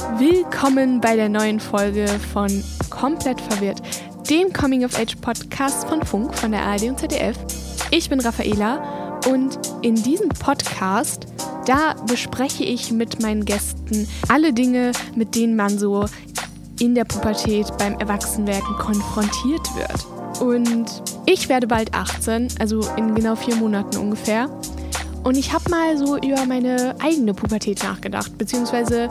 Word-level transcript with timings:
Willkommen 0.00 1.00
bei 1.00 1.14
der 1.14 1.28
neuen 1.28 1.60
Folge 1.60 2.06
von 2.32 2.64
Komplett 2.88 3.40
verwirrt, 3.40 3.82
dem 4.30 4.52
Coming 4.52 4.84
of 4.84 4.98
Age 4.98 5.16
Podcast 5.16 5.86
von 5.88 6.02
Funk, 6.04 6.34
von 6.34 6.52
der 6.52 6.62
ARD 6.62 6.84
und 6.84 6.98
ZDF. 6.98 7.36
Ich 7.90 8.08
bin 8.08 8.18
Raffaela 8.20 9.20
und 9.28 9.58
in 9.82 9.94
diesem 9.94 10.30
Podcast, 10.30 11.26
da 11.66 11.94
bespreche 12.06 12.64
ich 12.64 12.90
mit 12.90 13.20
meinen 13.20 13.44
Gästen 13.44 14.08
alle 14.28 14.54
Dinge, 14.54 14.92
mit 15.14 15.34
denen 15.34 15.54
man 15.54 15.78
so 15.78 16.06
in 16.80 16.94
der 16.94 17.04
Pubertät 17.04 17.66
beim 17.78 17.94
Erwachsenwerden 17.98 18.76
konfrontiert 18.78 19.68
wird. 19.76 20.40
Und 20.40 21.02
ich 21.26 21.48
werde 21.50 21.66
bald 21.66 21.92
18, 21.94 22.48
also 22.58 22.80
in 22.96 23.14
genau 23.14 23.36
vier 23.36 23.56
Monaten 23.56 23.98
ungefähr. 23.98 24.48
Und 25.22 25.36
ich 25.36 25.52
habe 25.52 25.68
mal 25.68 25.98
so 25.98 26.16
über 26.16 26.46
meine 26.46 26.94
eigene 26.98 27.34
Pubertät 27.34 27.82
nachgedacht, 27.82 28.38
beziehungsweise 28.38 29.10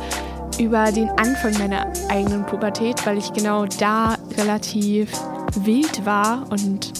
über 0.60 0.92
den 0.92 1.10
Anfang 1.12 1.58
meiner 1.58 1.92
eigenen 2.10 2.46
Pubertät, 2.46 3.06
weil 3.06 3.18
ich 3.18 3.32
genau 3.34 3.66
da 3.66 4.16
relativ 4.38 5.12
wild 5.56 6.06
war 6.06 6.46
und 6.52 6.92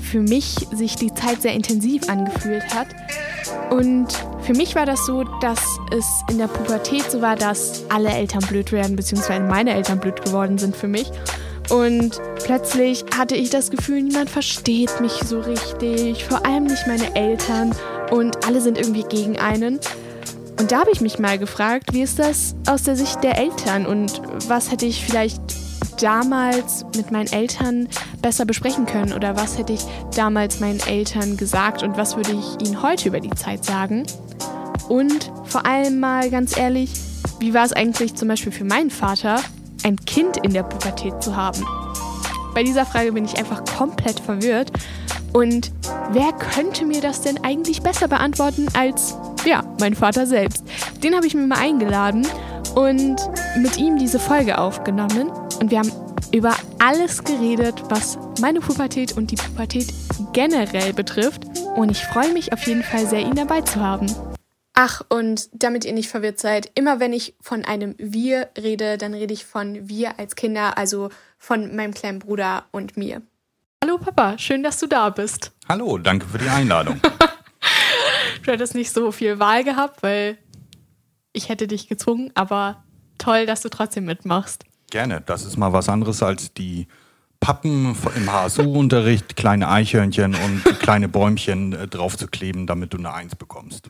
für 0.00 0.20
mich 0.20 0.54
sich 0.72 0.96
die 0.96 1.12
Zeit 1.12 1.42
sehr 1.42 1.52
intensiv 1.52 2.08
angefühlt 2.08 2.64
hat. 2.74 2.88
Und 3.70 4.06
für 4.42 4.54
mich 4.54 4.74
war 4.74 4.86
das 4.86 5.04
so, 5.04 5.24
dass 5.40 5.60
es 5.90 6.06
in 6.30 6.38
der 6.38 6.46
Pubertät 6.46 7.10
so 7.10 7.20
war, 7.20 7.36
dass 7.36 7.84
alle 7.90 8.08
Eltern 8.08 8.42
blöd 8.48 8.72
werden, 8.72 8.96
beziehungsweise 8.96 9.42
meine 9.42 9.74
Eltern 9.74 10.00
blöd 10.00 10.24
geworden 10.24 10.56
sind 10.56 10.74
für 10.74 10.88
mich. 10.88 11.10
Und 11.68 12.18
plötzlich 12.44 13.04
hatte 13.16 13.36
ich 13.36 13.50
das 13.50 13.70
Gefühl, 13.70 14.02
niemand 14.02 14.30
versteht 14.30 15.00
mich 15.00 15.12
so 15.12 15.40
richtig, 15.40 16.24
vor 16.24 16.46
allem 16.46 16.64
nicht 16.64 16.86
meine 16.86 17.14
Eltern 17.14 17.74
und 18.10 18.46
alle 18.46 18.62
sind 18.62 18.78
irgendwie 18.78 19.02
gegen 19.02 19.38
einen. 19.38 19.78
Und 20.58 20.72
da 20.72 20.80
habe 20.80 20.90
ich 20.90 21.00
mich 21.00 21.18
mal 21.18 21.38
gefragt, 21.38 21.92
wie 21.92 22.02
ist 22.02 22.18
das 22.18 22.56
aus 22.66 22.82
der 22.82 22.96
Sicht 22.96 23.22
der 23.22 23.38
Eltern 23.38 23.86
und 23.86 24.20
was 24.48 24.70
hätte 24.72 24.86
ich 24.86 25.04
vielleicht 25.04 25.40
damals 26.00 26.84
mit 26.96 27.10
meinen 27.10 27.32
Eltern 27.32 27.88
besser 28.22 28.44
besprechen 28.44 28.86
können 28.86 29.12
oder 29.12 29.36
was 29.36 29.58
hätte 29.58 29.72
ich 29.72 29.84
damals 30.14 30.60
meinen 30.60 30.80
Eltern 30.80 31.36
gesagt 31.36 31.82
und 31.82 31.96
was 31.96 32.16
würde 32.16 32.32
ich 32.32 32.66
ihnen 32.66 32.82
heute 32.82 33.08
über 33.08 33.20
die 33.20 33.30
Zeit 33.30 33.64
sagen? 33.64 34.04
Und 34.88 35.30
vor 35.44 35.66
allem 35.66 36.00
mal 36.00 36.30
ganz 36.30 36.56
ehrlich, 36.56 36.90
wie 37.40 37.54
war 37.54 37.64
es 37.64 37.72
eigentlich 37.72 38.14
zum 38.14 38.28
Beispiel 38.28 38.52
für 38.52 38.64
meinen 38.64 38.90
Vater, 38.90 39.40
ein 39.84 39.96
Kind 39.96 40.38
in 40.38 40.52
der 40.52 40.64
Pubertät 40.64 41.22
zu 41.22 41.36
haben? 41.36 41.64
Bei 42.54 42.64
dieser 42.64 42.86
Frage 42.86 43.12
bin 43.12 43.24
ich 43.24 43.38
einfach 43.38 43.64
komplett 43.64 44.18
verwirrt. 44.18 44.72
Und 45.32 45.70
wer 46.10 46.32
könnte 46.32 46.84
mir 46.84 47.00
das 47.00 47.20
denn 47.20 47.44
eigentlich 47.44 47.82
besser 47.82 48.08
beantworten 48.08 48.66
als, 48.76 49.16
ja, 49.48 49.64
mein 49.80 49.94
Vater 49.94 50.26
selbst? 50.26 50.64
Den 51.02 51.14
habe 51.14 51.26
ich 51.26 51.34
mir 51.34 51.46
mal 51.46 51.58
eingeladen 51.58 52.26
und 52.74 53.16
mit 53.56 53.78
ihm 53.78 53.98
diese 53.98 54.18
Folge 54.18 54.58
aufgenommen. 54.58 55.30
Und 55.60 55.70
wir 55.70 55.78
haben 55.78 55.92
über 56.32 56.54
alles 56.78 57.24
geredet, 57.24 57.82
was 57.88 58.18
meine 58.40 58.60
Pubertät 58.60 59.16
und 59.16 59.30
die 59.30 59.36
Pubertät 59.36 59.92
generell 60.34 60.92
betrifft. 60.92 61.44
Und 61.76 61.90
ich 61.90 62.04
freue 62.04 62.32
mich 62.32 62.52
auf 62.52 62.62
jeden 62.66 62.82
Fall 62.82 63.06
sehr, 63.06 63.20
ihn 63.20 63.34
dabei 63.34 63.62
zu 63.62 63.80
haben. 63.80 64.06
Ach, 64.74 65.00
und 65.08 65.48
damit 65.52 65.84
ihr 65.84 65.94
nicht 65.94 66.08
verwirrt 66.08 66.38
seid, 66.38 66.70
immer 66.74 67.00
wenn 67.00 67.12
ich 67.12 67.34
von 67.40 67.64
einem 67.64 67.96
Wir 67.98 68.48
rede, 68.56 68.96
dann 68.98 69.14
rede 69.14 69.34
ich 69.34 69.44
von 69.44 69.88
wir 69.88 70.18
als 70.20 70.36
Kinder, 70.36 70.78
also 70.78 71.08
von 71.38 71.74
meinem 71.74 71.94
kleinen 71.94 72.20
Bruder 72.20 72.66
und 72.70 72.96
mir. 72.96 73.22
Hallo 73.82 73.98
Papa, 73.98 74.38
schön, 74.38 74.62
dass 74.62 74.78
du 74.78 74.86
da 74.86 75.08
bist. 75.10 75.52
Hallo, 75.68 75.98
danke 75.98 76.26
für 76.26 76.38
die 76.38 76.48
Einladung. 76.48 77.00
du 78.48 78.52
hättest 78.52 78.74
nicht 78.74 78.92
so 78.92 79.12
viel 79.12 79.38
Wahl 79.38 79.62
gehabt, 79.62 80.02
weil 80.02 80.38
ich 81.32 81.48
hätte 81.48 81.66
dich 81.68 81.86
gezwungen, 81.86 82.30
aber 82.34 82.82
toll, 83.18 83.46
dass 83.46 83.60
du 83.60 83.68
trotzdem 83.68 84.06
mitmachst. 84.06 84.64
Gerne, 84.90 85.20
das 85.20 85.44
ist 85.44 85.58
mal 85.58 85.72
was 85.72 85.88
anderes 85.88 86.22
als 86.22 86.54
die 86.54 86.88
Pappen 87.40 87.94
im 88.16 88.32
HSU-Unterricht, 88.32 89.36
kleine 89.36 89.68
Eichhörnchen 89.68 90.34
und 90.34 90.64
kleine 90.80 91.08
Bäumchen 91.08 91.72
äh, 91.72 91.86
draufzukleben, 91.86 92.66
damit 92.66 92.94
du 92.94 92.98
eine 92.98 93.12
Eins 93.12 93.36
bekommst. 93.36 93.88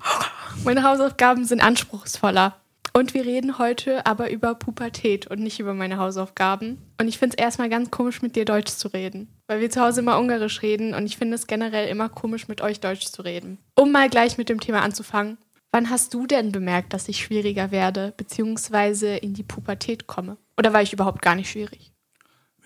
Meine 0.65 0.83
Hausaufgaben 0.83 1.45
sind 1.45 1.63
anspruchsvoller. 1.63 2.57
Und 2.99 3.15
wir 3.15 3.25
reden 3.25 3.59
heute 3.59 4.07
aber 4.07 4.29
über 4.29 4.57
Pubertät 4.57 5.29
und 5.29 5.39
nicht 5.39 5.61
über 5.61 5.73
meine 5.73 5.99
Hausaufgaben. 5.99 6.79
Und 7.01 7.07
ich 7.07 7.17
finde 7.17 7.37
es 7.37 7.41
erstmal 7.41 7.69
ganz 7.69 7.93
komisch, 7.93 8.23
mit 8.23 8.35
dir 8.35 8.45
Deutsch 8.45 8.73
zu 8.73 8.89
reden. 8.89 9.29
Weil 9.47 9.61
wir 9.61 9.71
zu 9.71 9.81
Hause 9.81 10.01
immer 10.01 10.19
Ungarisch 10.19 10.63
reden 10.63 10.95
und 10.95 11.07
ich 11.07 11.17
finde 11.17 11.37
es 11.37 11.47
generell 11.47 11.89
immer 11.89 12.09
komisch, 12.09 12.49
mit 12.49 12.61
euch 12.61 12.81
Deutsch 12.81 13.07
zu 13.07 13.23
reden. 13.23 13.59
Um 13.77 13.93
mal 13.93 14.11
gleich 14.11 14.37
mit 14.37 14.49
dem 14.49 14.59
Thema 14.59 14.83
anzufangen. 14.83 15.39
Wann 15.71 15.91
hast 15.91 16.13
du 16.13 16.27
denn 16.27 16.51
bemerkt, 16.51 16.93
dass 16.93 17.09
ich 17.09 17.19
schwieriger 17.23 17.71
werde, 17.71 18.15
beziehungsweise 18.17 19.15
in 19.15 19.33
die 19.33 19.45
Pubertät 19.45 20.09
komme? 20.09 20.37
Oder 20.57 20.73
war 20.73 20.83
ich 20.83 20.93
überhaupt 20.93 21.23
gar 21.23 21.37
nicht 21.37 21.53
schwierig? 21.53 21.93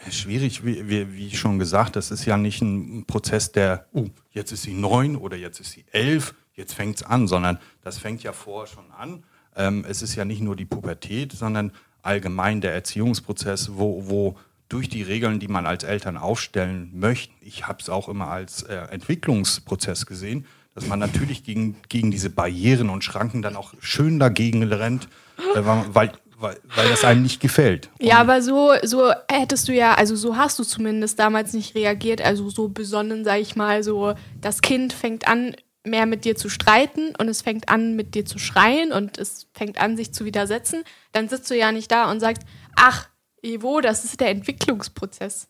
Schwierig, 0.09 0.65
wie, 0.65 0.89
wie, 0.89 1.13
wie 1.13 1.37
schon 1.37 1.59
gesagt, 1.59 1.95
das 1.95 2.11
ist 2.11 2.25
ja 2.25 2.39
nicht 2.39 2.63
ein 2.63 3.05
Prozess, 3.07 3.53
der, 3.53 3.87
uh, 3.93 4.09
jetzt 4.31 4.51
ist 4.51 4.63
sie 4.63 4.73
neun 4.73 5.15
oder 5.17 5.37
jetzt 5.37 5.61
ist 5.61 5.73
sie 5.73 5.85
elf, 5.93 6.35
jetzt 6.55 6.73
fängt 6.73 6.97
es 6.97 7.03
an, 7.03 7.29
sondern 7.29 7.59
das 7.83 7.99
fängt 7.99 8.23
ja 8.23 8.33
vorher 8.33 8.67
schon 8.67 8.91
an. 8.93 9.25
Ähm, 9.57 9.85
es 9.89 10.03
ist 10.03 10.15
ja 10.15 10.25
nicht 10.25 10.41
nur 10.41 10.57
die 10.57 10.65
Pubertät, 10.65 11.33
sondern 11.33 11.73
allgemein 12.03 12.61
der 12.61 12.73
Erziehungsprozess, 12.73 13.73
wo, 13.75 14.09
wo 14.09 14.37
durch 14.69 14.89
die 14.89 15.03
Regeln, 15.03 15.39
die 15.39 15.49
man 15.49 15.67
als 15.67 15.85
Eltern 15.85 16.17
aufstellen 16.17 16.91
möchte, 16.95 17.33
ich 17.43 17.67
habe 17.67 17.79
es 17.81 17.89
auch 17.89 18.09
immer 18.09 18.29
als 18.29 18.63
äh, 18.63 18.75
Entwicklungsprozess 18.91 20.07
gesehen, 20.07 20.47
dass 20.75 20.87
man 20.87 20.99
natürlich 20.99 21.45
gegen, 21.45 21.77
gegen 21.89 22.11
diese 22.11 22.31
Barrieren 22.31 22.89
und 22.89 23.05
Schranken 23.05 23.43
dann 23.43 23.57
auch 23.57 23.75
schön 23.81 24.19
dagegen 24.19 24.63
rennt, 24.63 25.09
äh, 25.55 25.61
weil, 25.63 26.13
weil, 26.39 26.59
weil 26.75 26.89
das 26.89 27.05
einem 27.05 27.23
nicht 27.23 27.41
gefällt. 27.41 27.91
Und 27.99 28.07
ja, 28.07 28.19
aber 28.19 28.41
so, 28.41 28.73
so 28.83 29.13
hättest 29.31 29.69
du 29.69 29.75
ja, 29.75 29.95
also 29.95 30.17
so 30.17 30.37
hast 30.37 30.59
du 30.59 30.65
zumindest 30.65 31.19
damals 31.19 31.53
nicht 31.53 31.75
reagiert, 31.75 32.23
also 32.23 32.49
so 32.49 32.69
besonnen, 32.69 33.25
sag 33.25 33.41
ich 33.41 33.55
mal, 33.55 33.83
so 33.83 34.15
das 34.41 34.63
Kind 34.63 34.95
fängt 34.95 35.29
an, 35.29 35.55
mehr 35.85 36.07
mit 36.07 36.25
dir 36.25 36.37
zu 36.37 36.49
streiten 36.49 37.15
und 37.17 37.29
es 37.29 37.43
fängt 37.43 37.69
an, 37.69 37.97
mit 37.97 38.15
dir 38.15 38.25
zu 38.25 38.39
schreien 38.39 38.93
und 38.93 39.19
es 39.19 39.49
fängt 39.53 39.81
an, 39.81 39.97
sich 39.97 40.13
zu 40.13 40.25
widersetzen, 40.25 40.85
dann 41.13 41.29
sitzt 41.29 41.51
du 41.51 41.57
ja 41.57 41.73
nicht 41.73 41.91
da 41.91 42.11
und 42.11 42.21
sagst, 42.21 42.43
ach, 42.77 43.09
Ivo, 43.43 43.81
das 43.81 44.05
ist 44.05 44.21
der 44.21 44.31
Entwicklungsprozess. 44.31 45.49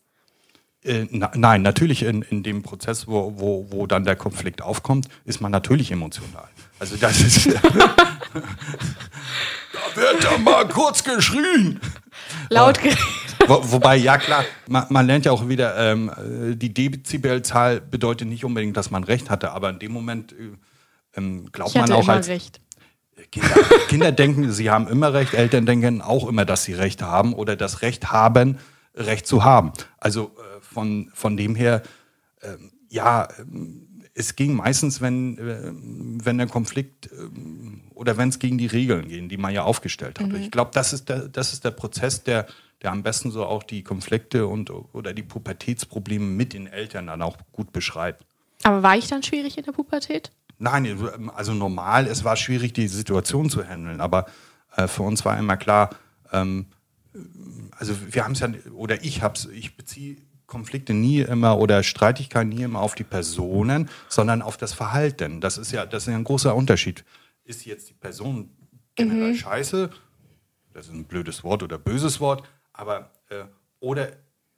Äh, 0.83 1.07
na, 1.11 1.31
nein, 1.35 1.61
natürlich 1.61 2.03
in, 2.03 2.23
in 2.23 2.43
dem 2.43 2.63
Prozess, 2.63 3.07
wo, 3.07 3.33
wo, 3.37 3.67
wo 3.69 3.87
dann 3.87 4.03
der 4.03 4.15
Konflikt 4.15 4.61
aufkommt, 4.61 5.07
ist 5.23 5.39
man 5.39 5.51
natürlich 5.51 5.91
emotional. 5.91 6.49
Also 6.79 6.97
das 6.97 7.21
ist. 7.21 7.45
da 7.53 7.95
wird 9.95 10.23
da 10.23 10.37
mal 10.39 10.67
kurz 10.67 11.03
geschrien. 11.03 11.79
Laut 12.49 12.79
geredet. 12.79 12.99
Wo, 13.47 13.71
wobei, 13.71 13.97
ja 13.97 14.17
klar, 14.17 14.45
man, 14.67 14.85
man, 14.89 15.07
lernt 15.07 15.25
ja 15.25 15.31
auch 15.31 15.47
wieder, 15.47 15.77
ähm, 15.77 16.11
die 16.55 16.73
Dezibelzahl 16.73 17.81
bedeutet 17.81 18.27
nicht 18.27 18.45
unbedingt, 18.45 18.77
dass 18.77 18.91
man 18.91 19.03
recht 19.03 19.29
hatte, 19.29 19.51
aber 19.51 19.69
in 19.69 19.79
dem 19.79 19.91
Moment 19.91 20.33
äh, 20.33 20.51
ähm, 21.15 21.51
glaubt 21.51 21.75
man 21.75 21.91
auch 21.91 22.07
als. 22.07 22.27
Recht. 22.27 22.59
Kinder, 23.31 23.55
Kinder 23.87 24.11
denken, 24.11 24.51
sie 24.51 24.69
haben 24.69 24.87
immer 24.87 25.13
recht, 25.13 25.33
Eltern 25.33 25.65
denken 25.65 26.01
auch 26.01 26.27
immer, 26.27 26.45
dass 26.45 26.63
sie 26.63 26.73
Recht 26.73 27.01
haben 27.01 27.33
oder 27.33 27.55
das 27.55 27.81
Recht 27.81 28.11
haben, 28.11 28.57
Recht 28.95 29.27
zu 29.27 29.43
haben. 29.43 29.71
Also 29.99 30.31
äh, 30.37 30.61
von, 30.61 31.11
von 31.13 31.37
dem 31.37 31.55
her, 31.55 31.83
äh, 32.41 32.57
ja, 32.89 33.27
es 34.15 34.35
ging 34.35 34.55
meistens, 34.55 35.01
wenn, 35.01 35.37
äh, 35.37 35.71
wenn 36.23 36.37
der 36.37 36.47
Konflikt 36.47 37.07
äh, 37.07 37.95
oder 37.95 38.17
wenn 38.17 38.29
es 38.29 38.39
gegen 38.39 38.57
die 38.57 38.67
Regeln 38.67 39.07
ging, 39.07 39.29
die 39.29 39.37
man 39.37 39.53
ja 39.53 39.63
aufgestellt 39.63 40.19
hat. 40.19 40.27
Mhm. 40.27 40.35
Ich 40.35 40.51
glaube, 40.51 40.71
das, 40.73 40.93
ist 40.93 41.09
der, 41.09 41.27
das 41.27 41.53
ist 41.53 41.65
der 41.65 41.71
Prozess, 41.71 42.23
der, 42.23 42.47
der 42.83 42.91
am 42.91 43.01
besten 43.01 43.31
so 43.31 43.45
auch 43.45 43.63
die 43.63 43.83
Konflikte 43.83 44.47
und 44.47 44.69
oder 44.69 45.13
die 45.13 45.23
Pubertätsprobleme 45.23 46.25
mit 46.25 46.53
den 46.53 46.67
Eltern 46.67 47.07
dann 47.07 47.21
auch 47.21 47.37
gut 47.51 47.71
beschreibt. 47.71 48.25
Aber 48.63 48.83
war 48.83 48.97
ich 48.97 49.07
dann 49.07 49.23
schwierig 49.23 49.57
in 49.57 49.63
der 49.63 49.71
Pubertät? 49.71 50.31
Nein, 50.59 50.97
also 51.35 51.53
normal, 51.53 52.07
es 52.07 52.23
war 52.23 52.35
schwierig, 52.35 52.73
die 52.73 52.87
Situation 52.87 53.49
zu 53.49 53.67
handeln, 53.67 53.99
aber 53.99 54.27
äh, 54.75 54.87
für 54.87 55.03
uns 55.03 55.25
war 55.25 55.37
immer 55.37 55.57
klar, 55.57 55.89
ähm, 56.31 56.67
also 57.77 57.95
wir 58.11 58.23
haben 58.23 58.33
es 58.33 58.39
ja, 58.39 58.49
oder 58.73 59.03
ich 59.03 59.21
habe 59.21 59.35
es, 59.35 59.45
ich 59.45 59.75
beziehe 59.75 60.17
Konflikte 60.45 60.93
nie 60.93 61.21
immer 61.21 61.57
oder 61.57 61.83
Streitigkeiten 61.83 62.49
nie 62.49 62.63
immer 62.63 62.79
auf 62.79 62.95
die 62.95 63.03
Personen, 63.03 63.89
sondern 64.09 64.41
auf 64.41 64.57
das 64.57 64.73
Verhalten. 64.73 65.41
Das 65.41 65.57
ist 65.57 65.71
ja, 65.71 65.85
das 65.85 66.03
ist 66.03 66.11
ja 66.11 66.15
ein 66.15 66.23
großer 66.23 66.55
Unterschied. 66.55 67.03
Ist 67.43 67.65
jetzt 67.65 67.89
die 67.89 67.93
Person 67.93 68.49
generell 68.95 69.31
mhm. 69.31 69.37
scheiße? 69.37 69.89
Das 70.73 70.87
ist 70.87 70.93
ein 70.93 71.05
blödes 71.05 71.43
Wort 71.43 71.63
oder 71.63 71.77
böses 71.77 72.19
Wort, 72.19 72.43
aber 72.73 73.11
äh, 73.29 73.45
oder 73.79 74.09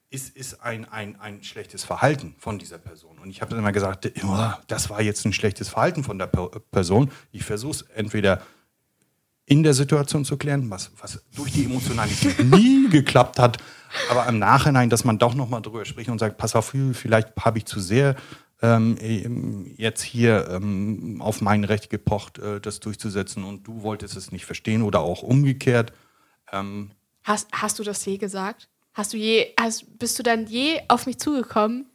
ist, 0.09 0.35
ist 0.35 0.61
ein, 0.61 0.85
ein, 0.85 1.19
ein 1.19 1.43
schlechtes 1.43 1.83
Verhalten 1.83 2.35
von 2.37 2.57
dieser 2.57 2.77
Person. 2.77 3.19
Und 3.19 3.29
ich 3.29 3.41
habe 3.41 3.49
dann 3.51 3.59
immer 3.59 3.71
gesagt, 3.71 4.11
das 4.67 4.89
war 4.89 5.01
jetzt 5.01 5.25
ein 5.25 5.33
schlechtes 5.33 5.69
Verhalten 5.69 6.03
von 6.03 6.17
der 6.17 6.27
Person. 6.27 7.11
Ich 7.31 7.43
versuche 7.43 7.71
es 7.71 7.81
entweder 7.81 8.41
in 9.45 9.63
der 9.63 9.73
Situation 9.73 10.25
zu 10.25 10.37
klären, 10.37 10.69
was, 10.69 10.91
was 10.99 11.23
durch 11.35 11.51
die 11.51 11.65
Emotionalität 11.65 12.39
nie 12.43 12.89
geklappt 12.89 13.39
hat, 13.39 13.57
aber 14.09 14.25
im 14.27 14.39
Nachhinein, 14.39 14.89
dass 14.89 15.03
man 15.03 15.19
doch 15.19 15.35
nochmal 15.35 15.61
drüber 15.61 15.85
spricht 15.85 16.09
und 16.09 16.19
sagt, 16.19 16.37
pass 16.37 16.55
auf, 16.55 16.73
vielleicht 16.93 17.35
habe 17.37 17.59
ich 17.59 17.65
zu 17.65 17.79
sehr 17.79 18.15
ähm, 18.61 18.97
jetzt 19.77 20.01
hier 20.01 20.47
ähm, 20.49 21.21
auf 21.21 21.41
mein 21.41 21.63
Recht 21.63 21.89
gepocht, 21.89 22.39
äh, 22.39 22.59
das 22.59 22.79
durchzusetzen 22.79 23.43
und 23.43 23.67
du 23.67 23.83
wolltest 23.83 24.15
es 24.15 24.31
nicht 24.31 24.45
verstehen 24.45 24.81
oder 24.81 25.01
auch 25.01 25.21
umgekehrt. 25.21 25.93
Ähm, 26.51 26.91
Hast, 27.25 27.49
hast 27.51 27.77
du 27.77 27.83
das 27.83 28.05
je 28.05 28.17
gesagt? 28.17 28.69
Hast 28.93 29.11
du 29.11 29.17
je, 29.17 29.53
hast, 29.59 29.99
bist 29.99 30.17
du 30.17 30.23
dann 30.23 30.47
je 30.47 30.81
auf 30.87 31.05
mich 31.05 31.19
zugekommen 31.19 31.85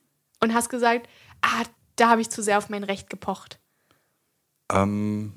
und 0.41 0.53
hast 0.53 0.69
gesagt, 0.69 1.09
ah, 1.41 1.63
da 1.97 2.11
habe 2.11 2.21
ich 2.21 2.29
zu 2.29 2.43
sehr 2.43 2.59
auf 2.59 2.69
mein 2.69 2.85
Recht 2.85 3.09
gepocht? 3.09 3.59
ähm, 4.73 5.33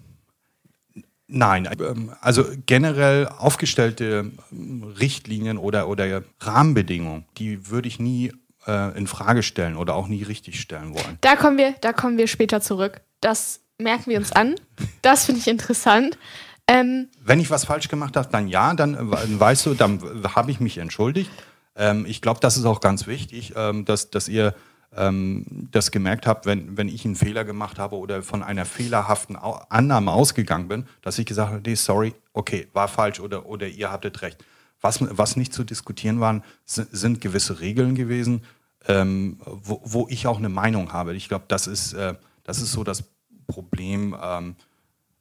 nein, 1.28 1.69
ähm, 1.80 2.13
also 2.22 2.45
generell 2.66 3.28
aufgestellte 3.28 4.31
ähm, 4.51 4.84
Richtlinien 5.00 5.57
oder, 5.57 5.88
oder 5.88 6.24
Rahmenbedingungen, 6.40 7.25
die 7.38 7.69
würde 7.69 7.88
ich 7.88 8.00
nie 8.00 8.31
äh, 8.68 8.98
in 8.98 9.07
Frage 9.07 9.44
stellen 9.44 9.75
oder 9.75 9.95
auch 9.95 10.07
nie 10.07 10.24
richtig 10.24 10.60
stellen 10.60 10.94
wollen. 10.94 11.18
Da 11.22 11.36
kommen 11.36 11.57
wir, 11.57 11.74
da 11.81 11.94
kommen 11.94 12.18
wir 12.18 12.28
später 12.28 12.62
zurück. 12.62 13.01
Das 13.22 13.62
merken 13.78 14.12
wir 14.12 14.18
uns 14.18 14.31
an. 14.31 14.56
Das 15.01 15.25
finde 15.25 15.42
ich 15.42 15.48
interessant. 15.48 16.18
Ähm, 16.68 17.10
Wenn 17.24 17.39
ich 17.39 17.50
was 17.50 17.65
falsch 17.65 17.89
gemacht 17.89 18.15
habe, 18.15 18.30
dann 18.31 18.48
ja, 18.48 18.74
dann 18.74 18.95
äh, 18.95 19.39
weißt 19.39 19.65
du, 19.65 19.74
dann 19.74 20.00
habe 20.36 20.51
ich 20.51 20.60
mich 20.60 20.77
entschuldigt. 20.77 21.30
Ähm, 21.75 22.06
ich 22.07 22.21
glaube, 22.21 22.39
das 22.39 22.57
ist 22.57 22.65
auch 22.65 22.80
ganz 22.80 23.07
wichtig, 23.07 23.54
ähm, 23.56 23.86
dass, 23.86 24.10
dass 24.10 24.27
ihr 24.27 24.56
ähm, 24.95 25.45
das 25.71 25.92
gemerkt 25.92 26.27
habt, 26.27 26.45
wenn, 26.45 26.77
wenn 26.77 26.88
ich 26.88 27.06
einen 27.06 27.15
Fehler 27.15 27.44
gemacht 27.45 27.80
habe 27.80 27.98
oder 27.98 28.21
von 28.21 28.44
einer 28.44 28.65
fehlerhaften 28.65 29.36
Annahme 29.36 30.12
ausgegangen 30.12 30.68
bin, 30.68 30.86
dass 31.01 31.18
ich 31.18 31.25
gesagt 31.25 31.51
habe, 31.51 31.62
nee, 31.65 31.75
sorry, 31.75 32.13
okay, 32.33 32.68
war 32.74 32.88
falsch 32.88 33.19
oder, 33.19 33.45
oder 33.45 33.68
ihr 33.68 33.92
hattet 33.92 34.21
recht. 34.21 34.44
Was, 34.81 35.00
was 35.01 35.36
nicht 35.36 35.54
zu 35.54 35.63
diskutieren 35.63 36.19
waren, 36.19 36.44
sind, 36.66 36.89
sind 36.92 37.21
gewisse 37.21 37.59
Regeln 37.59 37.95
gewesen, 37.95 38.44
ähm, 38.88 39.39
wo, 39.45 39.81
wo 39.83 40.07
ich 40.09 40.27
auch 40.27 40.38
eine 40.38 40.50
Meinung 40.50 40.92
habe. 40.92 41.16
Ich 41.16 41.30
glaube, 41.30 41.45
das 41.48 41.68
ist, 41.68 41.94
äh, 41.94 42.16
das 42.44 42.62
ist 42.62 42.74
so 42.74 42.83
das 42.83 43.04
Problem, 43.48 44.16
ähm, 44.21 44.56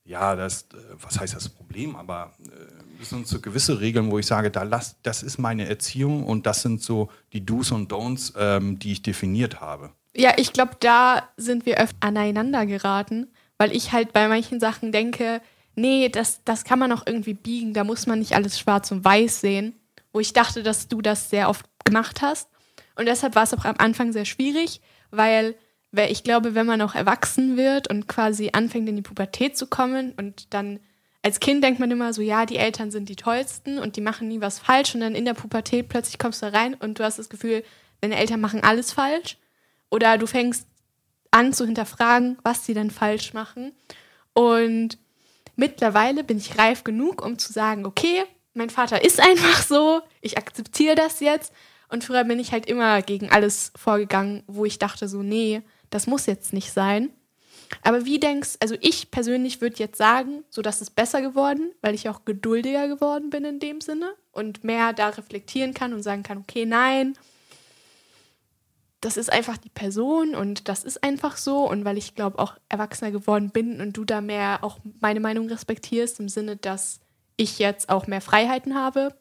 ja, 0.05 0.37
das, 0.37 0.63
äh, 0.63 0.77
was 1.01 1.21
heißt 1.21 1.35
das 1.35 1.49
Problem, 1.49 1.97
aber 1.97 2.35
äh, 2.45 3.03
es 3.03 3.11
sind 3.11 3.27
so 3.27 3.41
gewisse 3.41 3.81
Regeln, 3.81 4.11
wo 4.11 4.19
ich 4.19 4.27
sage, 4.27 4.51
da 4.51 4.63
lass, 4.63 4.97
das 5.03 5.23
ist 5.23 5.39
meine 5.39 5.69
Erziehung 5.69 6.25
und 6.25 6.47
das 6.47 6.63
sind 6.63 6.83
so 6.83 7.11
die 7.33 7.45
Do's 7.45 7.71
und 7.71 7.93
Don'ts, 7.93 8.33
ähm, 8.37 8.79
die 8.79 8.93
ich 8.93 9.03
definiert 9.03 9.61
habe. 9.61 9.93
ja, 10.15 10.33
ich 10.37 10.53
glaube, 10.53 10.77
da 10.81 11.29
sind 11.37 11.67
wir 11.67 11.79
öfter 11.79 11.97
aneinander 12.01 12.67
geraten, 12.67 13.29
weil 13.59 13.75
ich 13.75 13.93
halt 13.93 14.13
bei 14.13 14.29
manchen 14.29 14.61
Sachen 14.61 14.93
denke, 14.93 15.41
nee, 15.75 16.09
das, 16.09 16.43
das 16.45 16.65
kann 16.65 16.79
man 16.79 16.93
auch 16.93 17.07
irgendwie 17.07 17.35
biegen, 17.35 17.75
da 17.75 17.85
muss 17.85 18.07
man 18.07 18.19
nicht 18.19 18.35
alles 18.35 18.59
schwarz 18.59 18.91
und 18.91 19.05
weiß 19.05 19.41
sehen. 19.41 19.75
Wo 20.13 20.21
ich 20.21 20.33
dachte, 20.33 20.63
dass 20.63 20.89
du 20.89 21.01
das 21.01 21.31
sehr 21.31 21.49
oft 21.49 21.65
gemacht 21.85 22.21
hast. 22.21 22.49
Und 22.97 23.07
deshalb 23.07 23.35
war 23.35 23.45
es 23.45 23.55
auch 23.55 23.65
am 23.65 23.77
Anfang 23.79 24.13
sehr 24.13 24.27
schwierig, 24.27 24.81
weil, 25.11 25.55
weil 25.93 26.11
ich 26.11 26.25
glaube, 26.25 26.55
wenn 26.55 26.67
man 26.67 26.81
auch 26.81 26.95
erwachsen 26.95 27.57
wird 27.57 27.89
und 27.89 28.09
quasi 28.09 28.51
anfängt 28.53 28.89
in 28.89 28.97
die 28.97 29.03
Pubertät 29.03 29.57
zu 29.57 29.67
kommen 29.67 30.13
und 30.17 30.53
dann 30.55 30.81
als 31.23 31.39
Kind 31.39 31.63
denkt 31.63 31.79
man 31.79 31.91
immer 31.91 32.13
so, 32.13 32.21
ja, 32.21 32.47
die 32.47 32.57
Eltern 32.57 32.91
sind 32.91 33.09
die 33.09 33.17
tollsten 33.17 33.79
und 33.79 33.95
die 33.95 34.01
machen 34.01 34.27
nie 34.27 34.41
was 34.41 34.59
falsch 34.59 34.95
und 34.95 35.03
dann 35.03 35.15
in 35.15 35.25
der 35.25 35.35
Pubertät 35.35 35.89
plötzlich 35.89 36.19
kommst 36.19 36.43
du 36.43 36.53
rein 36.53 36.75
und 36.75 36.99
du 36.99 37.05
hast 37.05 37.19
das 37.19 37.29
Gefühl, 37.29 37.63
deine 38.01 38.17
Eltern 38.17 38.41
machen 38.41 38.65
alles 38.65 38.93
falsch 38.93 39.37
oder 39.91 40.19
du 40.19 40.27
fängst 40.27 40.67
an 41.31 41.53
zu 41.53 41.65
hinterfragen, 41.65 42.39
was 42.43 42.67
sie 42.67 42.75
denn 42.75 42.91
falsch 42.91 43.35
machen 43.35 43.73
und 44.33 44.99
mittlerweile 45.57 46.25
bin 46.25 46.39
ich 46.39 46.59
reif 46.59 46.85
genug, 46.85 47.25
um 47.25 47.39
zu 47.39 47.53
sagen, 47.53 47.87
okay, 47.87 48.25
mein 48.55 48.71
Vater 48.71 49.05
ist 49.05 49.21
einfach 49.21 49.63
so, 49.63 50.01
ich 50.21 50.39
akzeptiere 50.39 50.95
das 50.95 51.21
jetzt. 51.21 51.53
Und 51.89 52.05
früher 52.05 52.25
bin 52.25 52.39
ich 52.39 52.53
halt 52.53 52.67
immer 52.67 53.03
gegen 53.03 53.31
alles 53.31 53.73
vorgegangen, 53.77 54.45
wo 54.47 54.65
ich 54.65 54.79
dachte 54.79 55.09
so, 55.09 55.23
nee, 55.23 55.61
das 55.93 56.07
muss 56.07 56.27
jetzt 56.27 56.53
nicht 56.53 56.73
sein. 56.73 57.11
Aber 57.83 58.05
wie 58.05 58.21
denkst, 58.21 58.57
also 58.61 58.77
ich 58.81 59.11
persönlich 59.11 59.61
würde 59.61 59.77
jetzt 59.77 59.97
sagen, 59.97 60.45
so 60.51 60.61
dass 60.61 60.81
es 60.81 60.91
besser 60.91 61.23
geworden, 61.23 61.73
weil 61.81 61.95
ich 61.95 62.09
auch 62.09 62.25
geduldiger 62.25 62.89
geworden 62.89 63.31
bin 63.31 63.45
in 63.45 63.61
dem 63.61 63.81
Sinne 63.81 64.13
und 64.31 64.65
mehr 64.65 64.93
da 64.93 65.09
reflektieren 65.09 65.73
kann 65.73 65.95
und 65.95 66.03
sagen 66.03 66.23
kann, 66.23 66.39
okay, 66.39 66.67
nein, 66.67 67.17
das 69.01 69.17
ist 69.17 69.33
einfach 69.33 69.57
die 69.57 69.71
Person 69.71 70.35
und 70.35 70.69
das 70.69 70.85
ist 70.85 71.03
einfach 71.03 71.37
so 71.37 71.69
und 71.69 71.85
weil 71.85 71.99
ich 71.99 72.15
glaube 72.15 72.39
auch 72.39 72.57
erwachsener 72.69 73.11
geworden 73.11 73.51
bin 73.51 73.81
und 73.81 73.97
du 73.97 74.05
da 74.05 74.21
mehr 74.21 74.63
auch 74.63 74.79
meine 75.01 75.21
Meinung 75.21 75.49
respektierst 75.49 76.21
im 76.21 76.29
Sinne, 76.29 76.57
dass 76.57 77.01
ich 77.37 77.59
jetzt 77.59 77.89
auch 77.89 78.07
mehr 78.07 78.21
Freiheiten 78.21 78.77
habe. 78.77 79.15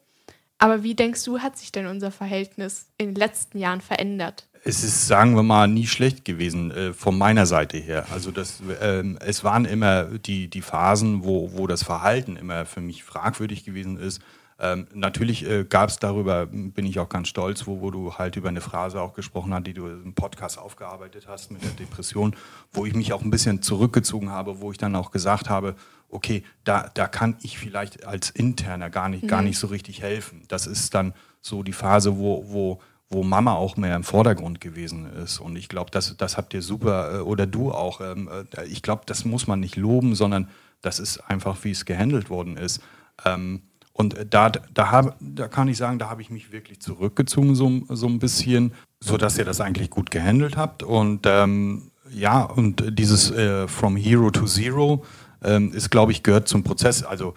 Aber 0.58 0.84
wie 0.84 0.94
denkst 0.94 1.24
du, 1.24 1.40
hat 1.40 1.58
sich 1.58 1.72
denn 1.72 1.86
unser 1.86 2.12
Verhältnis 2.12 2.86
in 2.96 3.08
den 3.08 3.16
letzten 3.16 3.58
Jahren 3.58 3.80
verändert? 3.80 4.46
Es 4.64 4.84
ist, 4.84 5.08
sagen 5.08 5.34
wir 5.34 5.42
mal, 5.42 5.66
nie 5.66 5.88
schlecht 5.88 6.24
gewesen 6.24 6.70
äh, 6.70 6.92
von 6.92 7.18
meiner 7.18 7.46
Seite 7.46 7.78
her. 7.78 8.06
Also 8.12 8.30
das, 8.30 8.62
ähm, 8.80 9.18
es 9.20 9.42
waren 9.42 9.64
immer 9.64 10.04
die, 10.04 10.48
die 10.48 10.62
Phasen, 10.62 11.24
wo, 11.24 11.50
wo 11.52 11.66
das 11.66 11.82
Verhalten 11.82 12.36
immer 12.36 12.64
für 12.64 12.80
mich 12.80 13.02
fragwürdig 13.02 13.64
gewesen 13.64 13.98
ist. 13.98 14.22
Ähm, 14.60 14.86
natürlich 14.94 15.44
äh, 15.44 15.64
gab 15.64 15.88
es 15.88 15.98
darüber, 15.98 16.46
bin 16.46 16.86
ich 16.86 17.00
auch 17.00 17.08
ganz 17.08 17.26
stolz, 17.26 17.66
wo, 17.66 17.80
wo 17.80 17.90
du 17.90 18.14
halt 18.14 18.36
über 18.36 18.50
eine 18.50 18.60
Phrase 18.60 19.00
auch 19.00 19.14
gesprochen 19.14 19.52
hast, 19.52 19.66
die 19.66 19.74
du 19.74 19.88
im 19.88 20.14
Podcast 20.14 20.58
aufgearbeitet 20.58 21.26
hast 21.26 21.50
mit 21.50 21.64
der 21.64 21.70
Depression, 21.70 22.36
wo 22.72 22.86
ich 22.86 22.94
mich 22.94 23.12
auch 23.12 23.22
ein 23.22 23.30
bisschen 23.30 23.62
zurückgezogen 23.62 24.30
habe, 24.30 24.60
wo 24.60 24.70
ich 24.70 24.78
dann 24.78 24.94
auch 24.94 25.10
gesagt 25.10 25.50
habe, 25.50 25.74
okay, 26.08 26.44
da, 26.62 26.88
da 26.94 27.08
kann 27.08 27.36
ich 27.42 27.58
vielleicht 27.58 28.06
als 28.06 28.30
Interner 28.30 28.90
gar 28.90 29.08
nicht, 29.08 29.26
gar 29.26 29.42
nicht 29.42 29.58
so 29.58 29.66
richtig 29.66 30.02
helfen. 30.02 30.42
Das 30.46 30.68
ist 30.68 30.94
dann 30.94 31.14
so 31.40 31.64
die 31.64 31.72
Phase, 31.72 32.16
wo, 32.16 32.44
wo, 32.46 32.80
wo 33.12 33.22
Mama 33.22 33.54
auch 33.54 33.76
mehr 33.76 33.94
im 33.96 34.04
Vordergrund 34.04 34.60
gewesen 34.60 35.06
ist. 35.24 35.38
Und 35.38 35.56
ich 35.56 35.68
glaube, 35.68 35.90
das, 35.90 36.16
das 36.16 36.36
habt 36.36 36.54
ihr 36.54 36.62
super, 36.62 37.18
äh, 37.18 37.20
oder 37.20 37.46
du 37.46 37.72
auch. 37.72 38.00
ähm, 38.00 38.28
äh, 38.56 38.64
Ich 38.66 38.82
glaube, 38.82 39.02
das 39.06 39.24
muss 39.24 39.46
man 39.46 39.60
nicht 39.60 39.76
loben, 39.76 40.14
sondern 40.14 40.48
das 40.80 40.98
ist 40.98 41.18
einfach, 41.30 41.56
wie 41.62 41.70
es 41.70 41.84
gehandelt 41.84 42.30
worden 42.30 42.56
ist. 42.56 42.80
Ähm, 43.24 43.62
Und 43.94 44.16
da, 44.30 44.48
da, 44.48 44.90
hab, 44.90 45.16
da 45.20 45.48
kann 45.48 45.68
ich 45.68 45.76
sagen, 45.76 45.98
da 45.98 46.08
habe 46.08 46.22
ich 46.22 46.30
mich 46.30 46.50
wirklich 46.50 46.80
zurückgezogen, 46.80 47.54
so, 47.54 47.82
so 47.90 48.06
ein 48.06 48.18
bisschen, 48.18 48.72
sodass 49.00 49.36
ihr 49.36 49.44
das 49.44 49.60
eigentlich 49.60 49.90
gut 49.90 50.10
gehandelt 50.10 50.56
habt. 50.56 50.82
Und 50.82 51.26
ähm, 51.26 51.90
ja, 52.10 52.42
und 52.42 52.82
dieses 52.98 53.30
äh, 53.30 53.68
From 53.68 53.96
Hero 53.96 54.30
to 54.30 54.46
Zero 54.46 55.04
ähm, 55.42 55.72
ist, 55.72 55.90
glaube 55.90 56.12
ich, 56.12 56.22
gehört 56.22 56.48
zum 56.48 56.62
Prozess. 56.62 57.02
Also 57.02 57.28
äh, 57.30 57.34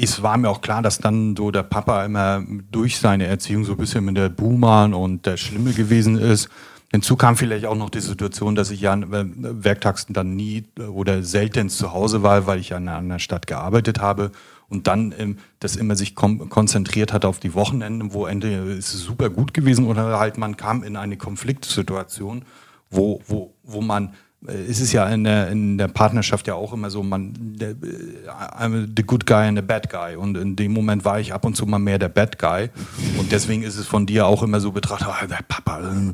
es 0.00 0.22
war 0.22 0.36
mir 0.36 0.48
auch 0.48 0.60
klar, 0.60 0.82
dass 0.82 0.98
dann 0.98 1.36
so 1.36 1.50
der 1.50 1.62
Papa 1.62 2.04
immer 2.04 2.44
durch 2.70 2.98
seine 2.98 3.26
Erziehung 3.26 3.64
so 3.64 3.72
ein 3.72 3.78
bisschen 3.78 4.04
mit 4.04 4.16
der 4.16 4.28
Buhmann 4.28 4.94
und 4.94 5.26
der 5.26 5.36
Schlimme 5.36 5.72
gewesen 5.72 6.18
ist. 6.18 6.48
Hinzu 6.92 7.16
kam 7.16 7.36
vielleicht 7.36 7.64
auch 7.64 7.74
noch 7.74 7.88
die 7.88 8.00
Situation, 8.00 8.54
dass 8.54 8.70
ich 8.70 8.82
ja 8.82 8.94
äh, 8.94 9.04
werktags 9.10 10.06
dann 10.10 10.36
nie 10.36 10.64
äh, 10.78 10.82
oder 10.82 11.22
selten 11.22 11.70
zu 11.70 11.92
Hause 11.92 12.22
war, 12.22 12.46
weil 12.46 12.58
ich 12.58 12.74
an 12.74 12.86
einer 12.86 12.98
anderen 12.98 13.20
Stadt 13.20 13.46
gearbeitet 13.46 14.00
habe 14.00 14.30
und 14.68 14.86
dann 14.86 15.14
ähm, 15.18 15.38
das 15.58 15.76
immer 15.76 15.96
sich 15.96 16.14
konzentriert 16.14 17.14
hat 17.14 17.24
auf 17.24 17.40
die 17.40 17.54
Wochenenden, 17.54 18.12
wo 18.12 18.26
Ende 18.26 18.54
ist 18.76 18.92
es 18.92 19.00
super 19.00 19.30
gut 19.30 19.54
gewesen 19.54 19.86
oder 19.86 20.18
halt 20.18 20.36
man 20.36 20.58
kam 20.58 20.82
in 20.82 20.96
eine 20.96 21.16
Konfliktsituation, 21.16 22.44
wo, 22.90 23.22
wo, 23.26 23.54
wo 23.62 23.80
man 23.80 24.08
äh, 24.08 24.10
es 24.46 24.80
ist 24.80 24.92
ja 24.92 25.08
in 25.08 25.24
der, 25.24 25.50
in 25.50 25.78
der 25.78 25.88
Partnerschaft 25.88 26.46
ja 26.46 26.54
auch 26.54 26.72
immer 26.72 26.90
so, 26.90 27.02
man, 27.02 27.32
der, 27.38 27.70
äh, 27.70 28.28
I'm 28.58 28.88
the 28.96 29.02
good 29.02 29.26
guy 29.26 29.46
and 29.46 29.56
the 29.56 29.62
bad 29.62 29.88
guy. 29.88 30.16
Und 30.16 30.36
in 30.36 30.56
dem 30.56 30.72
Moment 30.72 31.04
war 31.04 31.20
ich 31.20 31.32
ab 31.32 31.44
und 31.44 31.56
zu 31.56 31.64
mal 31.66 31.78
mehr 31.78 31.98
der 31.98 32.08
bad 32.08 32.38
guy. 32.38 32.70
Und 33.18 33.30
deswegen 33.30 33.62
ist 33.62 33.76
es 33.76 33.86
von 33.86 34.06
dir 34.06 34.26
auch 34.26 34.42
immer 34.42 34.60
so 34.60 34.72
betrachtet, 34.72 35.08
ah, 35.08 35.26
der 35.26 35.44
Papa, 35.46 35.80
äh, 35.80 36.12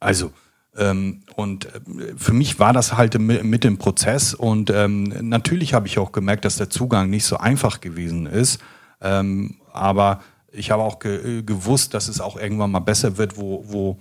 also, 0.00 0.30
ähm, 0.78 1.22
und 1.36 1.66
äh, 1.66 1.80
für 2.16 2.32
mich 2.32 2.58
war 2.58 2.72
das 2.72 2.96
halt 2.96 3.14
mi- 3.18 3.42
mit 3.42 3.64
dem 3.64 3.78
Prozess. 3.78 4.34
Und 4.34 4.70
ähm, 4.70 5.04
natürlich 5.22 5.74
habe 5.74 5.86
ich 5.86 5.98
auch 5.98 6.12
gemerkt, 6.12 6.44
dass 6.44 6.56
der 6.56 6.70
Zugang 6.70 7.10
nicht 7.10 7.24
so 7.24 7.36
einfach 7.38 7.80
gewesen 7.80 8.26
ist. 8.26 8.60
Ähm, 9.00 9.56
aber 9.72 10.20
ich 10.52 10.70
habe 10.70 10.82
auch 10.82 10.98
ge 10.98 11.40
äh, 11.40 11.42
gewusst, 11.42 11.92
dass 11.92 12.08
es 12.08 12.20
auch 12.20 12.38
irgendwann 12.38 12.70
mal 12.70 12.80
besser 12.80 13.18
wird, 13.18 13.36
wo, 13.36 13.64
wo, 13.66 13.98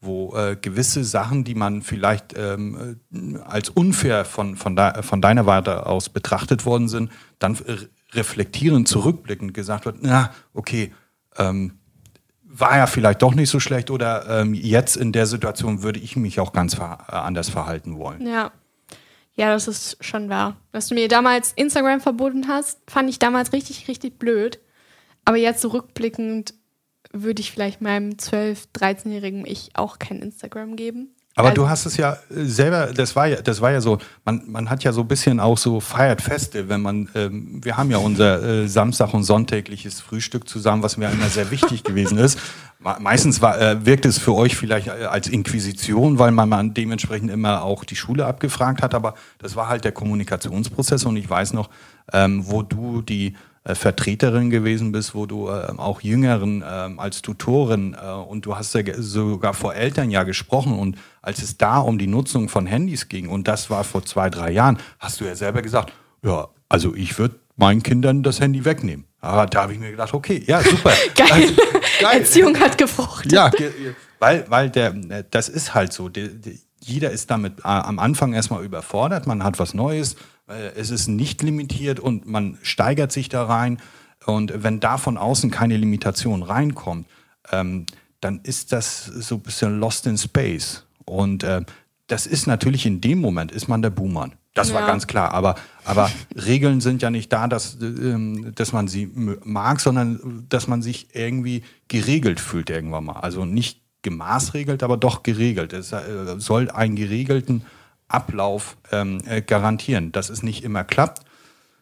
wo 0.00 0.34
äh, 0.36 0.56
gewisse 0.60 1.04
Sachen, 1.04 1.44
die 1.44 1.54
man 1.54 1.82
vielleicht 1.82 2.34
ähm, 2.36 2.98
äh, 3.12 3.38
als 3.38 3.70
unfair 3.70 4.24
von, 4.24 4.56
von, 4.56 4.76
de 4.76 5.02
von 5.02 5.20
deiner 5.20 5.46
Warte 5.46 5.86
aus 5.86 6.08
betrachtet 6.08 6.66
worden 6.66 6.88
sind, 6.88 7.10
dann 7.38 7.56
reflektierend 8.12 8.88
zurückblickend 8.88 9.54
gesagt 9.54 9.84
wird, 9.84 9.98
na, 10.00 10.30
okay, 10.54 10.92
ähm, 11.36 11.78
war 12.42 12.76
ja 12.78 12.86
vielleicht 12.86 13.22
doch 13.22 13.34
nicht 13.34 13.50
so 13.50 13.60
schlecht 13.60 13.90
oder 13.90 14.40
ähm, 14.40 14.54
jetzt 14.54 14.96
in 14.96 15.12
der 15.12 15.26
Situation 15.26 15.82
würde 15.82 16.00
ich 16.00 16.16
mich 16.16 16.40
auch 16.40 16.52
ganz 16.52 16.74
ver 16.74 16.98
äh, 17.08 17.12
anders 17.14 17.48
verhalten 17.48 17.98
wollen. 17.98 18.26
Ja. 18.26 18.52
Ja, 19.34 19.52
das 19.52 19.68
ist 19.68 20.02
schon 20.02 20.30
wahr. 20.30 20.56
Dass 20.72 20.88
du 20.88 20.94
mir 20.94 21.08
damals 21.08 21.52
Instagram 21.52 22.00
verboten 22.00 22.48
hast, 22.48 22.80
fand 22.88 23.10
ich 23.10 23.18
damals 23.18 23.52
richtig, 23.52 23.86
richtig 23.86 24.18
blöd. 24.18 24.58
Aber 25.26 25.36
jetzt 25.36 25.60
so 25.60 25.68
würde 27.22 27.40
ich 27.40 27.50
vielleicht 27.52 27.80
meinem 27.80 28.10
12-, 28.12 28.66
13-jährigen 28.76 29.44
Ich 29.46 29.70
auch 29.74 29.98
kein 29.98 30.20
Instagram 30.22 30.76
geben. 30.76 31.08
Aber 31.38 31.48
Also- 31.50 31.62
du 31.64 31.68
hast 31.68 31.84
es 31.84 31.98
ja 31.98 32.14
äh, 32.34 32.44
selber, 32.44 32.86
das 32.94 33.14
war 33.14 33.26
ja, 33.26 33.42
das 33.42 33.60
war 33.60 33.70
ja 33.70 33.82
so, 33.82 33.98
man, 34.24 34.42
man 34.46 34.70
hat 34.70 34.84
ja 34.84 34.92
so 34.94 35.02
ein 35.02 35.08
bisschen 35.08 35.38
auch 35.38 35.58
so 35.58 35.80
feiert 35.80 36.22
Feste, 36.22 36.70
wenn 36.70 36.80
man, 36.80 37.10
ähm, 37.14 37.60
wir 37.62 37.76
haben 37.76 37.90
ja 37.90 37.98
unser 37.98 38.42
äh, 38.42 38.68
Samstag- 38.68 39.12
und 39.12 39.22
sonntägliches 39.22 40.00
Frühstück 40.00 40.48
zusammen, 40.48 40.82
was 40.82 40.96
mir 40.96 41.10
immer 41.10 41.28
sehr 41.28 41.50
wichtig 41.50 41.84
gewesen 41.84 42.16
ist. 42.16 42.38
Me- 42.78 42.96
Meistens 43.00 43.42
war, 43.42 43.60
äh, 43.60 43.84
wirkt 43.84 44.06
es 44.06 44.16
für 44.16 44.34
euch 44.34 44.56
vielleicht 44.56 44.86
äh, 44.86 44.92
als 45.04 45.28
Inquisition, 45.28 46.18
weil 46.18 46.30
man, 46.30 46.48
man 46.48 46.72
dementsprechend 46.72 47.30
immer 47.30 47.62
auch 47.64 47.84
die 47.84 47.96
Schule 47.96 48.24
abgefragt 48.24 48.80
hat, 48.82 48.94
aber 48.94 49.12
das 49.36 49.56
war 49.56 49.68
halt 49.68 49.84
der 49.84 49.92
Kommunikationsprozess 49.92 51.04
und 51.04 51.18
ich 51.18 51.28
weiß 51.28 51.52
noch, 51.52 51.68
ähm, 52.14 52.44
wo 52.46 52.62
du 52.62 53.02
die 53.02 53.34
Vertreterin 53.74 54.50
gewesen 54.50 54.92
bist, 54.92 55.14
wo 55.14 55.26
du 55.26 55.48
äh, 55.48 55.72
auch 55.76 56.00
Jüngeren 56.00 56.62
äh, 56.62 56.64
als 56.64 57.22
Tutorin 57.22 57.96
äh, 58.00 58.10
und 58.10 58.46
du 58.46 58.56
hast 58.56 58.74
ja 58.74 58.82
sogar 58.96 59.54
vor 59.54 59.74
Eltern 59.74 60.10
ja 60.10 60.22
gesprochen 60.22 60.78
und 60.78 60.96
als 61.22 61.42
es 61.42 61.58
da 61.58 61.78
um 61.78 61.98
die 61.98 62.06
Nutzung 62.06 62.48
von 62.48 62.66
Handys 62.66 63.08
ging 63.08 63.28
und 63.28 63.48
das 63.48 63.68
war 63.70 63.84
vor 63.84 64.04
zwei, 64.04 64.30
drei 64.30 64.52
Jahren, 64.52 64.78
hast 64.98 65.20
du 65.20 65.24
ja 65.24 65.34
selber 65.34 65.62
gesagt, 65.62 65.92
ja, 66.22 66.48
also 66.68 66.94
ich 66.94 67.18
würde 67.18 67.36
meinen 67.56 67.82
Kindern 67.82 68.22
das 68.22 68.40
Handy 68.40 68.64
wegnehmen. 68.64 69.06
Aber 69.20 69.46
da 69.46 69.62
habe 69.62 69.72
ich 69.72 69.78
mir 69.78 69.90
gedacht, 69.90 70.14
okay, 70.14 70.42
ja, 70.46 70.60
super. 70.60 70.92
geil. 71.14 71.28
Also, 71.30 71.54
geil. 72.00 72.20
Erziehung 72.20 72.60
hat 72.60 72.78
gefruchtet. 72.78 73.32
Ja, 73.32 73.50
weil, 74.18 74.44
weil 74.48 74.70
der, 74.70 74.92
das 75.30 75.48
ist 75.48 75.74
halt 75.74 75.92
so. 75.92 76.08
Der, 76.08 76.28
der, 76.28 76.52
jeder 76.86 77.10
ist 77.10 77.30
damit 77.30 77.60
äh, 77.60 77.68
am 77.68 77.98
Anfang 77.98 78.32
erstmal 78.32 78.64
überfordert, 78.64 79.26
man 79.26 79.44
hat 79.44 79.58
was 79.58 79.74
Neues, 79.74 80.16
es 80.76 80.90
ist 80.90 81.08
nicht 81.08 81.42
limitiert 81.42 81.98
und 81.98 82.26
man 82.26 82.56
steigert 82.62 83.10
sich 83.10 83.28
da 83.28 83.44
rein. 83.44 83.78
Und 84.26 84.62
wenn 84.62 84.80
da 84.80 84.98
von 84.98 85.16
außen 85.16 85.50
keine 85.50 85.76
Limitation 85.76 86.42
reinkommt, 86.42 87.06
ähm, 87.50 87.86
dann 88.20 88.40
ist 88.42 88.72
das 88.72 89.04
so 89.06 89.36
ein 89.36 89.40
bisschen 89.40 89.78
lost 89.78 90.06
in 90.06 90.18
space. 90.18 90.84
Und 91.04 91.42
äh, 91.44 91.62
das 92.06 92.26
ist 92.26 92.46
natürlich 92.46 92.86
in 92.86 93.00
dem 93.00 93.20
Moment, 93.20 93.52
ist 93.52 93.68
man 93.68 93.82
der 93.82 93.90
Boomer. 93.90 94.30
Das 94.54 94.70
ja. 94.70 94.76
war 94.76 94.86
ganz 94.86 95.06
klar. 95.06 95.32
Aber, 95.32 95.56
aber 95.84 96.10
Regeln 96.34 96.80
sind 96.80 97.02
ja 97.02 97.10
nicht 97.10 97.32
da, 97.32 97.46
dass, 97.46 97.78
ähm, 97.80 98.52
dass 98.54 98.72
man 98.72 98.88
sie 98.88 99.10
mag, 99.44 99.80
sondern 99.80 100.46
dass 100.48 100.66
man 100.66 100.82
sich 100.82 101.14
irgendwie 101.14 101.62
geregelt 101.88 102.40
fühlt 102.40 102.70
irgendwann 102.70 103.04
mal. 103.04 103.20
Also 103.20 103.44
nicht 103.44 103.80
gemaßregelt, 104.06 104.84
aber 104.84 104.96
doch 104.96 105.24
geregelt. 105.24 105.72
Es 105.72 105.90
äh, 105.90 106.00
soll 106.38 106.70
einen 106.70 106.94
geregelten 106.94 107.64
Ablauf 108.06 108.76
ähm, 108.92 109.20
äh, 109.26 109.42
garantieren. 109.42 110.12
Dass 110.12 110.30
es 110.30 110.44
nicht 110.44 110.62
immer 110.62 110.84
klappt, 110.84 111.22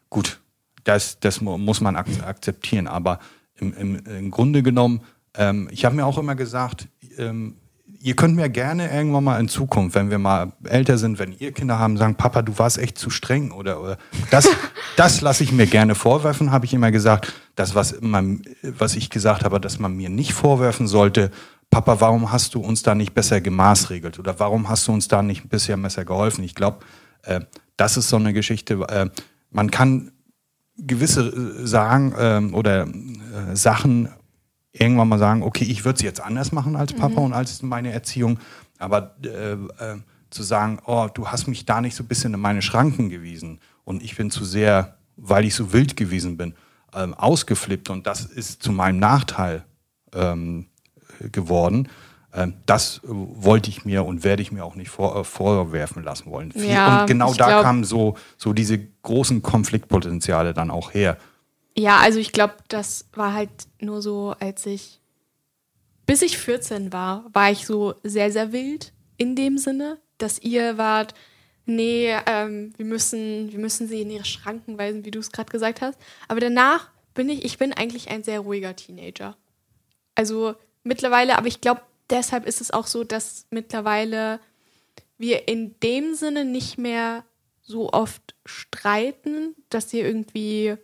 gut, 0.09 0.41
das, 0.85 1.21
das 1.21 1.43
muss 1.43 1.83
man 1.83 1.97
ak 1.97 2.07
akzeptieren. 2.27 2.87
Aber 2.87 3.19
im, 3.57 3.75
im, 3.75 3.97
im 4.07 4.31
Grunde 4.31 4.63
genommen, 4.63 5.03
ähm, 5.35 5.69
ich 5.71 5.85
habe 5.85 5.97
mir 5.97 6.07
auch 6.07 6.17
immer 6.17 6.35
gesagt, 6.35 6.89
ähm, 7.19 7.57
ihr 8.01 8.17
könnt 8.17 8.37
mir 8.37 8.49
gerne 8.49 8.91
irgendwann 8.91 9.25
mal 9.25 9.39
in 9.39 9.49
Zukunft, 9.49 9.95
wenn 9.95 10.09
wir 10.09 10.19
mal 10.19 10.53
älter 10.65 10.97
sind, 10.97 11.19
wenn 11.19 11.35
ihr 11.39 11.53
Kinder 11.53 11.79
haben, 11.79 11.99
sagen, 11.99 12.15
Papa, 12.15 12.41
du 12.41 12.59
warst 12.59 12.79
echt 12.79 12.97
zu 12.97 13.11
streng 13.11 13.51
oder, 13.51 13.83
oder 13.83 13.99
das, 14.31 14.49
das 14.97 15.21
lasse 15.21 15.45
ich 15.45 15.53
mir 15.53 15.67
gerne 15.67 15.95
vorwerfen, 15.95 16.53
habe 16.53 16.65
ich 16.65 16.73
immer 16.73 16.91
gesagt. 16.91 17.35
Das, 17.55 17.75
was, 17.75 18.01
man, 18.01 18.43
was 18.63 18.97
ich 18.97 19.11
gesagt 19.11 19.45
habe, 19.45 19.61
dass 19.61 19.79
man 19.79 19.95
mir 19.95 20.09
nicht 20.09 20.33
vorwerfen 20.33 20.87
sollte, 20.87 21.31
Papa, 21.75 22.01
warum 22.01 22.31
hast 22.31 22.55
du 22.55 22.61
uns 22.61 22.85
da 22.85 22.95
nicht 22.95 23.15
besser 23.15 23.41
gemaßregelt 23.41 24.21
oder 24.21 24.39
warum 24.39 24.69
hast 24.69 24.87
du 24.87 24.93
uns 24.93 25.09
da 25.09 25.23
nicht 25.23 25.49
bisher 25.49 25.77
besser 25.77 26.05
geholfen? 26.05 26.45
Ich 26.45 26.55
glaube, 26.55 26.79
äh, 27.23 27.41
das 27.77 27.97
ist 27.97 28.11
so 28.11 28.15
eine 28.15 28.33
Geschichte. 28.33 28.75
Äh, 28.89 29.11
man 29.51 29.73
kann 29.73 30.13
gewisse 30.77 31.31
äh, 31.31 31.67
sagen 31.67 32.15
ähm, 32.17 32.55
oder 32.55 32.87
äh, 32.87 33.57
Sachen 33.57 34.09
irgendwann 34.71 35.09
mal 35.09 35.19
sagen, 35.19 35.43
okay, 35.43 35.65
ich 35.65 35.85
würde 35.85 35.97
es 35.97 36.03
jetzt 36.03 36.21
anders 36.21 36.53
machen 36.53 36.77
als 36.77 36.93
Papa 36.93 37.19
mhm. 37.19 37.27
und 37.27 37.33
als 37.33 37.61
meine 37.63 37.91
Erziehung, 37.91 38.39
aber 38.79 39.17
äh, 39.25 39.55
äh, 39.55 39.59
zu 40.31 40.45
sagen, 40.45 40.79
oh, 40.87 41.09
du 41.13 41.27
hast 41.27 41.49
mich 41.49 41.67
da 41.67 41.81
nicht 41.81 41.97
so 41.97 42.05
ein 42.05 42.09
bisschen 42.09 42.35
in 42.35 42.41
meine 42.41 42.63
Schranken 42.63 43.09
gewiesen 43.09 43.59
und 43.83 44.01
ich 44.01 44.17
bin 44.17 44.31
zu 44.31 44.45
sehr, 44.45 44.97
weil 45.17 45.45
ich 45.45 45.57
so 45.57 45.73
wild 45.73 45.97
gewesen 45.97 46.37
bin, 46.37 46.55
ähm, 46.95 47.15
ausgeflippt 47.15 47.91
und 47.91 48.07
das 48.07 48.25
ist 48.25 48.63
zu 48.63 48.71
meinem 48.71 49.01
Nachteil. 49.01 49.65
Ähm, 50.13 50.69
geworden. 51.33 51.89
Ähm, 52.35 52.55
das 52.67 53.01
wollte 53.05 53.71
ich 53.71 53.85
mir 53.85 54.05
und 54.05 54.25
werde 54.25 54.43
ich 54.43 54.51
mir 54.51 54.65
auch 54.65 54.75
nicht 54.75 54.91
vor, 54.91 55.17
äh, 55.17 55.25
vorwerfen 55.25 56.03
lassen 56.03 56.31
wollen. 56.31 56.53
Ja, 56.57 57.03
und 57.03 57.07
genau 57.07 57.33
da 57.33 57.47
glaub, 57.47 57.63
kamen 57.63 57.85
so, 57.85 58.17
so 58.37 58.53
diese 58.53 58.79
großen 59.03 59.43
Konfliktpotenziale 59.43 60.53
dann 60.53 60.71
auch 60.71 60.93
her. 60.93 61.17
Ja, 61.77 61.99
also 61.99 62.19
ich 62.19 62.33
glaube, 62.33 62.55
das 62.69 63.07
war 63.13 63.33
halt 63.33 63.51
nur 63.81 64.03
so, 64.03 64.35
als 64.41 64.67
ich, 64.67 65.01
bis 66.07 66.23
ich 66.23 66.39
14 66.39 66.93
war, 66.93 67.25
war 67.33 67.51
ich 67.51 67.67
so 67.67 67.95
sehr, 68.03 68.33
sehr 68.33 68.53
wild 68.53 68.93
in 69.17 69.37
dem 69.37 69.57
Sinne, 69.59 69.99
dass 70.19 70.41
ihr 70.41 70.77
wart, 70.77 71.15
nee, 71.67 72.15
ähm, 72.27 72.73
wir, 72.77 72.85
müssen, 72.85 73.53
wir 73.53 73.59
müssen 73.61 73.87
sie 73.87 74.03
in 74.03 74.11
ihre 74.11 74.25
Schranken 74.25 74.77
weisen, 74.77 75.05
wie 75.05 75.11
du 75.11 75.21
es 75.21 75.31
gerade 75.31 75.51
gesagt 75.51 75.81
hast. 75.81 75.99
Aber 76.27 76.41
danach 76.41 76.91
bin 77.15 77.29
ich, 77.29 77.45
ich 77.45 77.59
bin 77.59 77.73
eigentlich 77.73 78.11
ein 78.11 78.25
sehr 78.25 78.41
ruhiger 78.41 78.75
Teenager. 78.75 79.37
Also 80.17 80.55
mittlerweile, 80.85 81.37
aber 81.37 81.49
ich 81.49 81.61
glaube, 81.61 81.81
deshalb 82.11 82.47
ist 82.47 82.61
es 82.61 82.71
auch 82.71 82.87
so, 82.87 83.05
dass 83.05 83.47
mittlerweile 83.51 84.41
wir 85.19 85.49
in 85.49 85.79
dem 85.81 86.15
Sinne 86.15 86.45
nicht 86.45 86.79
mehr 86.79 87.25
so 87.63 87.91
oft 87.93 88.35
streiten, 88.45 89.55
dass 89.71 89.93
ihr 89.93 90.05
irgendwie 90.07 90.77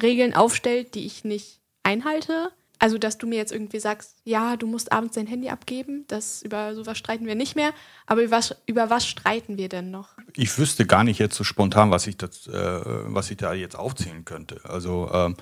Regeln 0.00 0.34
aufstellt, 0.34 0.94
die 0.94 1.06
ich 1.06 1.24
nicht 1.24 1.60
einhalte. 1.82 2.52
Also, 2.78 2.98
dass 2.98 3.16
du 3.16 3.28
mir 3.28 3.36
jetzt 3.36 3.52
irgendwie 3.52 3.78
sagst, 3.78 4.16
ja, 4.24 4.56
du 4.56 4.66
musst 4.66 4.90
abends 4.90 5.14
dein 5.14 5.28
Handy 5.28 5.50
abgeben, 5.50 6.04
das 6.08 6.42
über 6.42 6.74
sowas 6.74 6.98
streiten 6.98 7.26
wir 7.26 7.36
nicht 7.36 7.54
mehr. 7.54 7.72
Aber 8.06 8.22
über 8.22 8.36
was, 8.36 8.56
über 8.66 8.90
was 8.90 9.06
streiten 9.06 9.56
wir 9.56 9.68
denn 9.68 9.92
noch? 9.92 10.16
Ich 10.34 10.58
wüsste 10.58 10.84
gar 10.84 11.04
nicht 11.04 11.20
jetzt 11.20 11.36
so 11.36 11.44
spontan, 11.44 11.92
was 11.92 12.08
ich, 12.08 12.16
das, 12.16 12.48
äh, 12.48 12.52
was 12.52 13.30
ich 13.30 13.36
da 13.36 13.54
jetzt 13.54 13.76
aufzählen 13.76 14.24
könnte. 14.24 14.60
Also 14.64 15.08
ähm, 15.12 15.36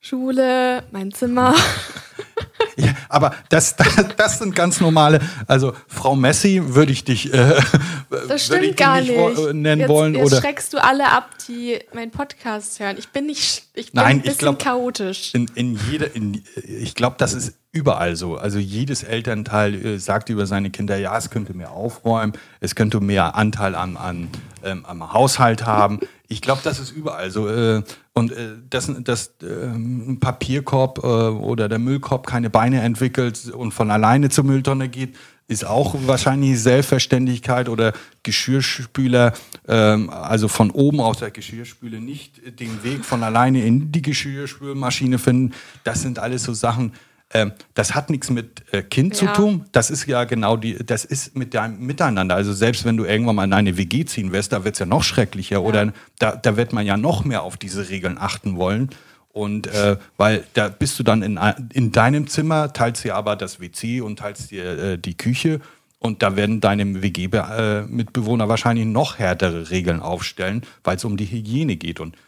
Schule, 0.00 0.84
mein 0.90 1.12
Zimmer. 1.12 1.54
Ja, 2.76 2.94
aber 3.08 3.34
das, 3.48 3.76
das, 3.76 3.94
das, 4.16 4.38
sind 4.38 4.54
ganz 4.54 4.80
normale. 4.80 5.20
Also 5.46 5.74
Frau 5.88 6.16
Messi 6.16 6.60
würde 6.64 6.92
ich 6.92 7.04
dich, 7.04 7.32
äh, 7.32 7.60
das 8.28 8.46
stimmt 8.46 8.64
ich 8.64 8.76
gar 8.76 9.00
nicht, 9.00 9.10
äh, 9.10 9.52
nennen 9.52 9.80
jetzt, 9.80 9.88
wollen. 9.88 10.14
Jetzt 10.14 10.26
oder 10.26 10.40
schreckst 10.40 10.72
du 10.72 10.82
alle 10.82 11.10
ab, 11.10 11.30
die 11.48 11.78
meinen 11.92 12.10
Podcast 12.10 12.80
hören. 12.80 12.96
Ich 12.98 13.08
bin 13.08 13.26
nicht, 13.26 13.64
ich 13.74 13.92
bin 13.92 14.02
Nein, 14.02 14.16
ein 14.16 14.18
bisschen 14.20 14.32
ich 14.32 14.38
glaub, 14.38 14.58
chaotisch. 14.58 15.34
In, 15.34 15.50
in 15.54 15.78
jeder, 15.90 16.14
in, 16.14 16.42
ich 16.66 16.94
glaube, 16.94 17.16
das 17.18 17.34
ist 17.34 17.54
überall 17.72 18.16
so. 18.16 18.36
Also 18.36 18.58
jedes 18.58 19.02
Elternteil 19.02 19.74
äh, 19.74 19.98
sagt 19.98 20.28
über 20.28 20.46
seine 20.46 20.70
Kinder, 20.70 20.98
ja, 20.98 21.16
es 21.16 21.30
könnte 21.30 21.54
mehr 21.54 21.72
aufräumen, 21.72 22.34
es 22.60 22.74
könnte 22.74 23.00
mehr 23.00 23.34
Anteil 23.34 23.74
an, 23.74 23.96
an 23.96 24.28
ähm, 24.62 24.84
am 24.84 25.12
Haushalt 25.12 25.64
haben. 25.64 26.00
Ich 26.28 26.42
glaube, 26.42 26.60
das 26.62 26.78
ist 26.78 26.90
überall 26.90 27.30
so. 27.30 27.48
Äh, 27.48 27.82
und 28.12 28.32
äh, 28.32 28.56
dass, 28.68 28.90
dass 29.02 29.32
äh, 29.42 29.66
ein 29.66 30.20
Papierkorb 30.20 30.98
äh, 30.98 31.06
oder 31.06 31.68
der 31.70 31.78
Müllkorb 31.78 32.26
keine 32.26 32.50
Beine 32.50 32.82
entwickelt 32.82 33.50
und 33.50 33.72
von 33.72 33.90
alleine 33.90 34.28
zur 34.28 34.44
Mülltonne 34.44 34.90
geht, 34.90 35.16
ist 35.48 35.66
auch 35.66 35.94
wahrscheinlich 36.06 36.60
Selbstverständlichkeit 36.60 37.68
oder 37.68 37.94
Geschirrspüler, 38.22 39.32
ähm, 39.66 40.10
also 40.10 40.48
von 40.48 40.70
oben 40.70 41.00
aus 41.00 41.18
der 41.18 41.30
Geschirrspüle 41.30 42.00
nicht 42.00 42.60
den 42.60 42.84
Weg 42.84 43.04
von 43.04 43.22
alleine 43.22 43.64
in 43.64 43.92
die 43.92 44.02
Geschirrspülmaschine 44.02 45.18
finden. 45.18 45.54
Das 45.84 46.02
sind 46.02 46.18
alles 46.18 46.44
so 46.44 46.52
Sachen, 46.52 46.92
ähm, 47.34 47.52
das 47.74 47.94
hat 47.94 48.10
nichts 48.10 48.30
mit 48.30 48.64
äh, 48.72 48.82
Kind 48.82 49.14
ja. 49.14 49.20
zu 49.20 49.40
tun. 49.40 49.64
Das 49.72 49.90
ist 49.90 50.06
ja 50.06 50.24
genau 50.24 50.56
die, 50.56 50.76
das 50.84 51.04
ist 51.04 51.36
mit 51.36 51.54
deinem 51.54 51.78
Miteinander. 51.80 52.34
Also 52.34 52.52
selbst 52.52 52.84
wenn 52.84 52.96
du 52.96 53.04
irgendwann 53.04 53.36
mal 53.36 53.44
in 53.44 53.52
eine 53.52 53.76
WG 53.76 54.04
ziehen 54.04 54.32
wirst, 54.32 54.52
da 54.52 54.64
wird 54.64 54.74
es 54.74 54.78
ja 54.78 54.86
noch 54.86 55.02
schrecklicher 55.02 55.56
ja. 55.56 55.60
oder 55.60 55.92
da, 56.18 56.36
da 56.36 56.56
wird 56.56 56.72
man 56.72 56.86
ja 56.86 56.96
noch 56.96 57.24
mehr 57.24 57.42
auf 57.42 57.56
diese 57.56 57.88
Regeln 57.88 58.18
achten 58.18 58.56
wollen. 58.56 58.90
Und 59.32 59.66
äh, 59.66 59.96
weil 60.18 60.44
da 60.52 60.68
bist 60.68 60.98
du 60.98 61.02
dann 61.02 61.22
in, 61.22 61.40
in 61.72 61.90
deinem 61.90 62.26
Zimmer, 62.26 62.72
teilst 62.72 63.02
dir 63.04 63.16
aber 63.16 63.34
das 63.34 63.60
WC 63.60 64.02
und 64.02 64.18
teilst 64.18 64.50
dir 64.50 64.78
äh, 64.78 64.98
die 64.98 65.16
Küche. 65.16 65.60
Und 65.98 66.22
da 66.22 66.36
werden 66.36 66.60
deine 66.60 67.00
WG-Mitbewohner 67.00 68.48
wahrscheinlich 68.48 68.86
noch 68.86 69.18
härtere 69.18 69.70
Regeln 69.70 70.00
aufstellen, 70.00 70.62
weil 70.84 70.96
es 70.96 71.04
um 71.04 71.16
die 71.16 71.26
Hygiene 71.30 71.76
geht. 71.76 72.00
Und 72.00 72.14
äh, 72.14 72.18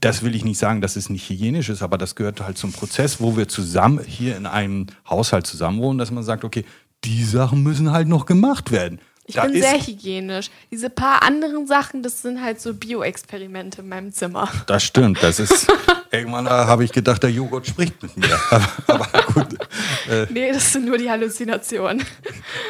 das 0.00 0.22
will 0.22 0.34
ich 0.34 0.44
nicht 0.44 0.58
sagen, 0.58 0.80
dass 0.80 0.96
es 0.96 1.10
nicht 1.10 1.28
hygienisch 1.28 1.68
ist, 1.68 1.82
aber 1.82 1.96
das 1.96 2.16
gehört 2.16 2.40
halt 2.40 2.58
zum 2.58 2.72
Prozess, 2.72 3.20
wo 3.20 3.36
wir 3.36 3.48
zusammen 3.48 4.02
hier 4.04 4.36
in 4.36 4.46
einem 4.46 4.86
Haushalt 5.08 5.46
zusammenwohnen, 5.46 5.98
dass 5.98 6.10
man 6.10 6.24
sagt, 6.24 6.44
okay, 6.44 6.64
die 7.04 7.22
Sachen 7.22 7.62
müssen 7.62 7.92
halt 7.92 8.08
noch 8.08 8.26
gemacht 8.26 8.72
werden. 8.72 9.00
Ich 9.28 9.34
da 9.34 9.44
bin 9.44 9.60
sehr 9.60 9.78
hygienisch. 9.78 10.50
Diese 10.70 10.88
paar 10.88 11.22
anderen 11.22 11.66
Sachen, 11.66 12.02
das 12.02 12.22
sind 12.22 12.42
halt 12.42 12.62
so 12.62 12.72
Bio-Experimente 12.72 13.82
in 13.82 13.88
meinem 13.90 14.10
Zimmer. 14.10 14.48
Das 14.66 14.82
stimmt. 14.82 15.22
Das 15.22 15.38
ist. 15.38 15.66
irgendwann 16.10 16.48
habe 16.48 16.82
ich 16.82 16.92
gedacht, 16.92 17.22
der 17.22 17.30
Joghurt 17.30 17.66
spricht 17.66 18.02
mit 18.02 18.16
mir. 18.16 18.40
Aber, 18.50 18.66
aber 18.86 19.32
gut. 19.34 19.54
Äh, 20.10 20.26
nee, 20.30 20.50
das 20.50 20.72
sind 20.72 20.86
nur 20.86 20.96
die 20.96 21.10
Halluzinationen. 21.10 22.02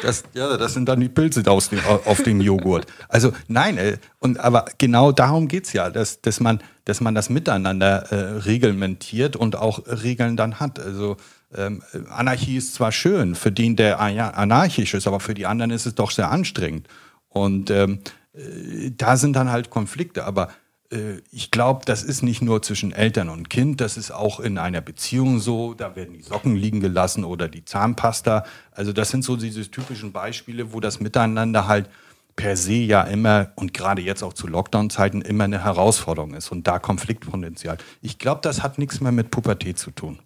Das, 0.01 0.23
ja, 0.33 0.57
das 0.57 0.73
sind 0.73 0.89
dann 0.89 0.99
die 0.99 1.07
Pilze 1.07 1.49
aus 1.49 1.69
dem, 1.69 1.79
auf 1.85 2.21
dem 2.23 2.41
Joghurt. 2.41 2.85
Also 3.07 3.31
nein, 3.47 3.77
äh, 3.77 3.97
und, 4.19 4.37
aber 4.39 4.65
genau 4.77 5.13
darum 5.13 5.47
geht 5.47 5.65
es 5.65 5.73
ja, 5.73 5.89
dass, 5.89 6.19
dass, 6.19 6.41
man, 6.41 6.61
dass 6.83 6.99
man 6.99 7.15
das 7.15 7.29
miteinander 7.29 8.11
äh, 8.11 8.15
reglementiert 8.39 9.37
und 9.37 9.55
auch 9.55 9.79
Regeln 9.87 10.35
dann 10.35 10.59
hat. 10.59 10.77
Also 10.79 11.15
ähm, 11.55 11.81
Anarchie 12.09 12.57
ist 12.57 12.75
zwar 12.75 12.91
schön 12.91 13.35
für 13.35 13.51
den, 13.51 13.75
der 13.75 13.99
anarchisch 13.99 14.93
ist, 14.93 15.07
aber 15.07 15.19
für 15.19 15.33
die 15.33 15.45
anderen 15.45 15.71
ist 15.71 15.85
es 15.85 15.95
doch 15.95 16.11
sehr 16.11 16.29
anstrengend. 16.29 16.87
Und 17.27 17.71
ähm, 17.71 17.99
äh, 18.33 18.91
da 18.95 19.17
sind 19.17 19.35
dann 19.35 19.51
halt 19.51 19.69
Konflikte. 19.69 20.25
Aber 20.25 20.49
äh, 20.91 21.17
ich 21.31 21.51
glaube, 21.51 21.85
das 21.85 22.03
ist 22.03 22.21
nicht 22.21 22.41
nur 22.41 22.61
zwischen 22.61 22.91
Eltern 22.91 23.29
und 23.29 23.49
Kind, 23.49 23.81
das 23.81 23.97
ist 23.97 24.11
auch 24.11 24.39
in 24.39 24.57
einer 24.57 24.81
Beziehung 24.81 25.39
so. 25.39 25.73
Da 25.73 25.95
werden 25.95 26.13
die 26.13 26.23
Socken 26.23 26.55
liegen 26.55 26.81
gelassen 26.81 27.23
oder 27.23 27.47
die 27.47 27.65
Zahnpasta. 27.65 28.45
Also 28.71 28.93
das 28.93 29.09
sind 29.09 29.23
so 29.23 29.35
diese 29.35 29.69
typischen 29.69 30.11
Beispiele, 30.11 30.73
wo 30.73 30.79
das 30.79 30.99
Miteinander 30.99 31.67
halt 31.67 31.89
per 32.35 32.55
se 32.55 32.73
ja 32.73 33.03
immer 33.03 33.51
und 33.55 33.73
gerade 33.73 34.01
jetzt 34.01 34.23
auch 34.23 34.33
zu 34.33 34.47
Lockdown-Zeiten 34.47 35.21
immer 35.21 35.43
eine 35.43 35.63
Herausforderung 35.63 36.33
ist 36.35 36.51
und 36.51 36.67
da 36.67 36.79
Konfliktpotenzial. 36.79 37.77
Ich 38.01 38.17
glaube, 38.17 38.39
das 38.41 38.63
hat 38.63 38.77
nichts 38.77 39.01
mehr 39.01 39.11
mit 39.11 39.29
Pubertät 39.29 39.77
zu 39.77 39.91
tun. 39.91 40.19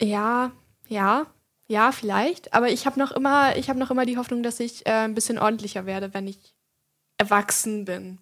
Ja, 0.00 0.52
ja, 0.88 1.26
ja, 1.66 1.92
vielleicht. 1.92 2.54
Aber 2.54 2.70
ich 2.70 2.86
habe 2.86 2.98
noch 2.98 3.12
immer, 3.12 3.56
ich 3.56 3.68
habe 3.68 3.78
noch 3.78 3.90
immer 3.90 4.06
die 4.06 4.16
Hoffnung, 4.16 4.42
dass 4.42 4.58
ich 4.60 4.86
äh, 4.86 5.04
ein 5.04 5.14
bisschen 5.14 5.38
ordentlicher 5.38 5.86
werde, 5.86 6.14
wenn 6.14 6.26
ich 6.26 6.54
erwachsen 7.18 7.84
bin. 7.84 8.18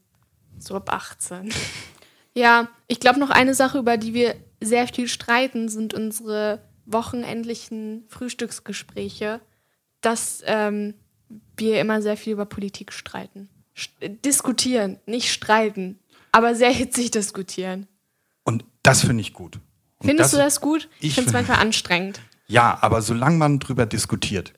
So 0.58 0.74
ab 0.74 0.92
18. 0.92 1.52
ja, 2.34 2.68
ich 2.88 2.98
glaube 2.98 3.20
noch 3.20 3.30
eine 3.30 3.54
Sache, 3.54 3.78
über 3.78 3.96
die 3.96 4.14
wir 4.14 4.34
sehr 4.60 4.88
viel 4.88 5.06
streiten, 5.06 5.68
sind 5.68 5.94
unsere 5.94 6.60
wochenendlichen 6.86 8.04
Frühstücksgespräche, 8.08 9.40
dass 10.00 10.42
ähm, 10.46 10.94
wir 11.56 11.80
immer 11.80 12.00
sehr 12.02 12.16
viel 12.16 12.32
über 12.32 12.46
Politik 12.46 12.92
streiten. 12.92 13.48
St 13.76 14.24
diskutieren, 14.24 14.98
nicht 15.06 15.32
streiten, 15.32 15.98
aber 16.32 16.54
sehr 16.54 16.70
hitzig 16.72 17.10
diskutieren. 17.10 17.86
Und 18.44 18.64
das 18.82 19.02
finde 19.02 19.20
ich 19.20 19.32
gut. 19.32 19.58
Und 19.98 20.08
Findest 20.08 20.32
das, 20.32 20.38
du 20.38 20.44
das 20.44 20.60
gut? 20.60 20.88
Ich, 21.00 21.14
finde 21.14 21.28
es 21.28 21.32
manchmal 21.32 21.58
anstrengend. 21.58 22.20
Ja, 22.48 22.78
aber 22.80 23.02
solange 23.02 23.38
man 23.38 23.58
drüber 23.58 23.86
diskutiert, 23.86 24.52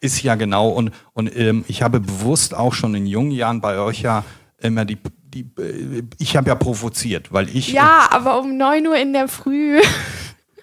ist 0.00 0.22
ja 0.22 0.34
genau. 0.34 0.68
Und, 0.68 0.92
und 1.12 1.34
ähm, 1.36 1.64
ich 1.68 1.82
habe 1.82 2.00
bewusst 2.00 2.54
auch 2.54 2.74
schon 2.74 2.94
in 2.94 3.06
jungen 3.06 3.30
Jahren 3.30 3.60
bei 3.60 3.78
euch 3.78 4.02
ja 4.02 4.24
immer 4.58 4.84
die, 4.84 4.98
die 5.22 5.50
äh, 5.58 6.02
ich 6.18 6.36
habe 6.36 6.48
ja 6.48 6.54
provoziert, 6.54 7.32
weil 7.32 7.48
ich. 7.54 7.68
Ja, 7.68 8.08
aber 8.10 8.40
um 8.40 8.56
9 8.56 8.86
Uhr 8.86 8.96
in 8.96 9.12
der 9.12 9.28
Früh. 9.28 9.80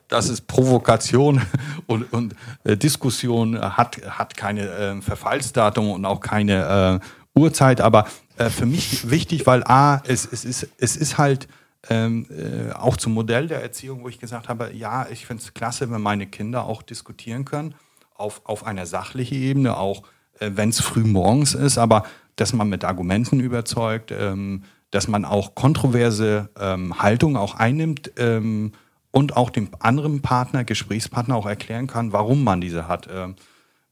Das 0.10 0.28
ist 0.28 0.48
Provokation 0.48 1.40
und, 1.86 2.12
und 2.12 2.34
äh, 2.64 2.76
Diskussion 2.76 3.62
hat, 3.62 4.02
hat 4.10 4.36
keine 4.36 4.68
äh, 4.68 5.02
Verfallsdatum 5.04 5.92
und 5.92 6.04
auch 6.04 6.20
keine 6.20 7.00
äh, 7.36 7.40
Uhrzeit, 7.40 7.80
aber 7.80 8.08
äh, 8.38 8.50
für 8.50 8.66
mich 8.66 9.12
wichtig, 9.12 9.46
weil 9.46 9.64
A, 9.66 10.02
es, 10.08 10.28
es, 10.32 10.46
ist, 10.46 10.68
es 10.80 10.98
ist 10.98 11.20
halt 11.20 11.48
ähm, 11.90 12.26
äh, 12.30 12.74
auch 12.74 12.98
zum 12.98 13.14
Modell 13.14 13.48
der 13.48 13.62
Erziehung, 13.62 14.04
wo 14.04 14.10
ich 14.10 14.20
gesagt 14.20 14.50
habe, 14.50 14.72
ja, 14.74 15.08
ich 15.10 15.26
finde 15.26 15.44
es 15.44 15.54
klasse, 15.54 15.90
wenn 15.90 16.02
meine 16.02 16.28
Kinder 16.28 16.66
auch 16.66 16.82
diskutieren 16.82 17.46
können, 17.46 17.76
auf, 18.16 18.42
auf 18.44 18.66
einer 18.66 18.86
sachlichen 18.86 19.38
Ebene, 19.38 19.78
auch 19.78 20.04
äh, 20.40 20.52
wenn 20.56 20.70
es 20.70 20.82
früh 20.82 21.04
morgens 21.04 21.54
ist, 21.54 21.78
aber 21.78 22.04
dass 22.36 22.54
man 22.54 22.70
mit 22.70 22.84
Argumenten 22.84 23.40
überzeugt, 23.40 24.12
ähm, 24.12 24.64
dass 24.92 25.08
man 25.08 25.24
auch 25.24 25.56
kontroverse 25.56 26.50
ähm, 26.60 27.00
Haltungen 27.00 27.38
auch 27.38 27.56
einnimmt 27.56 28.12
ähm, 28.18 28.74
und 29.12 29.38
auch 29.38 29.50
dem 29.50 29.70
anderen 29.80 30.22
Partner, 30.22 30.64
Gesprächspartner 30.64 31.36
auch 31.36 31.46
erklären 31.46 31.88
kann, 31.88 32.12
warum 32.12 32.44
man 32.44 32.60
diese 32.62 32.88
hat. 32.88 33.08
Ähm, 33.12 33.36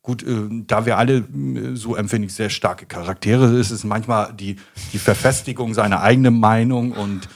gut, 0.02 0.24
äh, 0.24 0.48
da 0.50 0.86
wir 0.86 0.98
alle, 0.98 1.18
äh, 1.18 1.76
so 1.76 1.96
empfinde 1.96 2.28
ich, 2.28 2.34
sehr 2.34 2.50
starke 2.50 2.86
Charaktere, 2.86 3.58
ist 3.58 3.72
es 3.72 3.84
manchmal 3.84 4.34
die, 4.34 4.58
die 4.94 5.00
Verfestigung 5.00 5.74
seiner 5.74 6.02
eigenen 6.02 6.40
Meinung 6.40 6.92
und 6.92 7.30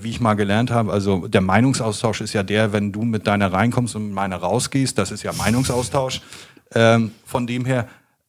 wie 0.00 0.10
ich 0.10 0.20
mal 0.20 0.34
gelernt 0.34 0.70
habe, 0.70 0.92
also 0.92 1.28
der 1.28 1.40
Meinungsaustausch 1.40 2.20
ist 2.20 2.32
ja 2.32 2.42
der, 2.42 2.72
wenn 2.72 2.92
du 2.92 3.02
mit 3.02 3.26
deiner 3.26 3.52
reinkommst 3.52 3.94
und 3.96 4.06
mit 4.06 4.14
meiner 4.14 4.36
rausgehst, 4.36 4.96
das 4.96 5.10
ist 5.10 5.22
ja 5.22 5.32
Meinungsaustausch. 5.32 6.22
Ähm, 6.74 7.12
von 7.24 7.46
dem 7.46 7.64
her, 7.64 7.88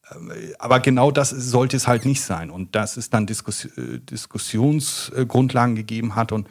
äh, 0.10 0.54
aber 0.60 0.80
genau 0.80 1.12
das 1.12 1.30
sollte 1.30 1.78
es 1.78 1.88
halt 1.88 2.06
nicht 2.06 2.22
sein. 2.22 2.52
Und 2.52 2.76
dass 2.76 2.98
es 2.98 3.10
dann 3.10 3.26
Diskus 3.26 3.66
äh, 3.66 4.00
Diskussionsgrundlagen 4.00 5.76
gegeben 5.76 6.16
hat 6.16 6.32
und 6.32 6.48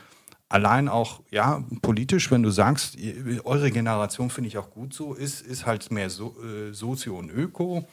allein 0.48 0.88
auch, 0.88 1.20
ja, 1.30 1.64
politisch, 1.82 2.30
wenn 2.30 2.42
du 2.42 2.50
sagst, 2.50 2.96
eure 3.44 3.70
Generation 3.70 4.30
finde 4.30 4.48
ich 4.48 4.58
auch 4.58 4.70
gut 4.70 4.94
so, 4.94 5.14
ist, 5.14 5.42
ist 5.42 5.66
halt 5.66 5.90
mehr 5.90 6.10
so, 6.10 6.36
äh, 6.42 6.72
Sozio 6.72 7.18
und 7.18 7.30
Öko. 7.30 7.86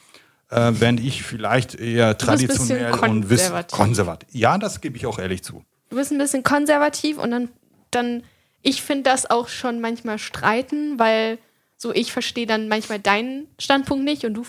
Äh, 0.50 0.74
während 0.80 1.00
ich 1.00 1.24
vielleicht 1.24 1.76
eher 1.76 2.18
traditionell 2.18 2.92
und 2.92 3.30
konservativ. 3.72 4.30
Ja, 4.34 4.58
das 4.58 4.82
gebe 4.82 4.98
ich 4.98 5.06
auch 5.06 5.18
ehrlich 5.18 5.44
zu 5.44 5.64
du 5.92 5.98
bist 5.98 6.12
ein 6.12 6.18
bisschen 6.18 6.42
konservativ 6.42 7.20
und 7.20 7.30
dann, 7.30 7.50
dann 7.92 8.24
ich 8.64 8.82
finde 8.82 9.04
das 9.04 9.30
auch 9.30 9.48
schon 9.48 9.80
manchmal 9.80 10.18
streiten, 10.18 10.98
weil 10.98 11.38
so 11.78 11.94
ich 11.94 12.12
verstehe 12.12 12.48
dann 12.48 12.68
manchmal 12.68 13.00
deinen 13.00 13.48
Standpunkt 13.60 14.06
nicht 14.06 14.26
und 14.26 14.34
du, 14.34 14.44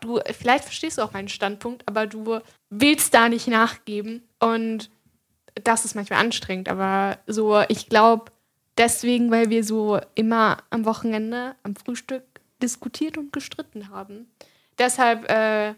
du 0.00 0.20
vielleicht 0.38 0.64
verstehst 0.64 0.98
du 0.98 1.02
auch 1.02 1.12
meinen 1.12 1.28
Standpunkt, 1.28 1.86
aber 1.86 2.06
du 2.06 2.40
willst 2.70 3.12
da 3.12 3.28
nicht 3.28 3.48
nachgeben 3.48 4.22
und 4.38 4.90
das 5.64 5.84
ist 5.84 5.94
manchmal 5.94 6.20
anstrengend, 6.20 6.68
aber 6.68 7.18
so 7.26 7.60
ich 7.68 7.88
glaube 7.88 8.30
deswegen, 8.78 9.30
weil 9.30 9.50
wir 9.50 9.64
so 9.64 9.98
immer 10.14 10.58
am 10.70 10.84
Wochenende 10.84 11.56
am 11.64 11.74
Frühstück 11.74 12.22
diskutiert 12.62 13.18
und 13.18 13.32
gestritten 13.32 13.88
haben. 13.90 14.30
Deshalb 14.78 15.28
äh, 15.28 15.74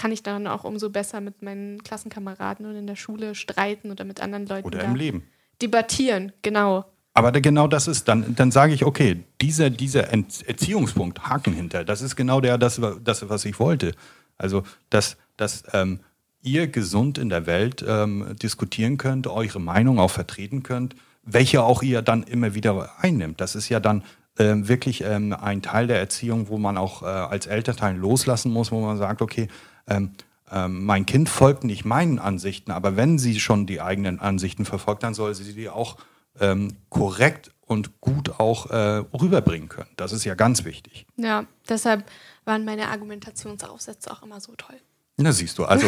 kann 0.00 0.12
ich 0.12 0.22
dann 0.22 0.46
auch 0.46 0.64
umso 0.64 0.88
besser 0.88 1.20
mit 1.20 1.42
meinen 1.42 1.84
Klassenkameraden 1.84 2.64
und 2.64 2.74
in 2.74 2.86
der 2.86 2.96
Schule 2.96 3.34
streiten 3.34 3.90
oder 3.90 4.04
mit 4.04 4.22
anderen 4.22 4.46
Leuten. 4.46 4.66
Oder 4.66 4.82
im 4.82 4.94
Leben. 4.94 5.24
Debattieren, 5.60 6.32
genau. 6.40 6.86
Aber 7.12 7.32
genau 7.32 7.66
das 7.66 7.86
ist, 7.86 8.08
dann, 8.08 8.34
dann 8.34 8.50
sage 8.50 8.72
ich, 8.72 8.86
okay, 8.86 9.24
dieser, 9.42 9.68
dieser 9.68 10.08
Erziehungspunkt, 10.08 11.28
Haken 11.28 11.52
hinter, 11.52 11.84
das 11.84 12.00
ist 12.00 12.16
genau 12.16 12.40
der, 12.40 12.56
das, 12.56 12.80
das 13.04 13.28
was 13.28 13.44
ich 13.44 13.60
wollte. 13.60 13.92
Also, 14.38 14.62
dass, 14.88 15.18
dass 15.36 15.64
ähm, 15.74 16.00
ihr 16.40 16.68
gesund 16.68 17.18
in 17.18 17.28
der 17.28 17.44
Welt 17.44 17.84
ähm, 17.86 18.34
diskutieren 18.42 18.96
könnt, 18.96 19.26
eure 19.26 19.60
Meinung 19.60 19.98
auch 19.98 20.10
vertreten 20.10 20.62
könnt, 20.62 20.96
welche 21.24 21.62
auch 21.62 21.82
ihr 21.82 22.00
dann 22.00 22.22
immer 22.22 22.54
wieder 22.54 22.88
einnimmt. 23.00 23.42
Das 23.42 23.54
ist 23.54 23.68
ja 23.68 23.80
dann 23.80 24.02
ähm, 24.38 24.66
wirklich 24.66 25.04
ähm, 25.04 25.34
ein 25.38 25.60
Teil 25.60 25.88
der 25.88 25.98
Erziehung, 25.98 26.48
wo 26.48 26.56
man 26.56 26.78
auch 26.78 27.02
äh, 27.02 27.04
als 27.04 27.46
Elternteil 27.46 27.98
loslassen 27.98 28.50
muss, 28.50 28.72
wo 28.72 28.80
man 28.80 28.96
sagt, 28.96 29.20
okay, 29.20 29.48
ähm, 29.90 30.12
ähm, 30.50 30.84
mein 30.84 31.06
Kind 31.06 31.28
folgt 31.28 31.64
nicht 31.64 31.84
meinen 31.84 32.18
Ansichten, 32.18 32.70
aber 32.70 32.96
wenn 32.96 33.18
sie 33.18 33.38
schon 33.38 33.66
die 33.66 33.80
eigenen 33.80 34.18
Ansichten 34.20 34.64
verfolgt, 34.64 35.02
dann 35.02 35.14
soll 35.14 35.34
sie 35.34 35.52
die 35.52 35.68
auch 35.68 35.96
ähm, 36.40 36.76
korrekt 36.88 37.52
und 37.66 38.00
gut 38.00 38.40
auch 38.40 38.66
äh, 38.70 39.04
rüberbringen 39.14 39.68
können. 39.68 39.90
Das 39.96 40.12
ist 40.12 40.24
ja 40.24 40.34
ganz 40.34 40.64
wichtig. 40.64 41.06
Ja, 41.16 41.44
deshalb 41.68 42.04
waren 42.44 42.64
meine 42.64 42.88
Argumentationsaufsätze 42.88 44.10
auch 44.10 44.22
immer 44.22 44.40
so 44.40 44.54
toll. 44.56 44.76
Na, 45.16 45.32
siehst 45.32 45.58
du, 45.58 45.64
also. 45.64 45.86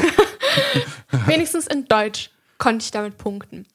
Wenigstens 1.27 1.67
in 1.67 1.87
Deutsch 1.87 2.31
konnte 2.59 2.85
ich 2.85 2.91
damit 2.91 3.19
punkten. 3.19 3.67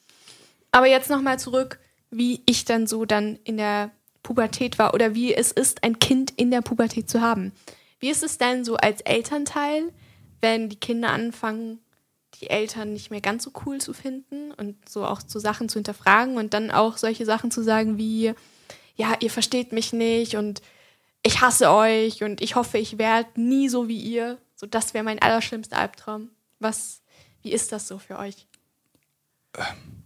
Aber 0.71 0.87
jetzt 0.87 1.09
nochmal 1.09 1.39
zurück, 1.39 1.79
wie 2.11 2.41
ich 2.45 2.63
dann 2.63 2.87
so 2.87 3.05
dann 3.05 3.39
in 3.43 3.57
der 3.57 3.91
Pubertät 4.23 4.79
war 4.79 4.93
oder 4.93 5.15
wie 5.15 5.33
es 5.33 5.51
ist, 5.51 5.83
ein 5.83 5.99
Kind 5.99 6.31
in 6.31 6.51
der 6.51 6.61
Pubertät 6.61 7.09
zu 7.09 7.21
haben. 7.21 7.51
Wie 7.99 8.09
ist 8.09 8.23
es 8.23 8.37
denn 8.37 8.63
so 8.63 8.77
als 8.77 9.01
Elternteil? 9.01 9.91
Wenn 10.41 10.69
die 10.69 10.79
Kinder 10.79 11.09
anfangen, 11.09 11.79
die 12.41 12.49
Eltern 12.49 12.93
nicht 12.93 13.09
mehr 13.09 13.21
ganz 13.21 13.43
so 13.43 13.51
cool 13.65 13.79
zu 13.79 13.93
finden 13.93 14.51
und 14.51 14.87
so 14.87 15.05
auch 15.05 15.21
so 15.25 15.39
Sachen 15.39 15.69
zu 15.69 15.79
hinterfragen 15.79 16.37
und 16.37 16.53
dann 16.53 16.71
auch 16.71 16.97
solche 16.97 17.25
Sachen 17.25 17.51
zu 17.51 17.63
sagen 17.63 17.97
wie, 17.97 18.33
ja, 18.95 19.15
ihr 19.19 19.31
versteht 19.31 19.71
mich 19.71 19.93
nicht 19.93 20.35
und 20.35 20.61
ich 21.23 21.41
hasse 21.41 21.71
euch 21.71 22.23
und 22.23 22.41
ich 22.41 22.55
hoffe, 22.55 22.77
ich 22.77 22.97
werde 22.97 23.29
nie 23.35 23.69
so 23.69 23.87
wie 23.87 23.99
ihr. 23.99 24.37
So, 24.55 24.65
das 24.65 24.93
wäre 24.93 25.03
mein 25.03 25.21
allerschlimmster 25.21 25.77
Albtraum. 25.77 26.29
Was, 26.59 27.01
wie 27.41 27.51
ist 27.51 27.71
das 27.71 27.87
so 27.87 27.99
für 27.99 28.17
euch? 28.17 28.47
Ähm, 29.55 30.05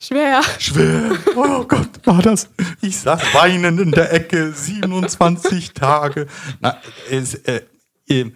schwer. 0.00 0.42
Schwer. 0.58 1.16
Oh 1.36 1.64
Gott, 1.64 2.04
war 2.04 2.22
das. 2.22 2.48
Ich 2.80 2.98
saß 2.98 3.34
weinend 3.34 3.80
in 3.80 3.92
der 3.92 4.12
Ecke, 4.12 4.52
27 4.52 5.74
Tage. 5.74 6.26
Na, 6.60 6.80
es, 7.10 7.34
äh, 7.34 7.62
äh, 8.08 8.32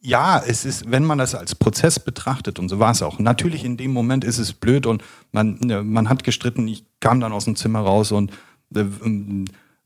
ja, 0.00 0.42
es 0.44 0.64
ist, 0.64 0.90
wenn 0.90 1.04
man 1.04 1.18
das 1.18 1.34
als 1.34 1.54
Prozess 1.54 1.98
betrachtet, 1.98 2.58
und 2.58 2.68
so 2.68 2.78
war 2.78 2.92
es 2.92 3.02
auch. 3.02 3.18
Natürlich 3.18 3.64
in 3.64 3.76
dem 3.76 3.92
Moment 3.92 4.24
ist 4.24 4.38
es 4.38 4.52
blöd 4.52 4.86
und 4.86 5.02
man, 5.32 5.58
ne, 5.60 5.82
man 5.82 6.08
hat 6.08 6.24
gestritten. 6.24 6.66
Ich 6.68 6.84
kam 7.00 7.20
dann 7.20 7.32
aus 7.32 7.44
dem 7.44 7.56
Zimmer 7.56 7.80
raus 7.80 8.10
und 8.12 8.32
äh, 8.74 8.80
ähm, 8.80 9.44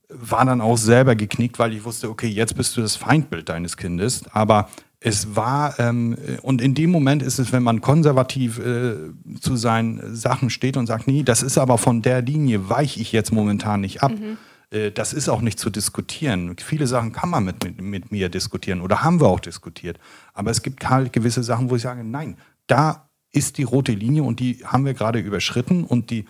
war 0.09 0.45
dann 0.45 0.61
auch 0.61 0.79
selber 0.79 1.17
geknickt, 1.17 1.59
weil 1.59 1.73
ich 1.73 1.85
wusste, 1.85 2.09
okay, 2.09 2.29
jetzt 2.29 2.57
bist 2.57 2.77
du 2.77 2.81
das 2.81 2.95
Feindbild 2.95 3.49
deines 3.49 3.77
Kindes. 3.77 4.23
Aber 4.31 4.69
es 5.01 5.35
war, 5.35 5.79
ähm, 5.81 6.17
und 6.43 6.63
in 6.63 6.75
dem 6.75 6.91
Moment 6.91 7.23
ist 7.23 7.41
es, 7.41 7.53
wenn 7.53 7.65
man 7.65 7.81
konservativ 7.81 8.59
äh, 8.61 8.95
zu 9.41 9.57
seinen 9.57 10.15
Sachen 10.15 10.49
steht 10.49 10.77
und 10.77 10.87
sagt, 10.87 11.09
nee, 11.09 11.25
das 11.25 11.43
ist 11.43 11.59
aber 11.59 11.77
von 11.77 12.03
der 12.03 12.23
Linie, 12.23 12.69
weiche 12.69 13.01
ich 13.01 13.11
jetzt 13.11 13.33
momentan 13.33 13.81
nicht 13.81 14.03
ab. 14.03 14.13
Mhm 14.13 14.35
äh, 14.35 14.54
das 14.95 15.13
ist 15.13 15.29
auch 15.29 15.41
nicht 15.41 15.59
zu 15.59 15.71
diskutieren. 15.71 16.57
Viele 16.59 16.87
Sachen 16.87 17.13
kann 17.13 17.31
man 17.31 17.45
mit, 17.45 17.65
mit, 17.65 17.81
mit, 17.81 18.13
mir 18.13 18.29
diskutieren 18.29 18.81
oder 18.81 19.03
haben 19.03 19.21
wir 19.21 19.29
auch 19.29 19.41
diskutiert. 19.41 19.99
Aber 20.33 20.51
es 20.51 20.63
gibt 20.63 20.89
halt 20.89 21.13
gewisse 21.13 21.43
Sachen, 21.43 21.71
wo 21.71 21.77
ich 21.77 21.83
sage, 21.83 22.03
nein, 22.05 22.37
da 22.67 23.09
ist 23.31 23.59
die 23.59 23.63
rote 23.63 23.93
Linie 23.93 24.23
und 24.23 24.41
die 24.41 24.65
haben 24.65 24.85
wir 24.85 24.95
gerade 24.95 25.19
überschritten 25.19 25.85
und 25.85 26.11
die 26.11 26.25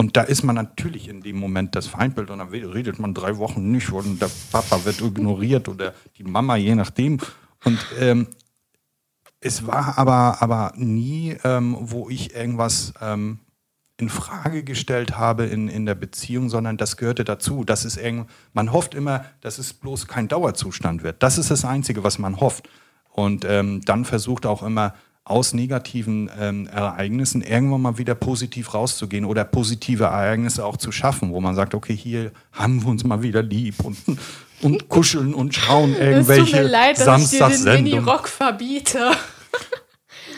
und 0.00 0.16
da 0.16 0.22
ist 0.22 0.44
man 0.44 0.54
natürlich 0.54 1.08
in 1.08 1.22
dem 1.22 1.38
Moment 1.38 1.74
das 1.74 1.88
Feindbild 1.88 2.30
und 2.30 2.38
dann 2.38 2.50
redet 2.50 3.00
man 3.00 3.14
drei 3.14 3.36
Wochen 3.36 3.72
nicht 3.72 3.90
und 3.90 4.22
der 4.22 4.30
Papa 4.52 4.84
wird 4.84 5.00
ignoriert 5.00 5.68
oder 5.68 5.92
die 6.16 6.22
Mama, 6.22 6.54
je 6.54 6.76
nachdem. 6.76 7.18
Und 7.64 7.84
ähm, 7.98 8.28
es 9.40 9.66
war 9.66 9.98
aber, 9.98 10.40
aber 10.40 10.72
nie, 10.76 11.36
ähm, 11.42 11.76
wo 11.80 12.08
ich 12.08 12.32
irgendwas 12.32 12.94
ähm, 13.00 13.40
in 13.98 14.08
Frage 14.08 14.62
gestellt 14.62 15.18
habe 15.18 15.44
in, 15.46 15.68
in 15.68 15.84
der 15.84 15.96
Beziehung, 15.96 16.48
sondern 16.48 16.76
das 16.76 16.96
gehörte 16.96 17.24
dazu. 17.24 17.64
Das 17.64 17.84
ist 17.84 17.96
irgend, 17.96 18.30
man 18.52 18.72
hofft 18.72 18.94
immer, 18.94 19.24
dass 19.40 19.58
es 19.58 19.72
bloß 19.72 20.06
kein 20.06 20.28
Dauerzustand 20.28 21.02
wird. 21.02 21.22
Das 21.22 21.36
ist 21.36 21.50
das 21.50 21.64
Einzige, 21.64 22.04
was 22.04 22.18
man 22.18 22.40
hofft. 22.40 22.68
Und 23.12 23.44
ähm, 23.44 23.80
dann 23.84 24.04
versucht 24.04 24.46
auch 24.46 24.62
immer 24.62 24.94
aus 25.24 25.52
negativen 25.52 26.30
ähm, 26.38 26.68
Ereignissen 26.68 27.42
irgendwann 27.42 27.82
mal 27.82 27.98
wieder 27.98 28.14
positiv 28.14 28.72
rauszugehen 28.72 29.24
oder 29.24 29.44
positive 29.44 30.04
Ereignisse 30.04 30.64
auch 30.64 30.76
zu 30.76 30.92
schaffen, 30.92 31.32
wo 31.32 31.40
man 31.40 31.56
sagt, 31.56 31.74
okay, 31.74 31.94
hier 31.94 32.30
haben 32.52 32.82
wir 32.82 32.88
uns 32.88 33.04
mal 33.04 33.22
wieder 33.22 33.42
lieb 33.42 33.84
und, 33.84 33.98
und 34.62 34.88
kuscheln 34.88 35.34
und 35.34 35.54
schauen 35.54 35.94
irgendwelche 35.94 36.42
es 36.42 36.50
tut 36.50 36.60
mir 36.60 36.68
leid, 36.68 37.00
dass 37.00 37.32
ich 37.32 37.38
dir 37.38 37.48
den 37.48 37.84
Mini-Rock 37.84 38.28
verbiete. 38.28 39.10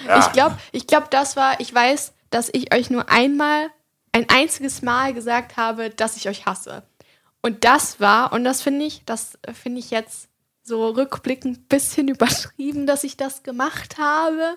Ja. 0.09 0.19
Ich 0.19 0.33
glaube, 0.33 0.57
ich 0.73 0.87
glaub, 0.87 1.11
das 1.11 1.37
war, 1.37 1.61
ich 1.61 1.73
weiß, 1.73 2.13
dass 2.31 2.49
ich 2.53 2.73
euch 2.75 2.91
nur 2.91 3.11
einmal, 3.11 3.71
ein 4.13 4.29
einziges 4.29 4.83
Mal 4.83 5.15
gesagt 5.15 5.57
habe, 5.57 5.91
dass 5.91 6.17
ich 6.17 6.29
euch 6.29 6.47
hasse. 6.47 6.83
Und 7.43 7.65
das 7.65 8.01
war, 8.01 8.33
und 8.33 8.45
das 8.45 8.63
finde 8.63 8.87
ich, 8.87 9.05
das 9.05 9.39
finde 9.53 9.79
ich 9.81 9.91
jetzt 9.91 10.29
so 10.63 10.89
rückblickend 10.89 11.59
ein 11.59 11.65
bisschen 11.65 12.09
übertrieben, 12.09 12.87
dass 12.87 13.05
ich 13.05 13.17
das 13.17 13.43
gemacht 13.43 13.99
habe. 13.99 14.57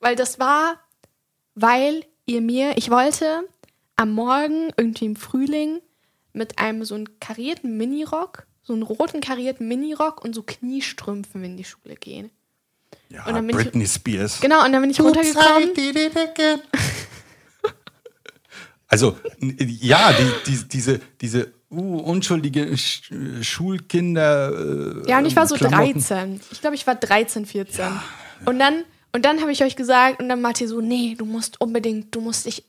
Weil 0.00 0.16
das 0.16 0.38
war, 0.38 0.78
weil 1.54 2.04
ihr 2.26 2.40
mir, 2.40 2.76
ich 2.76 2.90
wollte 2.90 3.48
am 3.96 4.12
Morgen, 4.12 4.72
irgendwie 4.76 5.06
im 5.06 5.16
Frühling, 5.16 5.80
mit 6.32 6.58
einem 6.58 6.84
so 6.84 6.94
einen 6.94 7.18
karierten 7.18 7.76
Minirock, 7.76 8.46
so 8.62 8.72
einen 8.72 8.82
roten 8.82 9.20
karierten 9.20 9.66
Minirock 9.66 10.22
und 10.24 10.34
so 10.34 10.42
Kniestrümpfen 10.42 11.42
in 11.42 11.56
die 11.56 11.64
Schule 11.64 11.96
gehen. 11.96 12.30
Ja, 13.10 13.26
und 13.26 13.34
dann 13.34 13.46
bin 13.46 13.56
Britney 13.56 13.84
ich, 13.84 13.92
Spears. 13.92 14.40
Genau, 14.40 14.64
und 14.64 14.72
dann 14.72 14.82
bin 14.82 14.90
ich 14.90 15.00
runtergekommen. 15.00 15.70
also, 18.88 19.16
ja, 19.40 20.12
die, 20.12 20.50
die, 20.50 20.68
diese, 20.68 21.00
diese 21.20 21.52
uh, 21.70 21.98
unschuldige 22.00 22.76
Sch 22.76 23.12
Schulkinder. 23.42 25.02
Äh, 25.04 25.08
ja, 25.08 25.18
und 25.18 25.26
ich 25.26 25.36
war 25.36 25.46
so 25.46 25.54
Klamotten. 25.54 25.94
13. 25.94 26.40
Ich 26.50 26.60
glaube, 26.60 26.76
ich 26.76 26.86
war 26.86 26.94
13, 26.94 27.46
14. 27.46 27.78
Ja, 27.78 28.02
Und 28.44 28.58
dann, 28.58 28.84
und 29.12 29.24
dann 29.24 29.40
habe 29.40 29.52
ich 29.52 29.62
euch 29.62 29.76
gesagt, 29.76 30.20
und 30.20 30.28
dann 30.28 30.40
Matti 30.40 30.66
so, 30.66 30.80
nee, 30.80 31.14
du 31.16 31.24
musst 31.24 31.60
unbedingt, 31.60 32.14
du 32.14 32.20
musst 32.20 32.46
dich 32.46 32.64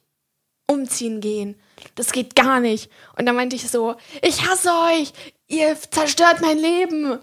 umziehen 0.67 1.19
gehen. 1.19 1.55
Das 1.95 2.11
geht 2.11 2.35
gar 2.35 2.59
nicht. 2.59 2.89
Und 3.17 3.25
dann 3.25 3.35
meinte 3.35 3.55
ich 3.55 3.67
so, 3.67 3.95
ich 4.21 4.47
hasse 4.47 4.69
euch, 4.91 5.13
ihr 5.47 5.75
zerstört 5.89 6.41
mein 6.41 6.57
Leben. 6.57 7.19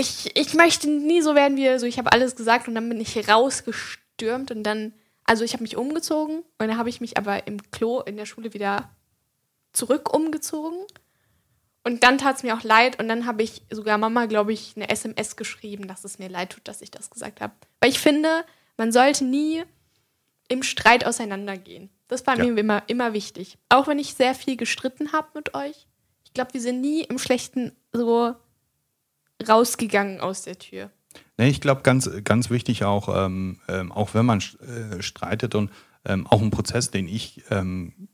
Ich, 0.00 0.30
ich 0.36 0.54
möchte 0.54 0.88
nie 0.88 1.22
so 1.22 1.34
werden 1.34 1.56
wie. 1.56 1.78
So, 1.78 1.86
ich 1.86 1.98
habe 1.98 2.12
alles 2.12 2.36
gesagt 2.36 2.68
und 2.68 2.76
dann 2.76 2.88
bin 2.88 3.00
ich 3.00 3.28
rausgestürmt 3.28 4.52
und 4.52 4.62
dann, 4.62 4.94
also 5.24 5.42
ich 5.42 5.54
habe 5.54 5.64
mich 5.64 5.76
umgezogen 5.76 6.38
und 6.38 6.68
dann 6.68 6.78
habe 6.78 6.88
ich 6.88 7.00
mich 7.00 7.18
aber 7.18 7.48
im 7.48 7.70
Klo 7.72 8.00
in 8.00 8.16
der 8.16 8.24
Schule 8.24 8.54
wieder 8.54 8.90
zurück 9.72 10.14
umgezogen. 10.14 10.78
Und 11.82 12.04
dann 12.04 12.18
tat 12.18 12.36
es 12.36 12.42
mir 12.44 12.54
auch 12.56 12.62
leid 12.62 13.00
und 13.00 13.08
dann 13.08 13.26
habe 13.26 13.42
ich 13.42 13.62
sogar 13.70 13.98
Mama, 13.98 14.26
glaube 14.26 14.52
ich, 14.52 14.74
eine 14.76 14.88
SMS 14.88 15.36
geschrieben, 15.36 15.88
dass 15.88 16.04
es 16.04 16.18
mir 16.18 16.28
leid 16.28 16.50
tut, 16.50 16.68
dass 16.68 16.80
ich 16.80 16.90
das 16.90 17.10
gesagt 17.10 17.40
habe. 17.40 17.54
Weil 17.80 17.90
ich 17.90 17.98
finde, 17.98 18.44
man 18.76 18.92
sollte 18.92 19.24
nie 19.24 19.64
im 20.48 20.62
Streit 20.62 21.04
auseinandergehen. 21.04 21.90
Das 22.08 22.26
war 22.26 22.38
ja. 22.38 22.44
mir 22.44 22.58
immer, 22.58 22.82
immer 22.86 23.14
wichtig. 23.14 23.58
Auch 23.68 23.88
wenn 23.88 23.98
ich 23.98 24.14
sehr 24.14 24.34
viel 24.34 24.56
gestritten 24.56 25.12
habe 25.12 25.28
mit 25.34 25.54
euch. 25.54 25.86
Ich 26.24 26.32
glaube, 26.34 26.54
wir 26.54 26.60
sind 26.60 26.80
nie 26.80 27.02
im 27.02 27.18
Schlechten 27.18 27.72
so 27.92 28.34
rausgegangen 29.46 30.20
aus 30.20 30.42
der 30.42 30.58
Tür. 30.58 30.90
Nee, 31.36 31.48
ich 31.48 31.60
glaube, 31.60 31.82
ganz, 31.82 32.10
ganz 32.24 32.50
wichtig 32.50 32.84
auch, 32.84 33.08
ähm, 33.14 33.58
ähm, 33.68 33.92
auch 33.92 34.14
wenn 34.14 34.26
man 34.26 34.38
äh, 34.40 35.02
streitet 35.02 35.54
und 35.54 35.70
ähm, 36.04 36.26
auch 36.26 36.42
ein 36.42 36.50
Prozess, 36.50 36.90
den 36.90 37.08
ich 37.08 37.42
ähm, 37.50 38.08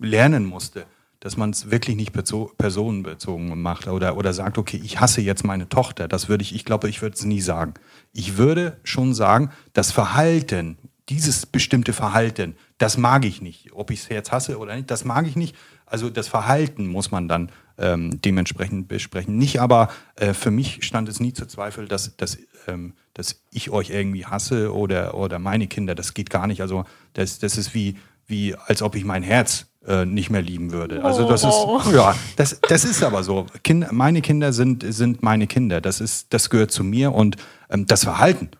lernen 0.00 0.44
musste, 0.46 0.86
dass 1.20 1.36
man 1.36 1.50
es 1.50 1.70
wirklich 1.70 1.96
nicht 1.96 2.12
personenbezogen 2.12 3.60
macht 3.60 3.86
oder, 3.86 4.16
oder 4.16 4.32
sagt, 4.32 4.58
okay, 4.58 4.80
ich 4.82 5.00
hasse 5.00 5.20
jetzt 5.20 5.44
meine 5.44 5.68
Tochter. 5.68 6.08
Das 6.08 6.28
würde 6.28 6.42
ich, 6.42 6.54
ich 6.54 6.64
glaube, 6.64 6.88
ich 6.88 7.00
würde 7.00 7.14
es 7.14 7.24
nie 7.24 7.40
sagen. 7.40 7.74
Ich 8.12 8.38
würde 8.38 8.78
schon 8.82 9.14
sagen, 9.14 9.50
das 9.72 9.92
Verhalten, 9.92 10.78
dieses 11.08 11.46
bestimmte 11.46 11.92
Verhalten, 11.92 12.56
das 12.78 12.98
mag 12.98 13.24
ich 13.24 13.40
nicht. 13.40 13.72
Ob 13.72 13.92
ich 13.92 14.00
es 14.00 14.08
jetzt 14.08 14.32
hasse 14.32 14.58
oder 14.58 14.74
nicht, 14.74 14.90
das 14.90 15.04
mag 15.04 15.26
ich 15.26 15.36
nicht. 15.36 15.54
Also 15.86 16.10
das 16.10 16.26
Verhalten 16.26 16.88
muss 16.88 17.12
man 17.12 17.28
dann 17.28 17.52
ähm, 17.78 18.20
dementsprechend 18.20 18.88
besprechen. 18.88 19.36
Nicht 19.36 19.60
aber, 19.60 19.88
äh, 20.16 20.34
für 20.34 20.50
mich 20.50 20.84
stand 20.84 21.08
es 21.08 21.20
nie 21.20 21.32
zu 21.32 21.46
Zweifel, 21.46 21.88
dass, 21.88 22.16
dass, 22.16 22.38
ähm, 22.66 22.94
dass 23.14 23.42
ich 23.50 23.70
euch 23.70 23.90
irgendwie 23.90 24.26
hasse 24.26 24.74
oder, 24.74 25.14
oder 25.14 25.38
meine 25.38 25.66
Kinder. 25.66 25.94
Das 25.94 26.14
geht 26.14 26.30
gar 26.30 26.46
nicht. 26.46 26.60
Also 26.60 26.84
das, 27.12 27.38
das 27.38 27.56
ist 27.56 27.74
wie, 27.74 27.96
wie, 28.26 28.54
als 28.54 28.82
ob 28.82 28.94
ich 28.94 29.04
mein 29.04 29.22
Herz 29.22 29.66
äh, 29.86 30.04
nicht 30.04 30.30
mehr 30.30 30.42
lieben 30.42 30.72
würde. 30.72 31.04
Also 31.04 31.28
das 31.28 31.42
ist 31.42 31.50
oh. 31.50 31.80
ja, 31.92 32.14
das, 32.36 32.60
das 32.68 32.84
ist 32.84 33.02
aber 33.02 33.22
so. 33.22 33.46
Kinder, 33.64 33.88
meine 33.92 34.22
Kinder 34.22 34.52
sind, 34.52 34.84
sind 34.86 35.22
meine 35.22 35.46
Kinder. 35.46 35.80
Das 35.80 36.00
ist, 36.00 36.32
das 36.32 36.50
gehört 36.50 36.70
zu 36.70 36.84
mir 36.84 37.12
und 37.12 37.36
ähm, 37.70 37.86
das 37.86 38.04
Verhalten. 38.04 38.50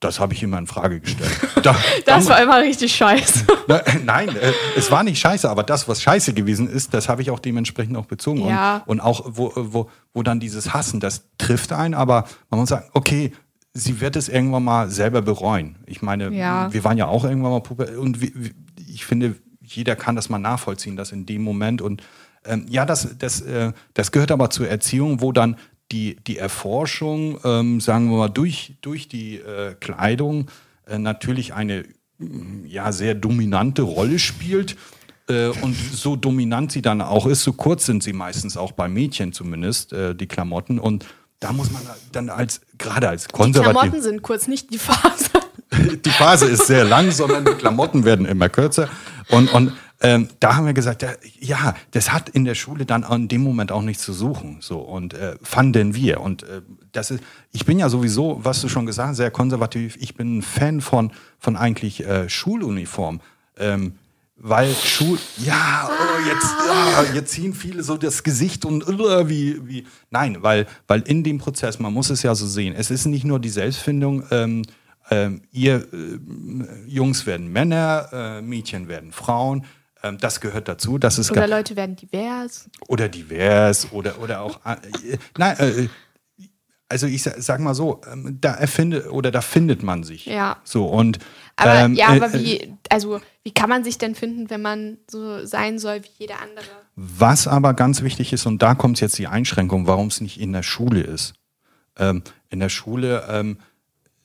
Das 0.00 0.20
habe 0.20 0.34
ich 0.34 0.42
immer 0.42 0.58
in 0.58 0.66
Frage 0.66 1.00
gestellt. 1.00 1.30
Da, 1.66 1.72
das 1.72 2.04
dann, 2.04 2.28
war 2.28 2.42
immer 2.42 2.60
richtig 2.60 2.94
scheiße. 2.94 3.44
Na, 3.66 3.82
nein, 4.04 4.28
äh, 4.28 4.52
es 4.76 4.92
war 4.92 5.02
nicht 5.02 5.18
scheiße, 5.18 5.50
aber 5.50 5.64
das, 5.64 5.88
was 5.88 6.00
scheiße 6.00 6.32
gewesen 6.32 6.70
ist, 6.70 6.94
das 6.94 7.08
habe 7.08 7.22
ich 7.22 7.32
auch 7.32 7.40
dementsprechend 7.40 7.96
auch 7.96 8.04
bezogen. 8.04 8.46
Ja. 8.46 8.84
Und, 8.86 8.98
und 8.98 9.00
auch, 9.00 9.24
wo, 9.26 9.52
wo, 9.56 9.90
wo 10.12 10.22
dann 10.22 10.38
dieses 10.38 10.74
Hassen, 10.74 11.00
das 11.00 11.24
trifft 11.38 11.72
einen, 11.72 11.94
aber 11.94 12.28
man 12.50 12.60
muss 12.60 12.68
sagen, 12.68 12.88
okay, 12.92 13.32
sie 13.74 14.00
wird 14.00 14.14
es 14.14 14.28
irgendwann 14.28 14.62
mal 14.62 14.90
selber 14.90 15.22
bereuen. 15.22 15.76
Ich 15.86 16.02
meine, 16.02 16.30
ja. 16.30 16.72
wir 16.72 16.84
waren 16.84 16.98
ja 16.98 17.06
auch 17.06 17.24
irgendwann 17.24 17.50
mal 17.50 17.62
Puppe 17.62 17.98
und 17.98 18.20
wie, 18.20 18.52
ich 18.88 19.04
finde, 19.04 19.34
jeder 19.60 19.96
kann 19.96 20.14
das 20.14 20.28
mal 20.28 20.38
nachvollziehen, 20.38 20.96
dass 20.96 21.10
in 21.10 21.26
dem 21.26 21.42
Moment 21.42 21.82
und 21.82 22.02
ähm, 22.44 22.66
ja, 22.68 22.86
das, 22.86 23.18
das, 23.18 23.40
äh, 23.40 23.72
das 23.94 24.12
gehört 24.12 24.30
aber 24.30 24.50
zur 24.50 24.68
Erziehung, 24.68 25.20
wo 25.20 25.32
dann 25.32 25.56
die, 25.92 26.16
die 26.26 26.38
Erforschung, 26.38 27.38
ähm, 27.44 27.80
sagen 27.80 28.10
wir 28.10 28.18
mal, 28.18 28.28
durch, 28.28 28.74
durch 28.80 29.08
die 29.08 29.36
äh, 29.36 29.74
Kleidung 29.74 30.50
äh, 30.86 30.98
natürlich 30.98 31.54
eine 31.54 31.84
mm, 32.18 32.66
ja, 32.66 32.92
sehr 32.92 33.14
dominante 33.14 33.82
Rolle 33.82 34.18
spielt. 34.18 34.76
Äh, 35.28 35.48
und 35.62 35.74
so 35.74 36.16
dominant 36.16 36.72
sie 36.72 36.82
dann 36.82 37.00
auch 37.00 37.26
ist, 37.26 37.42
so 37.42 37.52
kurz 37.52 37.86
sind 37.86 38.02
sie 38.02 38.12
meistens 38.12 38.56
auch 38.56 38.72
bei 38.72 38.88
Mädchen 38.88 39.32
zumindest, 39.32 39.92
äh, 39.92 40.14
die 40.14 40.26
Klamotten. 40.26 40.78
Und 40.78 41.06
da 41.40 41.52
muss 41.52 41.70
man 41.70 41.82
dann 42.12 42.30
als, 42.30 42.60
gerade 42.78 43.08
als 43.08 43.28
konservativ. 43.28 43.72
Die 43.72 43.78
Klamotten 43.78 44.02
sind 44.02 44.22
kurz, 44.22 44.48
nicht 44.48 44.72
die 44.72 44.78
Phase. 44.78 45.30
die 46.04 46.10
Phase 46.10 46.46
ist 46.46 46.66
sehr 46.66 46.84
lang, 46.84 47.10
sondern 47.10 47.44
die 47.44 47.52
Klamotten 47.52 48.04
werden 48.04 48.26
immer 48.26 48.48
kürzer. 48.48 48.88
Und, 49.30 49.52
und 49.52 49.72
ähm, 50.00 50.28
da 50.40 50.56
haben 50.56 50.66
wir 50.66 50.74
gesagt, 50.74 51.06
ja, 51.40 51.74
das 51.92 52.12
hat 52.12 52.28
in 52.28 52.44
der 52.44 52.54
Schule 52.54 52.84
dann 52.84 53.02
in 53.02 53.28
dem 53.28 53.42
Moment 53.42 53.72
auch 53.72 53.82
nichts 53.82 54.02
zu 54.02 54.12
suchen. 54.12 54.58
So 54.60 54.78
und 54.78 55.14
äh, 55.14 55.36
fanden 55.42 55.94
wir. 55.94 56.20
Und 56.20 56.42
äh, 56.42 56.62
das 56.92 57.10
ist, 57.10 57.22
ich 57.52 57.64
bin 57.64 57.78
ja 57.78 57.88
sowieso, 57.88 58.40
was 58.42 58.60
du 58.60 58.68
schon 58.68 58.84
gesagt 58.84 59.10
hast, 59.10 59.16
sehr 59.16 59.30
konservativ. 59.30 59.96
Ich 59.98 60.14
bin 60.14 60.38
ein 60.38 60.42
Fan 60.42 60.80
von, 60.80 61.12
von 61.38 61.56
eigentlich 61.56 62.06
äh, 62.06 62.28
Schuluniform. 62.28 63.20
Ähm, 63.58 63.94
weil 64.38 64.74
Schul, 64.74 65.18
ja, 65.38 65.88
oh, 65.90 66.28
jetzt, 66.28 66.54
oh, 66.68 67.14
jetzt 67.14 67.32
ziehen 67.32 67.54
viele 67.54 67.82
so 67.82 67.96
das 67.96 68.22
Gesicht 68.22 68.66
und 68.66 68.86
uh, 68.86 69.26
wie, 69.28 69.66
wie, 69.66 69.86
nein, 70.10 70.42
weil, 70.42 70.66
weil 70.86 71.00
in 71.02 71.24
dem 71.24 71.38
Prozess, 71.38 71.78
man 71.78 71.94
muss 71.94 72.10
es 72.10 72.22
ja 72.22 72.34
so 72.34 72.46
sehen, 72.46 72.74
es 72.76 72.90
ist 72.90 73.06
nicht 73.06 73.24
nur 73.24 73.40
die 73.40 73.48
Selbstfindung, 73.48 74.24
ähm, 74.30 74.62
ähm, 75.10 75.40
ihr 75.52 75.86
äh, 75.92 76.18
Jungs 76.86 77.26
werden 77.26 77.50
Männer, 77.50 78.08
äh, 78.12 78.42
Mädchen 78.42 78.88
werden 78.88 79.12
Frauen. 79.12 79.64
Ähm, 80.08 80.18
das 80.18 80.40
gehört 80.40 80.68
dazu. 80.68 80.98
Das 80.98 81.18
ist 81.18 81.30
oder 81.30 81.46
Leute 81.46 81.76
werden 81.76 81.96
divers. 81.96 82.68
Oder 82.88 83.08
divers 83.08 83.92
oder, 83.92 84.20
oder 84.20 84.40
auch. 84.40 84.60
Äh, 84.64 84.76
nein, 85.36 85.56
äh, 85.58 85.88
also 86.88 87.06
ich 87.06 87.22
sag, 87.22 87.60
mal 87.60 87.74
so, 87.74 88.00
ähm, 88.10 88.38
da 88.40 88.54
erfindet 88.54 89.08
oder 89.10 89.30
da 89.30 89.40
findet 89.40 89.82
man 89.82 90.04
sich. 90.04 90.26
Ja. 90.26 90.58
So 90.64 90.86
und. 90.86 91.18
Aber 91.56 91.74
ähm, 91.74 91.94
ja, 91.94 92.08
aber 92.08 92.32
äh, 92.34 92.44
wie, 92.44 92.74
also 92.90 93.20
wie 93.42 93.52
kann 93.52 93.68
man 93.68 93.82
sich 93.82 93.98
denn 93.98 94.14
finden, 94.14 94.50
wenn 94.50 94.62
man 94.62 94.98
so 95.10 95.44
sein 95.44 95.78
soll 95.78 96.02
wie 96.04 96.10
jeder 96.18 96.40
andere? 96.40 96.66
Was 96.94 97.48
aber 97.48 97.74
ganz 97.74 98.02
wichtig 98.02 98.32
ist, 98.32 98.46
und 98.46 98.62
da 98.62 98.74
kommt 98.74 99.00
jetzt 99.00 99.18
die 99.18 99.26
Einschränkung, 99.26 99.86
warum 99.86 100.08
es 100.08 100.20
nicht 100.20 100.40
in 100.40 100.52
der 100.52 100.62
Schule 100.62 101.00
ist. 101.00 101.34
Ähm, 101.98 102.22
in 102.50 102.60
der 102.60 102.68
Schule 102.68 103.24
ähm, 103.28 103.58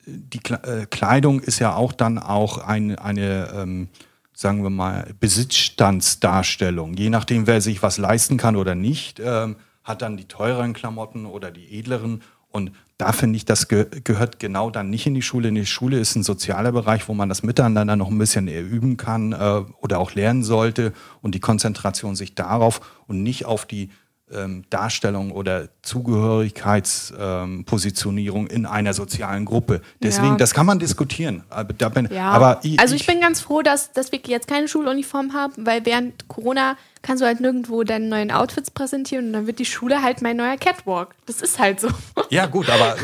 die 0.06 0.40
äh, 0.50 0.86
Kleidung 0.86 1.40
ist 1.40 1.58
ja 1.58 1.74
auch 1.74 1.92
dann 1.92 2.18
auch 2.18 2.58
ein, 2.58 2.98
eine, 2.98 3.52
ähm, 3.54 3.88
sagen 4.34 4.62
wir 4.62 4.70
mal, 4.70 5.14
Besitzstandsdarstellung. 5.20 6.94
Je 6.94 7.10
nachdem, 7.10 7.46
wer 7.46 7.60
sich 7.60 7.82
was 7.82 7.98
leisten 7.98 8.36
kann 8.36 8.56
oder 8.56 8.74
nicht, 8.74 9.20
ähm, 9.20 9.56
hat 9.84 10.02
dann 10.02 10.16
die 10.16 10.26
teureren 10.26 10.72
Klamotten 10.72 11.26
oder 11.26 11.50
die 11.50 11.78
edleren. 11.78 12.22
Und 12.50 12.72
da 12.98 13.12
finde 13.12 13.36
ich, 13.36 13.44
das 13.44 13.66
ge 13.68 13.86
gehört 14.04 14.38
genau 14.38 14.70
dann 14.70 14.90
nicht 14.90 15.06
in 15.06 15.14
die 15.14 15.22
Schule. 15.22 15.48
In 15.48 15.54
die 15.54 15.66
Schule 15.66 15.98
ist 15.98 16.14
ein 16.14 16.22
sozialer 16.22 16.70
Bereich, 16.72 17.08
wo 17.08 17.14
man 17.14 17.28
das 17.28 17.42
Miteinander 17.42 17.96
noch 17.96 18.10
ein 18.10 18.18
bisschen 18.18 18.46
üben 18.46 18.96
kann 18.96 19.32
äh, 19.32 19.62
oder 19.80 19.98
auch 19.98 20.14
lernen 20.14 20.44
sollte 20.44 20.92
und 21.20 21.34
die 21.34 21.40
Konzentration 21.40 22.14
sich 22.14 22.34
darauf 22.34 22.80
und 23.06 23.22
nicht 23.22 23.46
auf 23.46 23.64
die 23.64 23.90
ähm, 24.34 24.64
Darstellung 24.70 25.32
oder 25.32 25.68
Zugehörigkeitspositionierung 25.82 28.48
ähm, 28.50 28.56
in 28.56 28.66
einer 28.66 28.94
sozialen 28.94 29.44
Gruppe. 29.44 29.82
Deswegen, 30.02 30.32
ja. 30.32 30.36
das 30.36 30.54
kann 30.54 30.66
man 30.66 30.78
diskutieren. 30.78 31.42
Aber, 31.50 31.90
bin, 31.90 32.08
ja. 32.10 32.30
aber 32.30 32.60
ich, 32.62 32.80
also 32.80 32.94
ich 32.94 33.06
bin 33.06 33.20
ganz 33.20 33.40
froh, 33.40 33.62
dass, 33.62 33.92
dass 33.92 34.12
wir 34.12 34.20
jetzt 34.26 34.48
keine 34.48 34.68
Schuluniform 34.68 35.32
haben, 35.32 35.66
weil 35.66 35.86
während 35.86 36.28
Corona 36.28 36.76
kannst 37.02 37.22
du 37.22 37.26
halt 37.26 37.40
nirgendwo 37.40 37.82
deine 37.82 38.06
neuen 38.06 38.30
Outfits 38.30 38.70
präsentieren 38.70 39.26
und 39.26 39.32
dann 39.32 39.46
wird 39.46 39.58
die 39.58 39.64
Schule 39.64 40.02
halt 40.02 40.22
mein 40.22 40.36
neuer 40.36 40.56
Catwalk. 40.56 41.14
Das 41.26 41.42
ist 41.42 41.58
halt 41.58 41.80
so. 41.80 41.88
Ja, 42.30 42.46
gut, 42.46 42.70
aber 42.70 42.94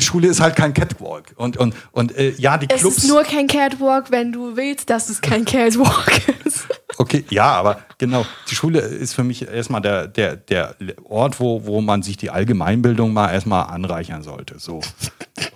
Schule 0.00 0.28
ist 0.28 0.40
halt 0.40 0.56
kein 0.56 0.74
Catwalk. 0.74 1.34
Und, 1.36 1.56
und, 1.56 1.74
und 1.92 2.16
äh, 2.16 2.30
ja, 2.38 2.58
die 2.58 2.66
Clubs. 2.66 2.98
Es 2.98 3.04
ist 3.04 3.08
nur 3.08 3.22
kein 3.22 3.46
Catwalk, 3.46 4.10
wenn 4.10 4.32
du 4.32 4.56
willst, 4.56 4.90
dass 4.90 5.08
es 5.08 5.20
kein 5.20 5.44
Catwalk 5.44 6.28
ist. 6.44 6.66
Okay, 6.98 7.24
ja, 7.30 7.52
aber 7.52 7.80
genau, 7.98 8.26
die 8.50 8.54
Schule 8.54 8.80
ist 8.80 9.14
für 9.14 9.24
mich 9.24 9.46
erstmal 9.46 9.80
der, 9.80 10.08
der, 10.08 10.36
der 10.36 10.74
Ort, 11.04 11.38
wo, 11.38 11.64
wo 11.64 11.80
man 11.80 12.02
sich 12.02 12.16
die 12.16 12.30
Allgemeinbildung 12.30 13.12
mal 13.12 13.32
erstmal 13.32 13.66
anreichern 13.66 14.22
sollte. 14.22 14.58
So. 14.58 14.80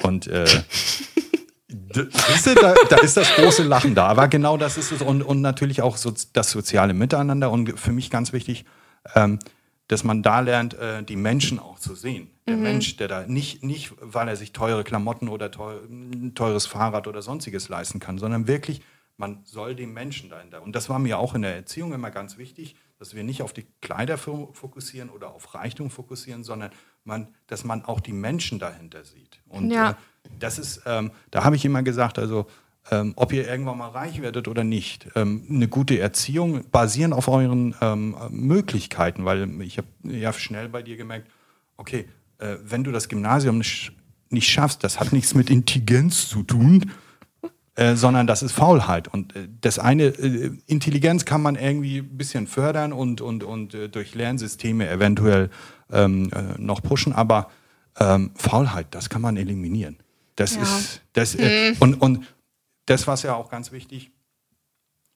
Und 0.03 0.29
äh, 0.29 0.45
da, 1.95 2.75
da, 2.89 2.97
ist 2.99 3.17
das 3.17 3.35
große 3.35 3.63
Lachen 3.65 3.95
da. 3.95 4.07
Aber 4.07 4.29
genau 4.29 4.57
das 4.57 4.79
ist 4.79 4.93
es. 4.93 5.03
Und, 5.03 5.23
und 5.23 5.41
natürlich 5.41 5.83
auch 5.83 5.97
so 5.97 6.13
das 6.33 6.51
soziale 6.51 6.95
Miteinander. 6.95 7.51
Und 7.51 7.79
für 7.79 7.93
mich 7.93 8.11
ganz 8.11 8.33
wichtig, 8.33 8.65
ähm, 9.15 9.39
dass 9.89 10.05
man 10.05 10.23
da 10.23 10.41
lernt, 10.41 10.75
äh, 10.75 11.03
die 11.03 11.17
Menschen 11.17 11.59
auch 11.59 11.79
zu 11.79 11.95
sehen. 11.95 12.31
Der 12.47 12.57
mhm. 12.57 12.63
Mensch, 12.63 12.97
der 12.97 13.09
da 13.09 13.27
nicht, 13.27 13.63
nicht, 13.63 13.95
weil 14.01 14.29
er 14.29 14.37
sich 14.37 14.53
teure 14.53 14.85
Klamotten 14.85 15.29
oder 15.29 15.51
teuer, 15.51 15.81
ein 15.89 16.35
teures 16.35 16.67
Fahrrad 16.67 17.07
oder 17.07 17.23
sonstiges 17.23 17.69
leisten 17.69 18.01
kann, 18.01 18.19
sondern 18.19 18.49
wirklich, 18.49 18.83
man 19.17 19.41
soll 19.45 19.77
den 19.77 19.93
Menschen 19.93 20.31
dahinter. 20.31 20.63
Und 20.63 20.75
das 20.75 20.89
war 20.89 20.99
mir 20.99 21.19
auch 21.19 21.35
in 21.35 21.43
der 21.43 21.55
Erziehung 21.55 21.93
immer 21.93 22.11
ganz 22.11 22.39
wichtig, 22.39 22.75
dass 22.99 23.15
wir 23.15 23.25
nicht 23.25 23.43
auf 23.43 23.53
die 23.53 23.67
Kleider 23.81 24.17
fokussieren 24.19 25.11
oder 25.11 25.33
auf 25.33 25.55
Reichtum 25.55 25.91
fokussieren, 25.91 26.45
sondern 26.45 26.71
man, 27.05 27.29
dass 27.47 27.65
man 27.65 27.85
auch 27.85 28.01
die 28.01 28.13
Menschen 28.13 28.59
dahinter 28.59 29.05
sieht. 29.05 29.41
Und 29.49 29.71
ja. 29.71 29.91
äh, 29.91 29.95
das 30.39 30.59
ist, 30.59 30.83
ähm, 30.87 31.11
da 31.31 31.45
habe 31.45 31.57
ich 31.57 31.65
immer 31.65 31.83
gesagt, 31.83 32.19
also 32.19 32.47
ähm, 32.91 33.13
ob 33.17 33.33
ihr 33.33 33.49
irgendwann 33.49 33.79
mal 33.79 33.91
reich 33.91 34.21
werdet 34.23 34.49
oder 34.49 34.65
nicht. 34.65 35.09
Ähm, 35.15 35.47
eine 35.49 35.69
gute 35.69 35.99
Erziehung 35.99 36.69
basieren 36.71 37.13
auf 37.13 37.29
euren 37.29 37.75
ähm, 37.81 38.17
Möglichkeiten, 38.31 39.25
weil 39.25 39.61
ich 39.63 39.79
habe 39.79 39.89
ja 40.03 40.33
schnell 40.33 40.69
bei 40.69 40.83
dir 40.83 40.97
gemerkt, 40.97 41.31
okay, 41.77 42.09
äh, 42.43 42.59
wenn 42.65 42.85
du 42.85 42.93
das 42.93 43.09
Gymnasium 43.09 43.59
nicht, 43.59 43.93
nicht 44.31 44.49
schaffst, 44.49 44.83
das 44.85 44.99
hat 45.01 45.13
nichts 45.13 45.35
mit 45.35 45.51
Intelligenz 45.51 46.29
zu 46.29 46.43
tun, 46.43 46.91
äh, 47.75 47.95
sondern 47.95 48.27
das 48.27 48.43
ist 48.43 48.53
Faulheit. 48.53 49.09
Und 49.09 49.35
äh, 49.37 49.49
das 49.61 49.79
eine, 49.79 50.05
äh, 50.05 50.51
Intelligenz 50.67 51.25
kann 51.25 51.41
man 51.41 51.55
irgendwie 51.55 51.99
ein 51.99 52.17
bisschen 52.17 52.47
fördern 52.47 52.93
und, 52.93 53.21
und, 53.21 53.45
und 53.45 53.75
äh, 53.75 53.89
durch 53.89 54.15
Lernsysteme 54.15 54.89
eventuell 54.89 55.51
ähm, 55.91 56.31
äh, 56.33 56.61
noch 56.61 56.83
pushen, 56.83 57.13
aber 57.13 57.51
ähm, 57.99 58.33
Faulheit, 58.35 58.89
das 58.91 59.09
kann 59.09 59.23
man 59.23 59.37
eliminieren. 59.37 59.99
Das 60.37 60.57
ja. 60.57 60.63
ist, 60.63 61.03
das, 61.13 61.37
mhm. 61.37 61.77
und, 61.81 61.95
und 61.95 62.35
das 62.87 63.07
war 63.07 63.19
ja 63.19 63.35
auch 63.35 63.51
ganz 63.51 63.71
wichtig, 63.73 64.11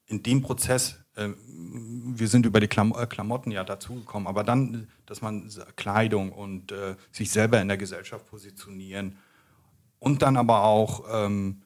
in 0.06 0.22
dem 0.22 0.42
Prozess, 0.42 0.92
äh, 0.92 1.05
wir 1.16 2.28
sind 2.28 2.46
über 2.46 2.60
die 2.60 2.68
Klam 2.68 2.94
äh, 2.98 3.06
Klamotten 3.06 3.50
ja 3.50 3.64
dazugekommen, 3.64 4.26
aber 4.26 4.44
dann, 4.44 4.88
dass 5.06 5.22
man 5.22 5.50
Kleidung 5.76 6.32
und 6.32 6.72
äh, 6.72 6.96
sich 7.10 7.30
selber 7.30 7.60
in 7.60 7.68
der 7.68 7.76
Gesellschaft 7.76 8.28
positionieren 8.28 9.16
und 9.98 10.22
dann 10.22 10.36
aber 10.36 10.64
auch 10.64 11.04
ähm, 11.10 11.62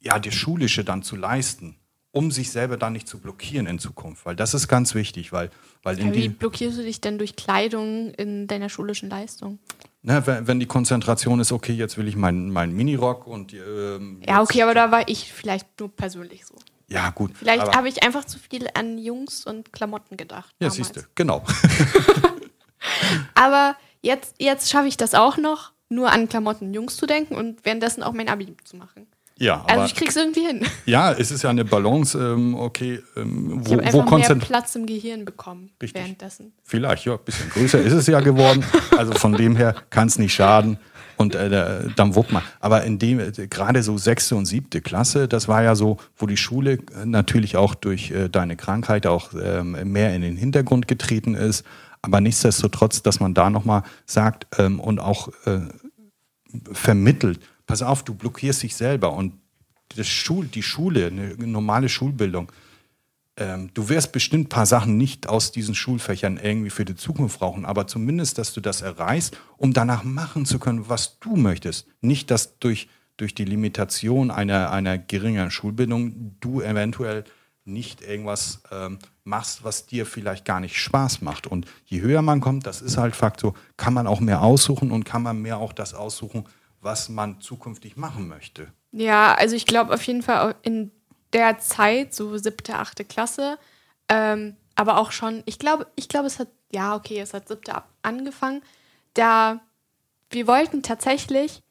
ja, 0.00 0.18
das 0.18 0.34
Schulische 0.34 0.84
dann 0.84 1.02
zu 1.02 1.16
leisten, 1.16 1.76
um 2.12 2.30
sich 2.30 2.50
selber 2.50 2.76
dann 2.76 2.92
nicht 2.92 3.08
zu 3.08 3.18
blockieren 3.18 3.66
in 3.66 3.78
Zukunft, 3.78 4.26
weil 4.26 4.36
das 4.36 4.54
ist 4.54 4.68
ganz 4.68 4.94
wichtig, 4.94 5.32
weil, 5.32 5.50
weil 5.82 5.98
ja, 5.98 6.12
Wie 6.12 6.28
blockierst 6.28 6.78
du 6.78 6.82
dich 6.82 7.00
denn 7.00 7.18
durch 7.18 7.36
Kleidung 7.36 8.10
in 8.14 8.46
deiner 8.46 8.68
schulischen 8.68 9.08
Leistung? 9.08 9.58
Ne, 10.02 10.26
wenn, 10.26 10.46
wenn, 10.46 10.60
die 10.60 10.66
Konzentration 10.66 11.40
ist, 11.40 11.52
okay, 11.52 11.74
jetzt 11.74 11.98
will 11.98 12.08
ich 12.08 12.16
meinen 12.16 12.50
mein 12.50 12.72
Minirock 12.72 13.26
und. 13.26 13.52
Ähm, 13.52 14.22
ja, 14.26 14.40
okay, 14.40 14.62
aber 14.62 14.72
da 14.72 14.90
war 14.90 15.06
ich 15.08 15.30
vielleicht 15.30 15.78
nur 15.78 15.94
persönlich 15.94 16.46
so. 16.46 16.54
Ja, 16.90 17.10
gut. 17.10 17.32
Vielleicht 17.34 17.74
habe 17.74 17.88
ich 17.88 18.02
einfach 18.02 18.24
zu 18.24 18.38
viel 18.38 18.68
an 18.74 18.98
Jungs 18.98 19.46
und 19.46 19.72
Klamotten 19.72 20.16
gedacht. 20.16 20.54
Ja, 20.58 20.70
siehst 20.70 20.96
du, 20.96 21.02
genau. 21.14 21.44
aber 23.34 23.76
jetzt, 24.02 24.34
jetzt 24.38 24.70
schaffe 24.70 24.88
ich 24.88 24.96
das 24.96 25.14
auch 25.14 25.36
noch, 25.36 25.72
nur 25.88 26.10
an 26.10 26.28
Klamotten 26.28 26.68
und 26.68 26.74
Jungs 26.74 26.96
zu 26.96 27.06
denken 27.06 27.34
und 27.34 27.64
währenddessen 27.64 28.02
auch 28.02 28.12
mein 28.12 28.28
Abi 28.28 28.56
zu 28.64 28.76
machen. 28.76 29.06
Ja, 29.40 29.64
also 29.66 29.86
ich 29.86 29.94
krieg's 29.94 30.16
irgendwie 30.16 30.46
hin. 30.46 30.66
Ja, 30.84 31.12
es 31.12 31.30
ist 31.30 31.42
ja 31.42 31.48
eine 31.48 31.64
Balance, 31.64 32.18
ähm, 32.18 32.54
okay, 32.54 33.02
ähm, 33.16 33.66
wo, 33.66 33.80
ich 33.80 33.92
wo 33.92 34.02
mehr 34.02 34.34
Platz 34.34 34.74
im 34.74 34.84
Gehirn 34.84 35.24
bekommen 35.24 35.70
Richtig. 35.80 35.98
währenddessen. 35.98 36.52
Vielleicht, 36.62 37.06
ja, 37.06 37.14
ein 37.14 37.24
bisschen 37.24 37.48
größer 37.48 37.80
ist 37.80 37.94
es 37.94 38.06
ja 38.06 38.20
geworden. 38.20 38.62
Also 38.98 39.14
von 39.14 39.32
dem 39.32 39.56
her 39.56 39.74
kann 39.88 40.08
es 40.08 40.18
nicht 40.18 40.34
schaden. 40.34 40.78
Und 41.20 41.34
äh, 41.34 41.90
dann 41.96 42.14
wupp 42.14 42.32
mal. 42.32 42.42
Aber 42.60 42.82
in 42.84 42.98
dem, 42.98 43.20
äh, 43.20 43.30
gerade 43.46 43.82
so 43.82 43.98
sechste 43.98 44.36
und 44.36 44.46
siebte 44.46 44.80
Klasse, 44.80 45.28
das 45.28 45.48
war 45.48 45.62
ja 45.62 45.74
so, 45.74 45.98
wo 46.16 46.26
die 46.26 46.38
Schule 46.38 46.78
äh, 46.98 47.04
natürlich 47.04 47.58
auch 47.58 47.74
durch 47.74 48.10
äh, 48.10 48.30
deine 48.30 48.56
Krankheit 48.56 49.06
auch 49.06 49.32
ähm, 49.34 49.76
mehr 49.92 50.14
in 50.14 50.22
den 50.22 50.38
Hintergrund 50.38 50.88
getreten 50.88 51.34
ist. 51.34 51.62
Aber 52.00 52.22
nichtsdestotrotz, 52.22 53.02
dass 53.02 53.20
man 53.20 53.34
da 53.34 53.50
nochmal 53.50 53.82
sagt 54.06 54.46
ähm, 54.58 54.80
und 54.80 54.98
auch 54.98 55.28
äh, 55.44 55.60
vermittelt, 56.72 57.38
pass 57.66 57.82
auf, 57.82 58.02
du 58.02 58.14
blockierst 58.14 58.62
dich 58.62 58.74
selber 58.74 59.12
und 59.12 59.34
das 59.94 60.08
Schul, 60.08 60.46
die 60.46 60.62
Schule, 60.62 61.08
eine 61.08 61.34
normale 61.46 61.90
Schulbildung, 61.90 62.50
ähm, 63.40 63.70
du 63.74 63.88
wirst 63.88 64.12
bestimmt 64.12 64.46
ein 64.46 64.48
paar 64.48 64.66
Sachen 64.66 64.96
nicht 64.96 65.28
aus 65.28 65.50
diesen 65.50 65.74
Schulfächern 65.74 66.36
irgendwie 66.36 66.70
für 66.70 66.84
die 66.84 66.94
Zukunft 66.94 67.40
brauchen, 67.40 67.64
aber 67.64 67.86
zumindest, 67.86 68.38
dass 68.38 68.52
du 68.52 68.60
das 68.60 68.82
erreichst, 68.82 69.36
um 69.56 69.72
danach 69.72 70.04
machen 70.04 70.44
zu 70.44 70.58
können, 70.58 70.88
was 70.88 71.18
du 71.18 71.36
möchtest. 71.36 71.88
Nicht, 72.02 72.30
dass 72.30 72.58
durch, 72.58 72.88
durch 73.16 73.34
die 73.34 73.44
Limitation 73.44 74.30
einer, 74.30 74.70
einer 74.70 74.98
geringeren 74.98 75.50
Schulbildung 75.50 76.36
du 76.40 76.60
eventuell 76.60 77.24
nicht 77.64 78.02
irgendwas 78.02 78.62
ähm, 78.70 78.98
machst, 79.24 79.64
was 79.64 79.86
dir 79.86 80.04
vielleicht 80.04 80.44
gar 80.44 80.60
nicht 80.60 80.76
Spaß 80.76 81.22
macht. 81.22 81.46
Und 81.46 81.66
je 81.86 82.00
höher 82.00 82.22
man 82.22 82.40
kommt, 82.40 82.66
das 82.66 82.82
ist 82.82 82.98
halt 82.98 83.16
Fakt 83.16 83.40
so, 83.40 83.54
kann 83.76 83.94
man 83.94 84.06
auch 84.06 84.20
mehr 84.20 84.42
aussuchen 84.42 84.90
und 84.90 85.04
kann 85.04 85.22
man 85.22 85.40
mehr 85.40 85.58
auch 85.58 85.72
das 85.72 85.94
aussuchen, 85.94 86.44
was 86.80 87.08
man 87.08 87.40
zukünftig 87.40 87.96
machen 87.96 88.28
möchte. 88.28 88.68
Ja, 88.92 89.34
also 89.34 89.56
ich 89.56 89.66
glaube 89.66 89.94
auf 89.94 90.02
jeden 90.02 90.22
Fall 90.22 90.56
in 90.62 90.90
der 91.32 91.58
Zeit, 91.58 92.14
so 92.14 92.36
siebte, 92.36 92.76
achte 92.76 93.04
Klasse, 93.04 93.58
ähm, 94.08 94.56
aber 94.74 94.98
auch 94.98 95.12
schon, 95.12 95.42
ich 95.46 95.58
glaube, 95.58 95.86
ich 95.96 96.08
glaube, 96.08 96.26
es 96.26 96.38
hat, 96.38 96.48
ja, 96.72 96.94
okay, 96.94 97.20
es 97.20 97.34
hat 97.34 97.48
siebte 97.48 97.82
angefangen, 98.02 98.62
da 99.14 99.60
wir 100.30 100.46
wollten 100.46 100.82
tatsächlich, 100.82 101.62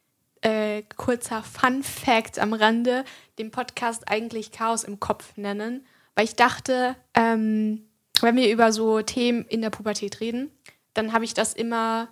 äh, 0.41 0.83
kurzer 0.95 1.43
Fun 1.43 1.83
Fact 1.83 2.39
am 2.39 2.53
Rande, 2.53 3.03
den 3.37 3.51
Podcast 3.51 4.09
eigentlich 4.09 4.51
Chaos 4.51 4.83
im 4.83 4.99
Kopf 4.99 5.35
nennen, 5.37 5.85
weil 6.15 6.25
ich 6.25 6.35
dachte, 6.35 6.95
ähm, 7.13 7.85
wenn 8.21 8.35
wir 8.35 8.51
über 8.51 8.71
so 8.71 9.01
Themen 9.01 9.45
in 9.45 9.61
der 9.61 9.69
Pubertät 9.69 10.19
reden, 10.19 10.51
dann 10.93 11.13
habe 11.13 11.25
ich 11.25 11.33
das 11.33 11.53
immer 11.53 12.09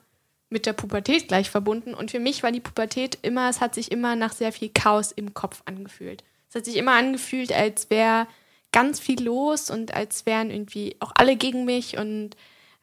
mit 0.49 0.65
der 0.65 0.73
Pubertät 0.73 1.27
gleich 1.27 1.49
verbunden. 1.49 1.93
Und 1.93 2.11
für 2.11 2.19
mich 2.19 2.43
war 2.43 2.51
die 2.51 2.61
Pubertät 2.61 3.19
immer, 3.21 3.49
es 3.49 3.59
hat 3.59 3.75
sich 3.75 3.91
immer 3.91 4.15
nach 4.15 4.31
sehr 4.31 4.53
viel 4.53 4.69
Chaos 4.69 5.11
im 5.11 5.33
Kopf 5.33 5.61
angefühlt. 5.65 6.23
Es 6.57 6.61
hat 6.61 6.65
sich 6.65 6.77
immer 6.77 6.93
angefühlt, 6.93 7.53
als 7.53 7.91
wäre 7.91 8.25
ganz 8.71 8.99
viel 8.99 9.21
los 9.21 9.69
und 9.69 9.93
als 9.93 10.25
wären 10.25 10.49
irgendwie 10.49 10.95
auch 10.99 11.11
alle 11.13 11.35
gegen 11.35 11.65
mich 11.65 11.99
und 11.99 12.31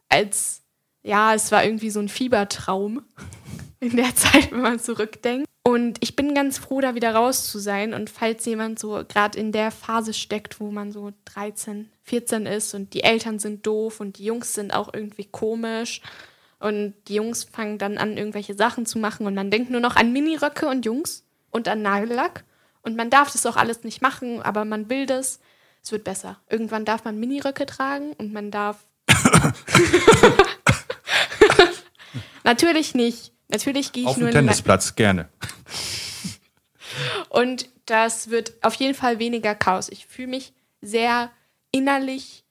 als, 0.09 0.63
ja, 1.03 1.35
es 1.35 1.51
war 1.51 1.65
irgendwie 1.65 1.91
so 1.91 1.99
ein 1.99 2.09
Fiebertraum 2.09 3.03
in 3.81 3.97
der 3.97 4.15
Zeit, 4.15 4.53
wenn 4.53 4.61
man 4.61 4.79
zurückdenkt. 4.79 5.49
Und 5.65 5.99
ich 6.05 6.15
bin 6.15 6.37
ganz 6.37 6.57
froh, 6.57 6.81
da 6.81 6.95
wieder 6.95 7.17
raus 7.17 7.49
zu 7.49 7.59
sein. 7.59 7.95
Und 7.95 8.11
falls 8.11 8.45
jemand 8.45 8.79
so 8.79 9.03
gerade 9.09 9.37
in 9.41 9.51
der 9.51 9.73
Phase 9.73 10.15
steckt, 10.15 10.61
wo 10.61 10.71
man 10.71 10.93
so 10.93 11.13
13, 11.25 11.91
14 12.05 12.47
ist 12.47 12.75
und 12.75 12.95
die 12.95 13.03
Eltern 13.03 13.41
sind 13.41 13.67
doof 13.67 13.99
und 13.99 14.19
die 14.19 14.25
Jungs 14.25 14.55
sind 14.55 14.73
auch 14.73 14.95
irgendwie 14.95 15.25
komisch 15.25 16.01
und 16.61 16.95
die 17.09 17.15
Jungs 17.17 17.43
fangen 17.43 17.79
dann 17.79 17.99
an, 17.99 18.17
irgendwelche 18.17 18.55
Sachen 18.55 18.87
zu 18.87 19.01
machen 19.01 19.27
und 19.27 19.35
man 19.35 19.51
denkt 19.51 19.71
nur 19.71 19.81
noch 19.81 19.97
an 19.97 20.13
Miniröcke 20.13 20.69
und 20.69 20.87
Jungs 20.87 21.25
und 21.51 21.67
an 21.67 21.83
Nagellack. 21.83 22.45
Und 22.85 22.97
man 22.97 23.11
darf 23.11 23.33
das 23.33 23.44
auch 23.47 23.57
alles 23.57 23.83
nicht 23.83 24.03
machen, 24.03 24.40
aber 24.42 24.64
man 24.64 24.88
will 24.88 25.07
das. 25.07 25.40
Es 25.83 25.90
wird 25.90 26.05
besser. 26.05 26.40
Irgendwann 26.49 26.85
darf 26.85 27.05
man 27.05 27.18
Miniröcke 27.18 27.66
tragen 27.66 28.12
und 28.14 28.33
man 28.33 28.51
darf. 28.51 28.87
Natürlich 32.44 32.94
nicht. 32.94 33.33
Natürlich 33.49 33.92
gehe 33.92 34.05
ich 34.05 34.09
auf 34.09 34.16
nur 34.16 34.31
den 34.31 34.47
Tennisplatz, 34.47 34.94
gerne. 34.94 35.29
Und 37.29 37.68
das 37.87 38.31
wird 38.31 38.53
auf 38.62 38.75
jeden 38.75 38.94
Fall 38.94 39.18
weniger 39.18 39.55
Chaos. 39.55 39.88
Ich 39.88 40.07
fühle 40.07 40.29
mich 40.29 40.53
sehr 40.81 41.31
innerlich, 41.73 42.44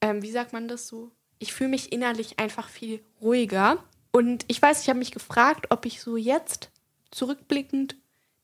ähm, 0.00 0.22
wie 0.22 0.30
sagt 0.30 0.52
man 0.52 0.68
das 0.68 0.86
so? 0.88 1.10
ich 1.44 1.52
fühle 1.52 1.70
mich 1.70 1.92
innerlich 1.92 2.38
einfach 2.38 2.68
viel 2.68 3.04
ruhiger. 3.20 3.78
Und 4.10 4.44
ich 4.48 4.60
weiß, 4.60 4.82
ich 4.82 4.88
habe 4.88 4.98
mich 4.98 5.10
gefragt, 5.10 5.66
ob 5.70 5.86
ich 5.86 6.00
so 6.00 6.16
jetzt 6.16 6.70
zurückblickend 7.10 7.96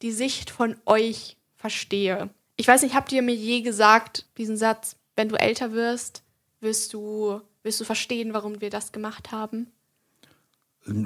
die 0.03 0.13
Sicht 0.13 0.51
von 0.51 0.77
euch 0.87 1.37
verstehe. 1.57 2.31
Ich 2.57 2.69
weiß 2.69 2.83
nicht, 2.83 2.95
habt 2.95 3.13
ihr 3.13 3.23
mir 3.23 3.35
je 3.35 3.63
gesagt, 3.63 4.27
diesen 4.39 4.57
Satz, 4.57 4.97
wenn 5.17 5.29
du 5.29 5.37
älter 5.37 5.73
wirst, 5.73 6.23
wirst 6.61 6.93
du, 6.93 7.41
wirst 7.63 7.81
du 7.81 7.85
verstehen, 7.85 8.33
warum 8.33 8.61
wir 8.61 8.71
das 8.71 8.93
gemacht 8.93 9.33
haben? 9.33 9.69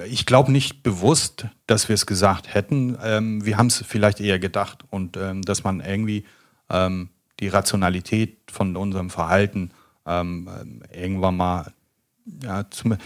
Ich 0.06 0.24
glaube 0.24 0.52
nicht 0.52 0.82
bewusst, 0.82 1.46
dass 1.66 1.88
wir 1.88 1.94
es 1.94 2.06
gesagt 2.06 2.54
hätten. 2.54 2.96
Ähm, 3.02 3.44
wir 3.44 3.56
haben 3.56 3.66
es 3.66 3.84
vielleicht 3.86 4.20
eher 4.20 4.38
gedacht 4.38 4.84
und 4.90 5.16
ähm, 5.16 5.42
dass 5.42 5.64
man 5.64 5.80
irgendwie 5.80 6.24
ähm, 6.70 7.10
die 7.40 7.48
Rationalität 7.48 8.38
von 8.50 8.76
unserem 8.76 9.10
Verhalten 9.10 9.72
ähm, 10.06 10.82
irgendwann 10.92 11.36
mal, 11.36 11.72
ja, 12.42 12.70
zum, 12.70 12.96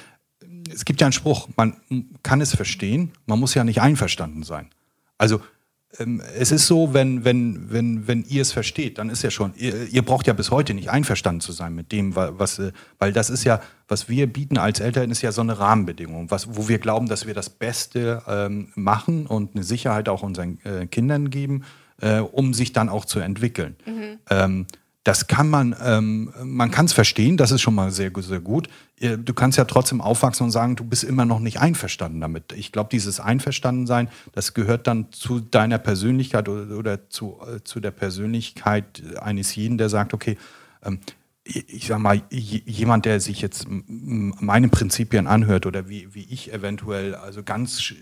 es 0.71 0.85
gibt 0.85 1.01
ja 1.01 1.07
einen 1.07 1.13
Spruch, 1.13 1.49
man 1.57 1.77
kann 2.23 2.41
es 2.41 2.55
verstehen, 2.55 3.13
man 3.27 3.39
muss 3.39 3.55
ja 3.55 3.65
nicht 3.65 3.81
einverstanden 3.81 4.43
sein. 4.43 4.69
Also 5.17 5.37
ähm, 5.37 5.47
es 5.91 6.53
ist 6.53 6.67
so, 6.67 6.93
wenn, 6.93 7.25
wenn, 7.25 7.71
wenn, 7.73 8.07
wenn 8.07 8.25
ihr 8.25 8.43
es 8.43 8.53
versteht, 8.53 8.99
dann 8.99 9.09
ist 9.09 9.23
ja 9.23 9.31
schon, 9.31 9.55
ihr, 9.57 9.87
ihr, 9.87 10.03
braucht 10.03 10.27
ja 10.27 10.35
bis 10.35 10.51
heute 10.51 10.75
nicht 10.75 10.91
einverstanden 10.91 11.41
zu 11.41 11.53
sein 11.53 11.75
mit 11.75 11.93
dem, 11.93 12.15
was, 12.15 12.59
äh, 12.59 12.73
weil 12.99 13.13
das 13.13 13.31
ist 13.31 13.45
ja, 13.45 13.61
was 13.89 14.09
wir 14.09 14.27
bieten 14.27 14.59
als 14.59 14.81
Eltern, 14.81 15.11
ist 15.11 15.23
ja 15.23 15.33
so 15.33 15.41
eine 15.41 15.59
Rahmenbedingung, 15.59 16.31
was, 16.31 16.57
wo 16.57 16.69
wir 16.69 16.79
glauben, 16.79 17.09
dass 17.09 17.27
wir 17.27 17.33
das 17.33 17.49
Beste 17.49 18.23
ähm, 18.29 18.69
machen 18.75 19.27
und 19.27 19.55
eine 19.55 19.65
Sicherheit 19.65 20.11
auch 20.11 20.23
unseren 20.23 20.59
äh, 20.65 20.87
Kindern 20.87 21.31
geben, 21.31 21.65
äh, 22.03 22.19
um 22.19 22.53
sich 22.53 22.73
dann 22.75 22.91
auch 22.91 23.07
zu 23.07 23.21
entwickeln. 23.21 23.77
Mhm. 23.87 24.19
Ähm, 24.29 24.67
das 25.09 25.27
kann 25.27 25.49
man, 25.49 25.75
ähm, 25.83 26.35
man 26.45 26.71
kann 26.71 26.85
es 26.85 26.93
verstehen, 26.93 27.39
das 27.39 27.51
ist 27.51 27.63
schon 27.63 27.75
mal 27.75 27.91
sehr, 27.91 28.11
sehr 28.19 28.41
gut. 28.41 28.69
Du 29.01 29.33
kannst 29.33 29.57
ja 29.57 29.65
trotzdem 29.65 30.03
aufwachsen 30.03 30.45
und 30.45 30.51
sagen, 30.51 30.77
du 30.77 30.85
bist 30.85 31.03
immer 31.03 31.25
noch 31.25 31.41
nicht 31.41 31.61
einverstanden 31.61 32.21
damit. 32.21 32.53
Ich 32.53 32.73
glaube, 32.73 32.91
dieses 32.93 33.19
Einverstandensein, 33.19 34.11
das 34.33 34.53
gehört 34.53 34.87
dann 34.87 35.11
zu 35.11 35.41
deiner 35.41 35.79
Persönlichkeit 35.79 36.51
oder, 36.51 36.77
oder 36.77 37.09
zu, 37.09 37.39
äh, 37.41 37.65
zu 37.65 37.81
der 37.81 37.91
Persönlichkeit 37.91 39.03
eines 39.19 39.57
jeden, 39.57 39.79
der 39.79 39.89
sagt, 39.89 40.13
okay, 40.13 40.37
ähm, 40.83 41.01
ich 41.43 41.87
sag 41.87 42.01
mal, 42.01 42.21
jemand, 42.29 43.07
der 43.07 43.21
sich 43.21 43.41
jetzt 43.41 43.67
meine 43.67 44.69
Prinzipien 44.69 45.27
anhört 45.27 45.65
oder 45.65 45.89
wie, 45.89 46.15
wie 46.15 46.27
ich 46.29 46.53
eventuell 46.53 47.15
also 47.15 47.43
ganz, 47.43 47.95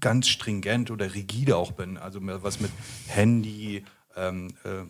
ganz 0.00 0.26
stringent 0.26 0.90
oder 0.90 1.14
rigide 1.14 1.56
auch 1.56 1.70
bin, 1.70 1.98
also 1.98 2.18
was 2.20 2.58
mit 2.58 2.72
Handy, 3.06 3.84
ähm, 4.18 4.48
äh, 4.64 4.84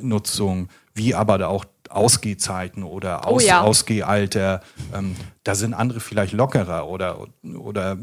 Nutzung, 0.00 0.68
wie 1.00 1.14
aber 1.14 1.38
da 1.38 1.48
auch 1.48 1.64
Ausgehzeiten 1.88 2.84
oder 2.84 3.26
Aus, 3.26 3.42
oh 3.42 3.46
ja. 3.46 3.62
Ausgehalter. 3.62 4.60
Ähm, 4.94 5.16
da 5.44 5.54
sind 5.54 5.72
andere 5.72 6.00
vielleicht 6.00 6.34
lockerer 6.34 6.86
oder, 6.86 7.26
oder 7.42 7.96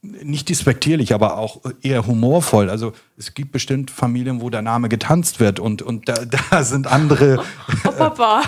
nicht 0.00 0.48
despektierlich, 0.48 1.12
aber 1.12 1.36
auch 1.36 1.60
eher 1.82 2.06
humorvoll. 2.06 2.70
Also 2.70 2.92
es 3.18 3.34
gibt 3.34 3.52
bestimmt 3.52 3.90
Familien, 3.90 4.40
wo 4.40 4.48
der 4.48 4.62
Name 4.62 4.88
getanzt 4.88 5.40
wird 5.40 5.60
und, 5.60 5.82
und 5.82 6.08
da, 6.08 6.14
da 6.50 6.64
sind 6.64 6.86
andere. 6.86 7.44
Oh 7.84 7.90
Papa. 7.90 8.42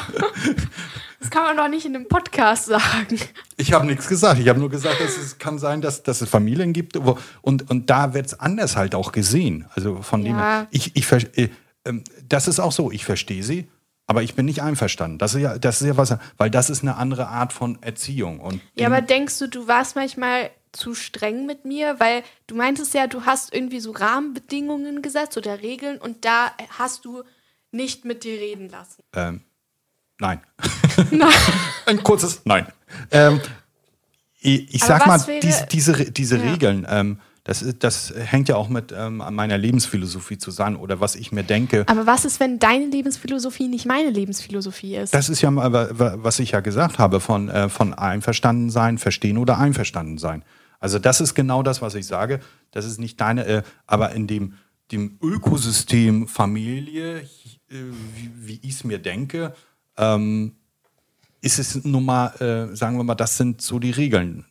Das 1.21 1.31
kann 1.31 1.43
man 1.43 1.57
doch 1.57 1.69
nicht 1.69 1.85
in 1.85 1.95
einem 1.95 2.09
Podcast 2.09 2.67
sagen. 2.67 3.19
Ich 3.57 3.73
habe 3.73 3.87
nichts 3.87 4.09
gesagt. 4.09 4.41
Ich 4.41 4.49
habe 4.49 4.61
nur 4.61 4.71
gesagt, 4.71 5.01
dass 5.01 5.17
es 5.17 5.39
kann 5.39 5.59
sein, 5.59 5.81
dass, 5.81 6.03
dass 6.03 6.21
es 6.21 6.29
Familien 6.29 6.73
gibt. 6.73 6.97
Wo, 7.05 7.19
und, 7.43 7.71
und 7.71 7.91
da 7.91 8.15
wird 8.15 8.27
es 8.27 8.39
anders 8.39 8.77
halt 8.77 8.95
auch 8.95 9.13
gesehen. 9.13 9.67
Also 9.75 10.03
von 10.03 10.25
ja. 10.25 10.63
dem 10.63 10.69
ich, 10.71 10.95
ich, 10.95 11.11
äh, 11.13 11.51
das 12.29 12.49
ist 12.49 12.61
auch 12.61 12.73
so. 12.73 12.91
Ich 12.91 13.05
verstehe 13.05 13.43
sie, 13.43 13.69
aber 14.07 14.23
ich 14.23 14.35
bin 14.35 14.47
nicht 14.47 14.63
einverstanden. 14.63 15.19
Das 15.19 15.35
ist 15.35 15.41
ja, 15.41 15.59
das 15.59 15.81
ist 15.81 15.87
ja 15.87 15.97
was, 15.97 16.17
weil 16.37 16.51
das 16.51 16.71
ist 16.71 16.83
eine 16.83 16.97
andere 16.97 17.29
Art 17.29 17.53
von 17.53 17.83
Erziehung. 17.83 18.41
Und 18.41 18.61
ja, 18.75 18.87
aber 18.87 19.03
denkst 19.03 19.39
du, 19.39 19.49
du 19.49 19.69
warst 19.69 19.97
manchmal 19.97 20.51
zu 20.73 20.95
streng 20.95 21.47
mit 21.47 21.65
mir, 21.65 21.99
weil 21.99 22.23
du 22.47 22.55
meintest 22.55 22.95
ja, 22.95 23.07
du 23.07 23.25
hast 23.25 23.55
irgendwie 23.55 23.81
so 23.81 23.93
Rahmenbedingungen 23.93 25.03
gesetzt 25.03 25.37
oder 25.37 25.63
Regeln 25.63 25.99
und 25.99 26.25
da 26.25 26.53
hast 26.79 27.05
du 27.05 27.23
nicht 27.71 28.05
mit 28.05 28.25
dir 28.25 28.39
reden 28.39 28.69
lassen. 28.69 29.03
Ähm, 29.15 29.41
Nein. 30.19 30.41
Nein. 31.11 31.33
Ein 31.87 32.03
kurzes 32.03 32.43
Nein. 32.45 32.67
Ähm, 33.11 33.41
ich, 34.39 34.75
ich 34.75 34.85
sag 34.85 35.07
mal, 35.07 35.19
diese, 35.43 35.67
diese, 35.67 36.11
diese 36.11 36.37
ja. 36.39 36.51
Regeln, 36.51 36.87
ähm, 36.89 37.21
das, 37.47 37.65
das 37.79 38.13
hängt 38.17 38.49
ja 38.49 38.57
auch 38.57 38.69
mit 38.69 38.93
ähm, 38.97 39.19
meiner 39.31 39.57
Lebensphilosophie 39.57 40.37
zusammen 40.37 40.75
oder 40.75 40.99
was 40.99 41.15
ich 41.15 41.31
mir 41.31 41.45
denke. 41.45 41.85
Aber 41.87 42.05
was 42.05 42.25
ist, 42.25 42.41
wenn 42.41 42.59
deine 42.59 42.87
Lebensphilosophie 42.87 43.69
nicht 43.69 43.87
meine 43.87 44.11
Lebensphilosophie 44.11 44.97
ist? 44.97 45.15
Das 45.15 45.29
ist 45.29 45.43
ja, 45.43 45.55
was 45.55 46.41
ich 46.41 46.51
ja 46.51 46.61
gesagt 46.61 46.99
habe, 46.99 47.21
von, 47.21 47.49
äh, 47.49 47.69
von 47.69 47.95
einverstanden 47.95 48.69
sein, 48.71 48.99
verstehen 48.99 49.39
oder 49.39 49.59
einverstanden 49.59 50.19
sein. 50.19 50.43
Also 50.81 50.99
das 50.99 51.21
ist 51.21 51.35
genau 51.35 51.63
das, 51.63 51.81
was 51.81 51.95
ich 51.95 52.09
sage. 52.09 52.41
Das 52.73 52.85
ist 52.85 52.99
nicht 52.99 53.21
deine, 53.21 53.47
äh, 53.47 53.63
aber 53.87 54.11
in 54.11 54.27
dem, 54.27 54.55
dem 54.91 55.17
Ökosystem 55.23 56.27
Familie, 56.27 57.19
äh, 57.19 57.27
wie, 57.69 58.33
wie 58.35 58.61
ich 58.63 58.75
es 58.75 58.83
mir 58.83 58.99
denke, 58.99 59.55
ähm, 59.97 60.57
ist 61.43 61.61
es 61.61 61.85
nun 61.85 62.05
mal, 62.05 62.27
äh, 62.41 62.75
sagen 62.75 62.97
wir 62.97 63.05
mal, 63.05 63.15
das 63.15 63.37
sind 63.37 63.63
so 63.63 63.79
die 63.79 63.93
Regeln. 63.93 64.45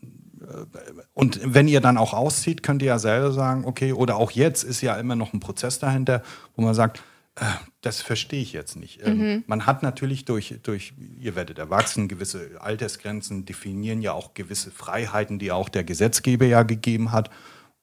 Und 1.13 1.39
wenn 1.43 1.67
ihr 1.67 1.81
dann 1.81 1.97
auch 1.97 2.13
auszieht, 2.13 2.63
könnt 2.63 2.81
ihr 2.81 2.89
ja 2.89 2.99
selber 2.99 3.31
sagen, 3.31 3.65
okay, 3.65 3.93
oder 3.93 4.17
auch 4.17 4.31
jetzt 4.31 4.63
ist 4.63 4.81
ja 4.81 4.95
immer 4.95 5.15
noch 5.15 5.33
ein 5.33 5.39
Prozess 5.39 5.79
dahinter, 5.79 6.21
wo 6.55 6.61
man 6.61 6.73
sagt, 6.73 7.01
äh, 7.35 7.45
das 7.81 8.01
verstehe 8.01 8.41
ich 8.41 8.53
jetzt 8.53 8.75
nicht. 8.75 9.05
Ähm, 9.05 9.17
mhm. 9.17 9.43
Man 9.47 9.65
hat 9.65 9.83
natürlich 9.83 10.25
durch, 10.25 10.55
durch, 10.63 10.93
ihr 11.19 11.35
werdet 11.35 11.59
erwachsen, 11.59 12.07
gewisse 12.07 12.49
Altersgrenzen 12.59 13.45
definieren 13.45 14.01
ja 14.01 14.13
auch 14.13 14.33
gewisse 14.33 14.71
Freiheiten, 14.71 15.39
die 15.39 15.51
auch 15.51 15.69
der 15.69 15.83
Gesetzgeber 15.83 16.45
ja 16.45 16.63
gegeben 16.63 17.11
hat. 17.11 17.29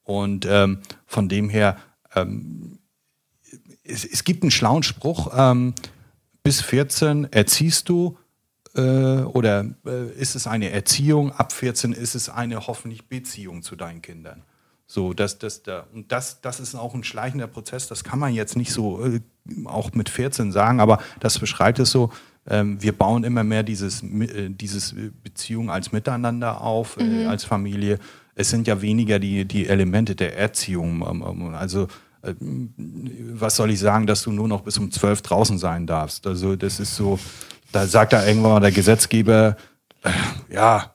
Und 0.03 0.45
ähm, 0.49 0.79
von 1.05 1.29
dem 1.29 1.49
her, 1.49 1.77
ähm, 2.15 2.79
es, 3.83 4.03
es, 4.05 4.23
gibt 4.23 4.43
einen 4.43 4.51
schlauen 4.51 4.83
Spruch, 4.83 5.31
ähm, 5.35 5.73
bis 6.41 6.61
14 6.61 7.31
erziehst 7.31 7.87
du 7.87 8.17
oder 8.81 9.65
äh, 9.85 10.09
ist 10.17 10.35
es 10.35 10.47
eine 10.47 10.71
Erziehung, 10.71 11.31
ab 11.31 11.53
14 11.53 11.93
ist 11.93 12.15
es 12.15 12.29
eine 12.29 12.67
hoffentlich 12.67 13.07
Beziehung 13.07 13.61
zu 13.61 13.75
deinen 13.75 14.01
Kindern. 14.01 14.43
So, 14.85 15.13
das, 15.13 15.39
das, 15.39 15.63
da, 15.63 15.87
und 15.93 16.11
das, 16.11 16.41
das 16.41 16.59
ist 16.59 16.75
auch 16.75 16.93
ein 16.93 17.03
schleichender 17.03 17.47
Prozess, 17.47 17.87
das 17.87 18.03
kann 18.03 18.19
man 18.19 18.33
jetzt 18.33 18.55
nicht 18.57 18.71
so 18.71 19.03
äh, 19.03 19.21
auch 19.65 19.91
mit 19.93 20.09
14 20.09 20.51
sagen, 20.51 20.79
aber 20.79 20.99
das 21.19 21.39
beschreibt 21.39 21.79
es 21.79 21.91
so. 21.91 22.11
Ähm, 22.47 22.81
wir 22.81 22.91
bauen 22.91 23.23
immer 23.23 23.43
mehr 23.43 23.63
dieses, 23.63 24.03
äh, 24.03 24.49
dieses 24.49 24.93
Beziehung 25.23 25.69
als 25.69 25.91
Miteinander 25.91 26.61
auf, 26.61 26.97
äh, 26.97 27.03
mhm. 27.03 27.27
als 27.27 27.43
Familie. 27.43 27.99
Es 28.35 28.49
sind 28.49 28.67
ja 28.67 28.81
weniger 28.81 29.19
die, 29.19 29.45
die 29.45 29.67
Elemente 29.67 30.15
der 30.15 30.37
Erziehung. 30.37 31.05
Ähm, 31.09 31.23
ähm, 31.27 31.53
also 31.55 31.87
äh, 32.21 32.33
was 32.37 33.55
soll 33.55 33.71
ich 33.71 33.79
sagen, 33.79 34.07
dass 34.07 34.23
du 34.23 34.31
nur 34.31 34.47
noch 34.47 34.61
bis 34.61 34.77
um 34.77 34.91
zwölf 34.91 35.21
draußen 35.21 35.57
sein 35.57 35.87
darfst. 35.87 36.27
Also 36.27 36.55
das 36.55 36.79
ist 36.79 36.95
so, 36.95 37.17
da 37.73 37.87
sagt 37.87 38.13
da 38.13 38.25
irgendwann 38.25 38.51
mal 38.51 38.59
der 38.59 38.71
Gesetzgeber, 38.71 39.57
äh, 40.03 40.09
ja, 40.53 40.93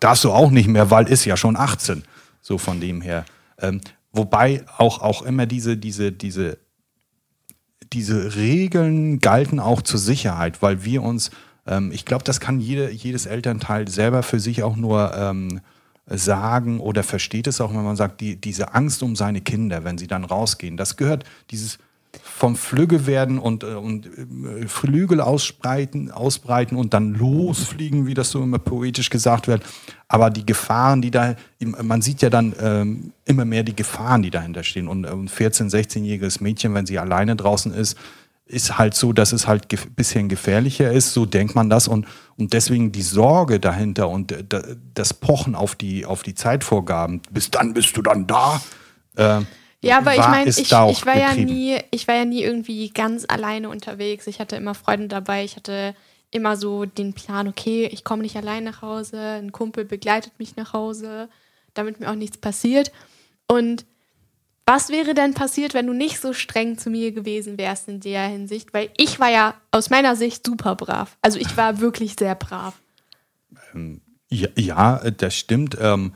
darfst 0.00 0.24
du 0.24 0.32
auch 0.32 0.50
nicht 0.50 0.68
mehr, 0.68 0.90
weil 0.90 1.08
ist 1.08 1.24
ja 1.24 1.36
schon 1.36 1.56
18. 1.56 2.04
So 2.40 2.58
von 2.58 2.80
dem 2.80 3.00
her. 3.00 3.24
Ähm, 3.58 3.80
wobei 4.12 4.64
auch, 4.76 5.00
auch 5.00 5.22
immer 5.22 5.46
diese, 5.46 5.76
diese, 5.76 6.12
diese, 6.12 6.58
diese 7.92 8.36
Regeln 8.36 9.18
galten 9.18 9.60
auch 9.60 9.82
zur 9.82 9.98
Sicherheit, 9.98 10.62
weil 10.62 10.84
wir 10.84 11.02
uns, 11.02 11.30
ähm, 11.66 11.90
ich 11.92 12.04
glaube, 12.04 12.24
das 12.24 12.40
kann 12.40 12.60
jede, 12.60 12.90
jedes 12.90 13.26
Elternteil 13.26 13.88
selber 13.88 14.22
für 14.22 14.40
sich 14.40 14.62
auch 14.62 14.76
nur 14.76 15.14
ähm, 15.16 15.60
sagen 16.06 16.80
oder 16.80 17.02
versteht 17.02 17.46
es 17.46 17.60
auch, 17.60 17.70
wenn 17.70 17.82
man 17.82 17.96
sagt, 17.96 18.20
die, 18.20 18.38
diese 18.38 18.74
Angst 18.74 19.02
um 19.02 19.16
seine 19.16 19.40
Kinder, 19.40 19.84
wenn 19.84 19.96
sie 19.96 20.06
dann 20.06 20.24
rausgehen, 20.24 20.76
das 20.76 20.96
gehört, 20.96 21.24
dieses 21.50 21.78
vom 22.36 22.56
Flügge 22.56 23.06
werden 23.06 23.38
und, 23.38 23.62
äh, 23.62 23.66
und 23.68 24.06
äh, 24.06 24.66
Flügel 24.66 25.20
ausbreiten, 25.20 26.10
ausbreiten 26.10 26.76
und 26.76 26.92
dann 26.92 27.14
losfliegen, 27.14 28.08
wie 28.08 28.14
das 28.14 28.30
so 28.30 28.42
immer 28.42 28.58
poetisch 28.58 29.08
gesagt 29.08 29.46
wird. 29.46 29.62
Aber 30.08 30.30
die 30.30 30.44
Gefahren, 30.44 31.00
die 31.00 31.12
da, 31.12 31.36
man 31.60 32.02
sieht 32.02 32.22
ja 32.22 32.30
dann 32.30 32.52
ähm, 32.60 33.12
immer 33.24 33.44
mehr 33.44 33.62
die 33.62 33.76
Gefahren, 33.76 34.22
die 34.22 34.30
dahinter 34.30 34.64
stehen. 34.64 34.88
Und 34.88 35.06
ein 35.06 35.28
14-, 35.28 35.70
16-jähriges 35.70 36.42
Mädchen, 36.42 36.74
wenn 36.74 36.86
sie 36.86 36.98
alleine 36.98 37.36
draußen 37.36 37.72
ist, 37.72 37.96
ist 38.46 38.78
halt 38.78 38.94
so, 38.94 39.12
dass 39.12 39.32
es 39.32 39.46
halt 39.46 39.72
ein 39.72 39.94
bisschen 39.94 40.28
gefährlicher 40.28 40.90
ist, 40.90 41.14
so 41.14 41.26
denkt 41.26 41.54
man 41.54 41.70
das 41.70 41.86
und, 41.86 42.04
und 42.36 42.52
deswegen 42.52 42.90
die 42.90 43.02
Sorge 43.02 43.60
dahinter 43.60 44.08
und 44.08 44.32
äh, 44.32 44.44
das 44.92 45.14
Pochen 45.14 45.54
auf 45.54 45.76
die, 45.76 46.04
auf 46.04 46.24
die 46.24 46.34
Zeitvorgaben, 46.34 47.22
bis 47.30 47.52
dann 47.52 47.74
bist 47.74 47.96
du 47.96 48.02
dann 48.02 48.26
da. 48.26 48.60
Äh, 49.14 49.42
ja, 49.84 49.98
aber 49.98 50.14
ich 50.14 50.26
meine, 50.26 50.50
ich, 50.50 50.58
ich, 50.58 50.72
war 50.72 51.16
ja 51.16 51.34
nie, 51.34 51.78
ich 51.90 52.08
war 52.08 52.14
ja 52.14 52.24
nie 52.24 52.42
irgendwie 52.42 52.90
ganz 52.90 53.24
alleine 53.28 53.68
unterwegs. 53.68 54.26
Ich 54.26 54.40
hatte 54.40 54.56
immer 54.56 54.74
Freunde 54.74 55.08
dabei, 55.08 55.44
ich 55.44 55.56
hatte 55.56 55.94
immer 56.30 56.56
so 56.56 56.84
den 56.84 57.12
Plan, 57.12 57.46
okay, 57.46 57.88
ich 57.92 58.02
komme 58.02 58.22
nicht 58.22 58.36
allein 58.36 58.64
nach 58.64 58.82
Hause, 58.82 59.18
ein 59.18 59.52
Kumpel 59.52 59.84
begleitet 59.84 60.32
mich 60.38 60.56
nach 60.56 60.72
Hause, 60.72 61.28
damit 61.74 62.00
mir 62.00 62.10
auch 62.10 62.16
nichts 62.16 62.38
passiert. 62.38 62.90
Und 63.46 63.84
was 64.66 64.88
wäre 64.88 65.14
denn 65.14 65.34
passiert, 65.34 65.74
wenn 65.74 65.86
du 65.86 65.92
nicht 65.92 66.20
so 66.20 66.32
streng 66.32 66.78
zu 66.78 66.90
mir 66.90 67.12
gewesen 67.12 67.58
wärst 67.58 67.88
in 67.88 68.00
der 68.00 68.26
Hinsicht? 68.28 68.72
Weil 68.72 68.90
ich 68.96 69.20
war 69.20 69.30
ja 69.30 69.54
aus 69.70 69.90
meiner 69.90 70.16
Sicht 70.16 70.46
super 70.46 70.74
brav. 70.74 71.16
Also 71.22 71.38
ich 71.38 71.56
war 71.56 71.80
wirklich 71.80 72.16
sehr 72.18 72.34
brav. 72.34 72.74
Ähm, 73.74 74.00
ja, 74.30 74.48
ja, 74.56 75.10
das 75.10 75.36
stimmt. 75.36 75.76
Ähm, 75.80 76.14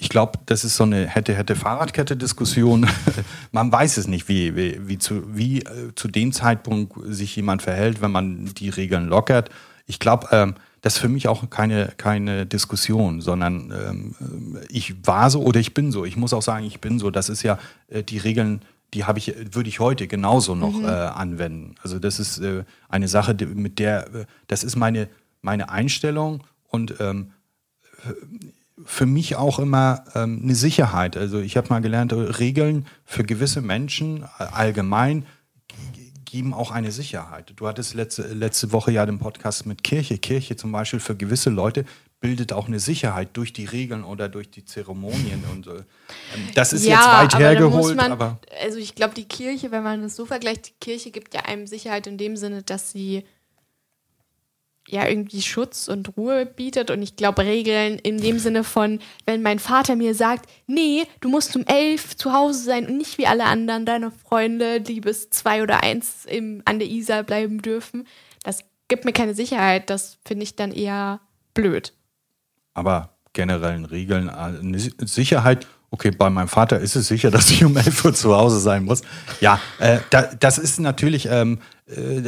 ich 0.00 0.08
glaube, 0.08 0.38
das 0.46 0.64
ist 0.64 0.76
so 0.76 0.84
eine 0.84 1.06
hätte 1.06 1.34
hätte 1.34 1.56
Fahrradkette 1.56 2.16
Diskussion. 2.16 2.86
man 3.52 3.72
weiß 3.72 3.96
es 3.96 4.06
nicht, 4.06 4.28
wie 4.28 4.54
wie, 4.56 4.88
wie 4.88 4.98
zu 4.98 5.36
wie 5.36 5.60
äh, 5.60 5.94
zu 5.94 6.08
dem 6.08 6.32
Zeitpunkt 6.32 6.94
sich 7.06 7.34
jemand 7.36 7.62
verhält, 7.62 8.00
wenn 8.00 8.12
man 8.12 8.46
die 8.54 8.68
Regeln 8.68 9.08
lockert. 9.08 9.50
Ich 9.86 9.98
glaube, 9.98 10.28
ähm, 10.32 10.54
das 10.80 10.94
ist 10.94 11.00
für 11.00 11.08
mich 11.08 11.28
auch 11.28 11.50
keine, 11.50 11.92
keine 11.96 12.46
Diskussion, 12.46 13.20
sondern 13.20 13.72
ähm, 13.72 14.58
ich 14.68 15.06
war 15.06 15.30
so 15.30 15.42
oder 15.42 15.58
ich 15.58 15.74
bin 15.74 15.90
so. 15.90 16.04
Ich 16.04 16.16
muss 16.16 16.32
auch 16.32 16.42
sagen, 16.42 16.64
ich 16.64 16.80
bin 16.80 16.98
so. 16.98 17.10
Das 17.10 17.28
ist 17.28 17.42
ja 17.42 17.58
äh, 17.88 18.02
die 18.02 18.18
Regeln, 18.18 18.62
die 18.94 19.04
habe 19.04 19.18
ich, 19.18 19.34
würde 19.52 19.68
ich 19.68 19.80
heute 19.80 20.06
genauso 20.06 20.54
noch 20.54 20.78
mhm. 20.78 20.84
äh, 20.84 20.88
anwenden. 20.88 21.74
Also 21.82 21.98
das 21.98 22.20
ist 22.20 22.38
äh, 22.38 22.64
eine 22.88 23.08
Sache, 23.08 23.36
mit 23.54 23.78
der, 23.78 24.14
äh, 24.14 24.26
das 24.46 24.62
ist 24.62 24.76
meine, 24.76 25.08
meine 25.42 25.70
Einstellung 25.70 26.44
und 26.68 26.94
ähm, 27.00 27.32
für 28.84 29.06
mich 29.06 29.36
auch 29.36 29.58
immer 29.58 30.04
ähm, 30.14 30.40
eine 30.42 30.54
Sicherheit. 30.54 31.16
Also 31.16 31.40
ich 31.40 31.56
habe 31.56 31.68
mal 31.68 31.80
gelernt, 31.80 32.12
Regeln 32.12 32.86
für 33.04 33.24
gewisse 33.24 33.60
Menschen 33.60 34.24
allgemein 34.38 35.26
geben 36.24 36.52
auch 36.52 36.70
eine 36.70 36.92
Sicherheit. 36.92 37.52
Du 37.56 37.66
hattest 37.66 37.94
letzte, 37.94 38.22
letzte 38.34 38.72
Woche 38.72 38.92
ja 38.92 39.06
den 39.06 39.18
Podcast 39.18 39.64
mit 39.66 39.82
Kirche. 39.82 40.18
Kirche 40.18 40.56
zum 40.56 40.72
Beispiel 40.72 41.00
für 41.00 41.16
gewisse 41.16 41.48
Leute 41.50 41.84
bildet 42.20 42.52
auch 42.52 42.66
eine 42.66 42.80
Sicherheit 42.80 43.30
durch 43.34 43.52
die 43.52 43.64
Regeln 43.64 44.04
oder 44.04 44.28
durch 44.28 44.50
die 44.50 44.64
Zeremonien. 44.64 45.42
Und 45.52 45.68
äh, 45.68 45.84
das 46.54 46.72
ist 46.72 46.84
ja, 46.84 47.22
jetzt 47.22 47.34
weit 47.34 47.40
hergeholt. 47.40 47.96
Man, 47.96 48.12
aber 48.12 48.40
also 48.62 48.78
ich 48.78 48.94
glaube, 48.94 49.14
die 49.14 49.26
Kirche, 49.26 49.70
wenn 49.70 49.82
man 49.82 50.02
das 50.02 50.16
so 50.16 50.26
vergleicht, 50.26 50.68
die 50.68 50.74
Kirche 50.80 51.10
gibt 51.10 51.34
ja 51.34 51.42
einem 51.42 51.66
Sicherheit 51.66 52.06
in 52.06 52.18
dem 52.18 52.36
Sinne, 52.36 52.62
dass 52.62 52.90
sie 52.90 53.24
ja 54.88 55.06
irgendwie 55.06 55.42
Schutz 55.42 55.88
und 55.88 56.16
Ruhe 56.16 56.46
bietet. 56.46 56.90
Und 56.90 57.02
ich 57.02 57.16
glaube, 57.16 57.42
Regeln 57.42 57.98
in 57.98 58.20
dem 58.20 58.38
Sinne 58.38 58.64
von, 58.64 59.00
wenn 59.26 59.42
mein 59.42 59.58
Vater 59.58 59.96
mir 59.96 60.14
sagt, 60.14 60.48
nee, 60.66 61.04
du 61.20 61.28
musst 61.28 61.54
um 61.56 61.64
elf 61.66 62.16
zu 62.16 62.32
Hause 62.32 62.62
sein 62.62 62.86
und 62.86 62.96
nicht 62.96 63.18
wie 63.18 63.26
alle 63.26 63.44
anderen 63.44 63.86
deine 63.86 64.10
Freunde, 64.10 64.80
die 64.80 65.00
bis 65.00 65.30
zwei 65.30 65.62
oder 65.62 65.82
eins 65.82 66.24
im, 66.24 66.62
an 66.64 66.78
der 66.78 66.88
Isar 66.88 67.22
bleiben 67.22 67.62
dürfen, 67.62 68.06
das 68.42 68.64
gibt 68.88 69.04
mir 69.04 69.12
keine 69.12 69.34
Sicherheit. 69.34 69.90
Das 69.90 70.18
finde 70.24 70.44
ich 70.44 70.56
dann 70.56 70.72
eher 70.72 71.20
blöd. 71.54 71.92
Aber 72.74 73.16
generellen 73.32 73.84
Regeln, 73.84 74.30
Sicherheit 75.00 75.66
okay, 75.90 76.10
bei 76.10 76.30
meinem 76.30 76.48
Vater 76.48 76.78
ist 76.78 76.96
es 76.96 77.08
sicher, 77.08 77.30
dass 77.32 77.50
ich 77.50 77.64
um 77.64 77.76
11 77.76 78.04
Uhr 78.04 78.14
zu 78.14 78.34
Hause 78.34 78.60
sein 78.60 78.84
muss. 78.84 79.02
Ja, 79.40 79.60
äh, 79.78 79.98
da, 80.10 80.22
das 80.22 80.58
ist 80.58 80.80
natürlich, 80.80 81.28
ähm, 81.30 81.58
äh, 81.58 81.77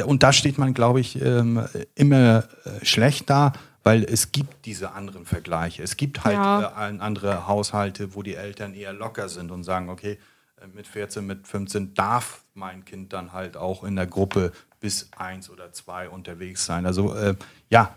und 0.05 0.23
da 0.23 0.33
steht 0.33 0.57
man, 0.57 0.73
glaube 0.73 0.99
ich, 0.99 1.21
ähm, 1.21 1.63
immer 1.93 2.45
äh, 2.65 2.83
schlecht 2.83 3.29
da, 3.29 3.53
weil 3.83 4.03
es 4.03 4.31
gibt 4.31 4.65
diese 4.65 4.93
anderen 4.93 5.25
Vergleiche. 5.25 5.83
Es 5.83 5.97
gibt 5.97 6.23
halt 6.23 6.35
ja. 6.35 6.89
äh, 6.89 6.97
andere 6.99 7.47
Haushalte, 7.47 8.15
wo 8.15 8.23
die 8.23 8.35
Eltern 8.35 8.73
eher 8.73 8.93
locker 8.93 9.29
sind 9.29 9.51
und 9.51 9.63
sagen, 9.63 9.89
okay, 9.89 10.17
äh, 10.59 10.67
mit 10.73 10.87
14, 10.87 11.25
mit 11.25 11.47
15 11.47 11.93
darf 11.93 12.43
mein 12.55 12.85
Kind 12.85 13.13
dann 13.13 13.33
halt 13.33 13.55
auch 13.55 13.83
in 13.83 13.95
der 13.95 14.07
Gruppe 14.07 14.51
bis 14.79 15.09
eins 15.15 15.49
oder 15.49 15.71
zwei 15.73 16.09
unterwegs 16.09 16.65
sein. 16.65 16.85
Also 16.85 17.13
äh, 17.13 17.35
ja, 17.69 17.95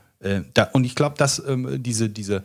da, 0.54 0.70
und 0.72 0.84
ich 0.84 0.94
glaube, 0.94 1.18
dass 1.18 1.38
ähm, 1.46 1.82
diese, 1.82 2.08
diese 2.08 2.44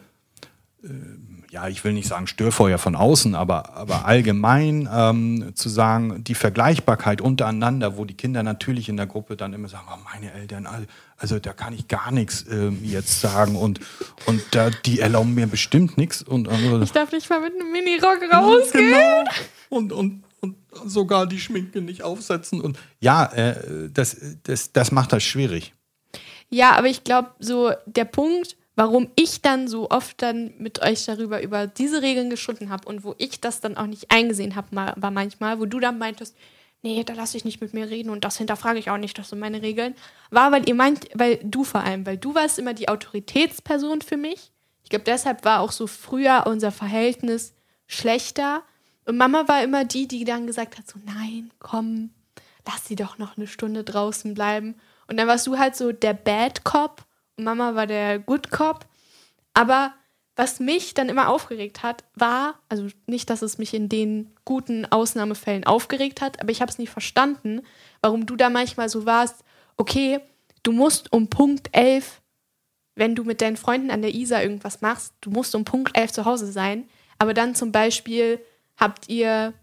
ja, 1.52 1.68
ich 1.68 1.84
will 1.84 1.94
nicht 1.94 2.08
sagen 2.08 2.28
Störfeuer 2.28 2.78
von 2.78 2.96
außen, 2.96 3.34
aber, 3.34 3.76
aber 3.76 4.06
allgemein 4.06 4.88
ähm, 4.92 5.52
zu 5.56 5.68
sagen, 5.68 6.24
die 6.24 6.36
Vergleichbarkeit 6.36 7.22
untereinander, 7.22 7.98
wo 7.98 8.06
die 8.06 8.14
Kinder 8.14 8.44
natürlich 8.44 8.88
in 8.88 8.98
der 8.98 9.08
Gruppe 9.08 9.36
dann 9.36 9.54
immer 9.54 9.68
sagen, 9.68 9.86
oh, 9.92 9.98
meine 10.14 10.32
Eltern, 10.32 10.68
also 11.18 11.40
da 11.40 11.54
kann 11.54 11.74
ich 11.74 11.88
gar 11.88 12.12
nichts 12.12 12.46
ähm, 12.52 12.80
jetzt 12.84 13.20
sagen 13.20 13.56
und, 13.56 13.80
und 14.28 14.44
da, 14.52 14.70
die 14.70 15.00
erlauben 15.00 15.34
mir 15.34 15.48
bestimmt 15.48 15.98
nichts. 15.98 16.22
Und, 16.22 16.48
äh, 16.48 16.84
ich 16.84 16.92
darf 16.92 17.12
nicht 17.12 17.30
mal 17.30 17.42
mit 17.42 17.54
einem 17.56 17.72
Minirock 17.72 18.20
rausgehen. 18.32 18.92
Genau. 18.92 19.24
Und, 19.70 19.92
und, 19.92 20.24
und 20.42 20.56
sogar 20.86 21.26
die 21.26 21.40
Schminke 21.40 21.82
nicht 21.82 22.04
aufsetzen. 22.04 22.62
Und 22.62 22.78
ja, 23.00 23.26
äh, 23.26 23.90
das, 23.92 24.18
das, 24.44 24.72
das 24.72 24.92
macht 24.92 25.14
das 25.14 25.24
schwierig. 25.24 25.74
Ja, 26.50 26.72
aber 26.72 26.88
ich 26.88 27.04
glaube, 27.04 27.32
so 27.40 27.72
der 27.86 28.06
Punkt, 28.06 28.56
warum 28.80 29.10
ich 29.18 29.42
dann 29.42 29.68
so 29.68 29.90
oft 29.90 30.22
dann 30.22 30.54
mit 30.58 30.82
euch 30.82 31.04
darüber 31.04 31.44
über 31.44 31.68
diese 31.68 32.02
Regeln 32.02 32.30
gestritten 32.30 32.70
habe 32.70 32.88
und 32.88 33.04
wo 33.04 33.14
ich 33.18 33.42
das 33.42 33.60
dann 33.60 33.76
auch 33.76 33.88
nicht 33.88 34.10
eingesehen 34.10 34.56
habe, 34.56 34.70
war 34.72 35.12
manchmal, 35.12 35.60
wo 35.60 35.66
du 35.66 35.82
dann 35.82 35.98
meintest, 35.98 36.34
nee, 36.82 37.04
da 37.04 37.12
lasse 37.12 37.36
ich 37.36 37.44
nicht 37.44 37.60
mit 37.60 37.74
mir 37.74 37.90
reden 37.90 38.10
und 38.10 38.24
das 38.24 38.38
hinterfrage 38.38 38.80
ich 38.80 38.90
auch 38.90 38.98
nicht, 38.98 39.18
das 39.18 39.32
sind 39.32 39.40
meine 39.40 39.62
Regeln, 39.62 39.96
war, 40.32 40.54
weil 40.54 40.70
ihr 40.70 40.76
meint, 40.76 41.10
weil 41.14 41.42
du 41.44 41.66
vor 41.66 41.82
allem, 41.82 42.06
weil 42.06 42.16
du 42.16 42.34
warst 42.36 42.58
immer 42.58 42.74
die 42.74 42.88
Autoritätsperson 42.88 44.00
für 44.00 44.16
mich. 44.16 44.54
Ich 44.84 44.90
glaube, 44.90 45.04
deshalb 45.04 45.44
war 45.44 45.60
auch 45.60 45.74
so 45.74 45.86
früher 45.86 46.46
unser 46.48 46.72
Verhältnis 46.72 47.54
schlechter. 47.86 48.64
Und 49.04 49.18
Mama 49.18 49.50
war 49.50 49.62
immer 49.62 49.84
die, 49.84 50.08
die 50.08 50.24
dann 50.24 50.48
gesagt 50.48 50.78
hat, 50.78 50.88
so 50.88 51.00
nein, 51.04 51.52
komm, 51.60 52.12
lass 52.66 52.88
sie 52.88 52.96
doch 52.96 53.18
noch 53.18 53.36
eine 53.36 53.48
Stunde 53.48 53.84
draußen 53.84 54.34
bleiben. 54.34 54.76
Und 55.08 55.18
dann 55.18 55.28
warst 55.28 55.48
du 55.48 55.58
halt 55.58 55.76
so 55.76 55.92
der 55.92 56.14
Bad 56.14 56.64
Cop 56.64 57.04
Mama 57.44 57.76
war 57.76 57.88
der 57.88 58.20
Good 58.20 58.52
Cop. 58.52 58.86
Aber 59.54 59.94
was 60.40 60.62
mich 60.62 60.94
dann 60.94 61.10
immer 61.10 61.28
aufgeregt 61.28 61.84
hat, 61.84 62.06
war, 62.16 62.60
also 62.70 62.88
nicht, 63.08 63.30
dass 63.30 63.42
es 63.42 63.58
mich 63.58 63.74
in 63.74 63.90
den 63.90 64.32
guten 64.46 64.86
Ausnahmefällen 64.86 65.66
aufgeregt 65.66 66.22
hat, 66.22 66.42
aber 66.42 66.50
ich 66.50 66.62
habe 66.62 66.72
es 66.72 66.78
nicht 66.78 66.92
verstanden, 66.92 67.62
warum 68.02 68.26
du 68.26 68.38
da 68.38 68.50
manchmal 68.50 68.88
so 68.88 69.06
warst, 69.06 69.44
okay, 69.76 70.22
du 70.64 70.72
musst 70.72 71.12
um 71.12 71.30
Punkt 71.30 71.68
11, 71.74 72.22
wenn 72.96 73.16
du 73.16 73.26
mit 73.26 73.42
deinen 73.42 73.58
Freunden 73.58 73.92
an 73.92 74.02
der 74.02 74.16
Isar 74.16 74.42
irgendwas 74.42 74.80
machst, 74.80 75.14
du 75.20 75.30
musst 75.30 75.56
um 75.56 75.66
Punkt 75.66 75.98
11 75.98 76.14
zu 76.14 76.24
Hause 76.24 76.50
sein, 76.50 76.88
aber 77.18 77.34
dann 77.34 77.54
zum 77.54 77.74
Beispiel 77.74 78.40
habt 78.78 79.10
ihr 79.10 79.54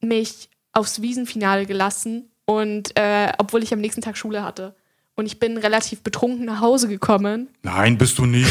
mich 0.00 0.48
aufs 0.72 1.02
Wiesenfinale 1.02 1.66
gelassen 1.66 2.32
und 2.46 2.98
äh, 2.98 3.32
obwohl 3.38 3.62
ich 3.62 3.72
am 3.72 3.80
nächsten 3.80 4.02
Tag 4.02 4.16
Schule 4.16 4.42
hatte 4.42 4.74
und 5.16 5.26
ich 5.26 5.38
bin 5.38 5.56
relativ 5.56 6.02
betrunken 6.02 6.44
nach 6.44 6.60
Hause 6.60 6.88
gekommen. 6.88 7.48
Nein, 7.62 7.98
bist 7.98 8.18
du 8.18 8.26
nicht. 8.26 8.50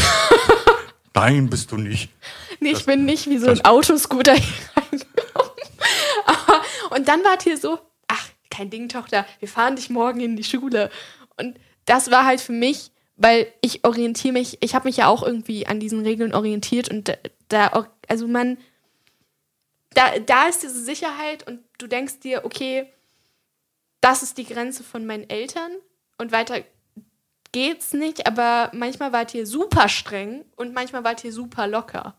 Nein, 1.14 1.50
bist 1.50 1.72
du 1.72 1.78
nicht. 1.78 2.10
Nee, 2.60 2.70
ich 2.70 2.78
das, 2.80 2.86
bin 2.86 3.06
nicht 3.06 3.30
wie 3.30 3.38
so 3.38 3.48
ein 3.48 3.64
Autoscooter 3.64 4.34
hier 4.36 4.54
reingekommen. 4.76 5.52
und 6.92 7.08
dann 7.08 7.24
war 7.24 7.38
hier 7.42 7.58
so, 7.58 7.80
ach, 8.08 8.30
kein 8.50 8.70
Ding, 8.70 8.90
Tochter, 8.90 9.26
wir 9.40 9.48
fahren 9.48 9.76
dich 9.76 9.90
morgen 9.90 10.22
in 10.22 10.36
die 10.36 10.44
Schule. 10.44 10.90
Und 11.38 11.60
das 11.86 12.10
war 12.10 12.26
halt 12.26 12.42
für 12.42 12.54
mich, 12.54 12.92
weil 13.16 13.52
ich 13.62 13.84
orientiere 13.84 14.34
mich, 14.34 14.58
ich 14.62 14.74
habe 14.74 14.88
mich 14.88 14.98
ja 14.98 15.08
auch 15.08 15.24
irgendwie 15.24 15.68
an 15.68 15.80
diesen 15.80 16.02
Regeln 16.02 16.34
orientiert 16.34 16.90
und 16.90 17.10
da, 17.10 17.16
da 17.50 17.88
also 18.08 18.28
man, 18.28 18.58
da, 19.94 20.18
da 20.20 20.48
ist 20.48 20.64
diese 20.64 20.84
Sicherheit 20.84 21.46
und 21.48 21.60
du 21.78 21.88
denkst 21.88 22.20
dir, 22.22 22.44
okay, 22.46 22.92
das 24.02 24.24
ist 24.24 24.38
die 24.38 24.46
Grenze 24.46 24.84
von 24.84 25.06
meinen 25.06 25.30
Eltern 25.30 25.72
und 26.24 26.32
weiter 26.32 26.64
geht's 27.52 27.94
nicht, 27.94 28.26
aber 28.26 28.72
manchmal 28.74 29.14
wart 29.14 29.36
ihr 29.36 29.46
super 29.46 29.88
streng 29.90 30.44
und 30.56 30.74
manchmal 30.74 31.04
wart 31.04 31.24
ihr 31.24 31.32
super 31.32 31.68
locker. 31.68 32.16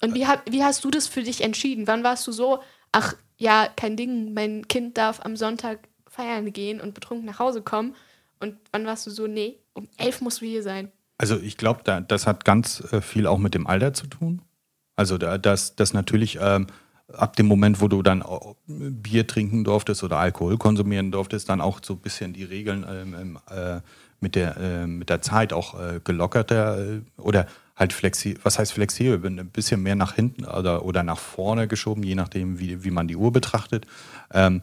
Und 0.00 0.14
wie, 0.14 0.26
wie 0.50 0.64
hast 0.64 0.82
du 0.84 0.90
das 0.90 1.06
für 1.06 1.22
dich 1.22 1.42
entschieden? 1.42 1.86
Wann 1.86 2.02
warst 2.02 2.26
du 2.26 2.32
so, 2.32 2.62
ach 2.90 3.14
ja, 3.36 3.68
kein 3.76 3.96
Ding, 3.96 4.34
mein 4.34 4.66
Kind 4.66 4.98
darf 4.98 5.24
am 5.24 5.36
Sonntag 5.36 5.88
feiern 6.08 6.52
gehen 6.52 6.80
und 6.80 6.94
betrunken 6.94 7.26
nach 7.26 7.38
Hause 7.38 7.62
kommen? 7.62 7.94
Und 8.40 8.56
wann 8.72 8.86
warst 8.86 9.06
du 9.06 9.10
so, 9.10 9.26
nee, 9.26 9.58
um 9.74 9.88
elf 9.96 10.20
musst 10.20 10.40
du 10.40 10.46
hier 10.46 10.62
sein? 10.62 10.90
Also 11.18 11.38
ich 11.38 11.56
glaube, 11.56 11.82
da, 11.84 12.00
das 12.00 12.26
hat 12.26 12.44
ganz 12.44 12.80
äh, 12.92 13.00
viel 13.00 13.26
auch 13.26 13.38
mit 13.38 13.54
dem 13.54 13.66
Alter 13.66 13.92
zu 13.92 14.06
tun. 14.06 14.42
Also 14.96 15.18
da, 15.18 15.38
das, 15.38 15.76
das 15.76 15.92
natürlich 15.92 16.38
ähm, 16.40 16.66
ab 17.12 17.36
dem 17.36 17.46
Moment, 17.46 17.80
wo 17.80 17.88
du 17.88 18.02
dann 18.02 18.22
Bier 18.66 19.26
trinken 19.26 19.64
durftest 19.64 20.04
oder 20.04 20.18
Alkohol 20.18 20.58
konsumieren 20.58 21.10
durftest, 21.10 21.48
dann 21.48 21.60
auch 21.60 21.80
so 21.82 21.94
ein 21.94 22.00
bisschen 22.00 22.32
die 22.32 22.44
Regeln 22.44 22.84
ähm, 22.88 23.38
äh, 23.50 23.80
mit, 24.20 24.34
der, 24.34 24.56
äh, 24.56 24.86
mit 24.86 25.08
der 25.08 25.22
Zeit 25.22 25.52
auch 25.52 25.78
äh, 25.78 26.00
gelockerter 26.02 26.78
äh, 26.78 27.00
oder 27.16 27.46
halt 27.76 27.92
flexibel, 27.92 28.40
was 28.44 28.58
heißt 28.58 28.72
flexibel, 28.72 29.24
ein 29.24 29.50
bisschen 29.50 29.82
mehr 29.82 29.94
nach 29.94 30.14
hinten 30.14 30.44
oder, 30.44 30.84
oder 30.84 31.02
nach 31.02 31.18
vorne 31.18 31.68
geschoben, 31.68 32.02
je 32.02 32.16
nachdem, 32.16 32.58
wie, 32.58 32.84
wie 32.84 32.90
man 32.90 33.08
die 33.08 33.16
Uhr 33.16 33.32
betrachtet. 33.32 33.86
Ähm, 34.32 34.62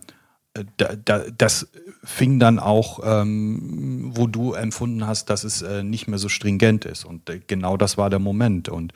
da, 0.77 0.95
da, 0.95 1.23
das 1.37 1.67
fing 2.03 2.39
dann 2.39 2.59
auch, 2.59 2.99
ähm, 3.03 4.11
wo 4.15 4.27
du 4.27 4.53
empfunden 4.53 5.05
hast, 5.05 5.29
dass 5.29 5.43
es 5.43 5.61
äh, 5.61 5.83
nicht 5.83 6.07
mehr 6.07 6.19
so 6.19 6.29
stringent 6.29 6.85
ist. 6.85 7.03
Und 7.05 7.29
äh, 7.29 7.41
genau 7.45 7.77
das 7.77 7.97
war 7.97 8.09
der 8.09 8.19
Moment. 8.19 8.69
Und 8.69 8.93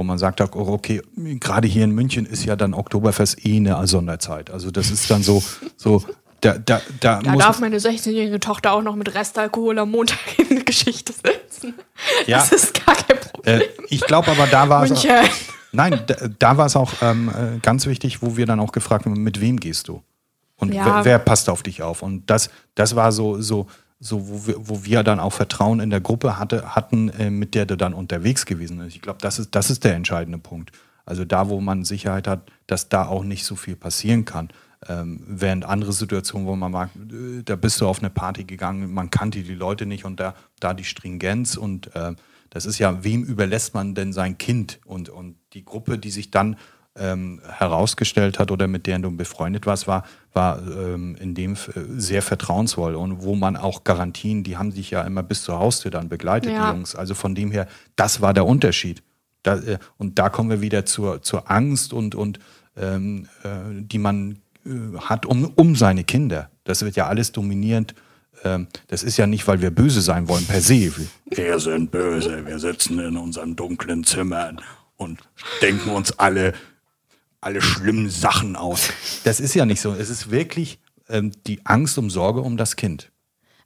wo 0.00 0.02
man 0.02 0.16
sagt, 0.16 0.40
oh, 0.40 0.48
okay, 0.54 1.02
gerade 1.14 1.68
hier 1.68 1.84
in 1.84 1.90
München 1.90 2.24
ist 2.24 2.46
ja 2.46 2.56
dann 2.56 2.72
Oktoberfest 2.72 3.44
eh 3.44 3.58
eine 3.58 3.86
Sonderzeit. 3.86 4.50
Also 4.50 4.70
das 4.70 4.90
ist 4.90 5.10
dann 5.10 5.22
so, 5.22 5.42
so 5.76 6.02
da, 6.40 6.56
da, 6.56 6.80
da, 7.00 7.20
da 7.20 7.36
darf 7.36 7.60
meine 7.60 7.76
16-jährige 7.76 8.40
Tochter 8.40 8.72
auch 8.72 8.80
noch 8.80 8.96
mit 8.96 9.14
Restalkohol 9.14 9.78
am 9.78 9.90
Montag 9.90 10.18
in 10.38 10.56
die 10.56 10.64
Geschichte 10.64 11.12
sitzen. 11.12 11.74
Ja. 12.26 12.38
Das 12.38 12.52
ist 12.52 12.86
gar 12.86 12.94
kein 12.94 13.20
Problem. 13.20 13.60
Äh, 13.60 13.64
ich 13.90 14.00
glaube 14.00 14.30
aber, 14.30 14.46
da 14.46 14.70
war 14.70 14.84
es. 14.84 15.06
Nein, 15.72 16.00
da, 16.06 16.14
da 16.38 16.56
war 16.56 16.64
es 16.64 16.76
auch 16.76 16.90
ähm, 17.02 17.28
äh, 17.28 17.58
ganz 17.60 17.84
wichtig, 17.84 18.22
wo 18.22 18.38
wir 18.38 18.46
dann 18.46 18.58
auch 18.58 18.72
gefragt 18.72 19.04
haben, 19.04 19.22
mit 19.22 19.42
wem 19.42 19.60
gehst 19.60 19.86
du? 19.88 20.02
Und 20.56 20.72
ja. 20.72 20.86
wer, 20.86 21.04
wer, 21.04 21.18
passt 21.18 21.50
auf 21.50 21.62
dich 21.62 21.82
auf? 21.82 22.02
Und 22.02 22.28
das, 22.30 22.48
das 22.74 22.96
war 22.96 23.12
so, 23.12 23.40
so, 23.42 23.66
so 24.00 24.28
wo 24.28 24.46
wir, 24.46 24.54
wo 24.58 24.84
wir 24.84 25.02
dann 25.02 25.20
auch 25.20 25.34
Vertrauen 25.34 25.78
in 25.78 25.90
der 25.90 26.00
Gruppe 26.00 26.38
hatte, 26.38 26.74
hatten, 26.74 27.10
äh, 27.10 27.30
mit 27.30 27.54
der 27.54 27.66
du 27.66 27.76
dann 27.76 27.94
unterwegs 27.94 28.46
gewesen 28.46 28.78
bist. 28.78 28.96
Ich 28.96 29.02
glaube, 29.02 29.18
das 29.20 29.38
ist, 29.38 29.54
das 29.54 29.70
ist 29.70 29.84
der 29.84 29.94
entscheidende 29.94 30.38
Punkt. 30.38 30.72
Also 31.04 31.24
da, 31.24 31.48
wo 31.48 31.60
man 31.60 31.84
Sicherheit 31.84 32.26
hat, 32.26 32.50
dass 32.66 32.88
da 32.88 33.06
auch 33.06 33.24
nicht 33.24 33.44
so 33.44 33.56
viel 33.56 33.76
passieren 33.76 34.24
kann. 34.24 34.48
Ähm, 34.88 35.22
während 35.26 35.66
andere 35.66 35.92
Situationen, 35.92 36.46
wo 36.46 36.56
man 36.56 36.72
mag, 36.72 36.90
äh, 36.96 37.42
da 37.44 37.56
bist 37.56 37.80
du 37.80 37.86
auf 37.86 37.98
eine 37.98 38.08
Party 38.08 38.44
gegangen, 38.44 38.92
man 38.92 39.10
kannte 39.10 39.42
die 39.42 39.54
Leute 39.54 39.84
nicht 39.84 40.06
und 40.06 40.18
da, 40.18 40.34
da 40.58 40.72
die 40.72 40.84
Stringenz 40.84 41.56
und 41.56 41.94
äh, 41.94 42.14
das 42.48 42.66
ist 42.66 42.78
ja, 42.78 43.04
wem 43.04 43.22
überlässt 43.22 43.74
man 43.74 43.94
denn 43.94 44.12
sein 44.12 44.36
Kind? 44.38 44.80
Und, 44.84 45.08
und 45.08 45.36
die 45.52 45.64
Gruppe, 45.64 45.98
die 45.98 46.10
sich 46.10 46.30
dann 46.30 46.56
ähm, 46.96 47.40
herausgestellt 47.46 48.38
hat 48.38 48.50
oder 48.50 48.66
mit 48.66 48.86
deren 48.86 49.02
du 49.02 49.10
befreundet 49.10 49.66
warst, 49.66 49.86
war, 49.86 50.04
war 50.32 50.60
ähm, 50.60 51.16
in 51.20 51.34
dem 51.34 51.56
sehr 51.74 52.22
vertrauensvoll 52.22 52.94
und 52.94 53.22
wo 53.22 53.36
man 53.36 53.56
auch 53.56 53.84
Garantien, 53.84 54.42
die 54.42 54.56
haben 54.56 54.72
sich 54.72 54.90
ja 54.90 55.02
immer 55.02 55.22
bis 55.22 55.42
zur 55.44 55.58
Haustür 55.58 55.90
dann 55.90 56.08
begleitet, 56.08 56.52
ja. 56.52 56.70
die 56.70 56.76
Jungs. 56.76 56.94
Also 56.96 57.14
von 57.14 57.34
dem 57.34 57.52
her, 57.52 57.68
das 57.96 58.20
war 58.20 58.34
der 58.34 58.46
Unterschied. 58.46 59.02
Da, 59.42 59.56
äh, 59.56 59.78
und 59.98 60.18
da 60.18 60.28
kommen 60.28 60.50
wir 60.50 60.60
wieder 60.60 60.84
zur, 60.84 61.22
zur 61.22 61.50
Angst 61.50 61.92
und, 61.92 62.14
und 62.14 62.38
ähm, 62.76 63.28
äh, 63.42 63.48
die 63.72 63.98
man 63.98 64.40
äh, 64.66 64.98
hat 64.98 65.26
um, 65.26 65.52
um 65.54 65.76
seine 65.76 66.04
Kinder. 66.04 66.50
Das 66.64 66.82
wird 66.82 66.96
ja 66.96 67.06
alles 67.06 67.32
dominierend. 67.32 67.94
Ähm, 68.44 68.68
das 68.88 69.02
ist 69.02 69.16
ja 69.16 69.26
nicht, 69.26 69.46
weil 69.46 69.60
wir 69.60 69.70
böse 69.70 70.00
sein 70.00 70.28
wollen 70.28 70.46
per 70.46 70.60
se. 70.60 70.92
Wir 71.26 71.58
sind 71.58 71.90
böse, 71.90 72.44
wir 72.46 72.58
sitzen 72.58 72.98
in 72.98 73.16
unseren 73.16 73.56
dunklen 73.56 74.04
Zimmern 74.04 74.60
und 74.96 75.20
denken 75.62 75.90
uns 75.90 76.18
alle, 76.18 76.52
alle 77.40 77.62
schlimmen 77.62 78.10
Sachen 78.10 78.56
aus. 78.56 78.90
Das 79.24 79.40
ist 79.40 79.54
ja 79.54 79.64
nicht 79.64 79.80
so. 79.80 79.92
Es 79.94 80.10
ist 80.10 80.30
wirklich 80.30 80.78
ähm, 81.08 81.32
die 81.46 81.64
Angst 81.64 81.98
um 81.98 82.10
Sorge 82.10 82.40
um 82.40 82.56
das 82.56 82.76
Kind. 82.76 83.10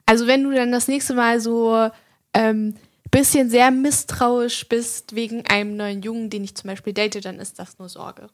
Also 0.06 0.26
wenn 0.26 0.44
du 0.44 0.52
dann 0.52 0.70
das 0.70 0.88
nächste 0.88 1.14
Mal 1.14 1.40
so 1.40 1.90
ähm, 2.34 2.74
bisschen 3.10 3.48
sehr 3.48 3.70
misstrauisch 3.70 4.68
bist 4.68 5.14
wegen 5.14 5.46
einem 5.46 5.76
neuen 5.76 6.02
Jungen, 6.02 6.30
den 6.30 6.44
ich 6.44 6.56
zum 6.56 6.68
Beispiel 6.68 6.92
date, 6.92 7.24
dann 7.24 7.38
ist 7.38 7.58
das 7.58 7.78
nur 7.78 7.88
Sorge. 7.88 8.28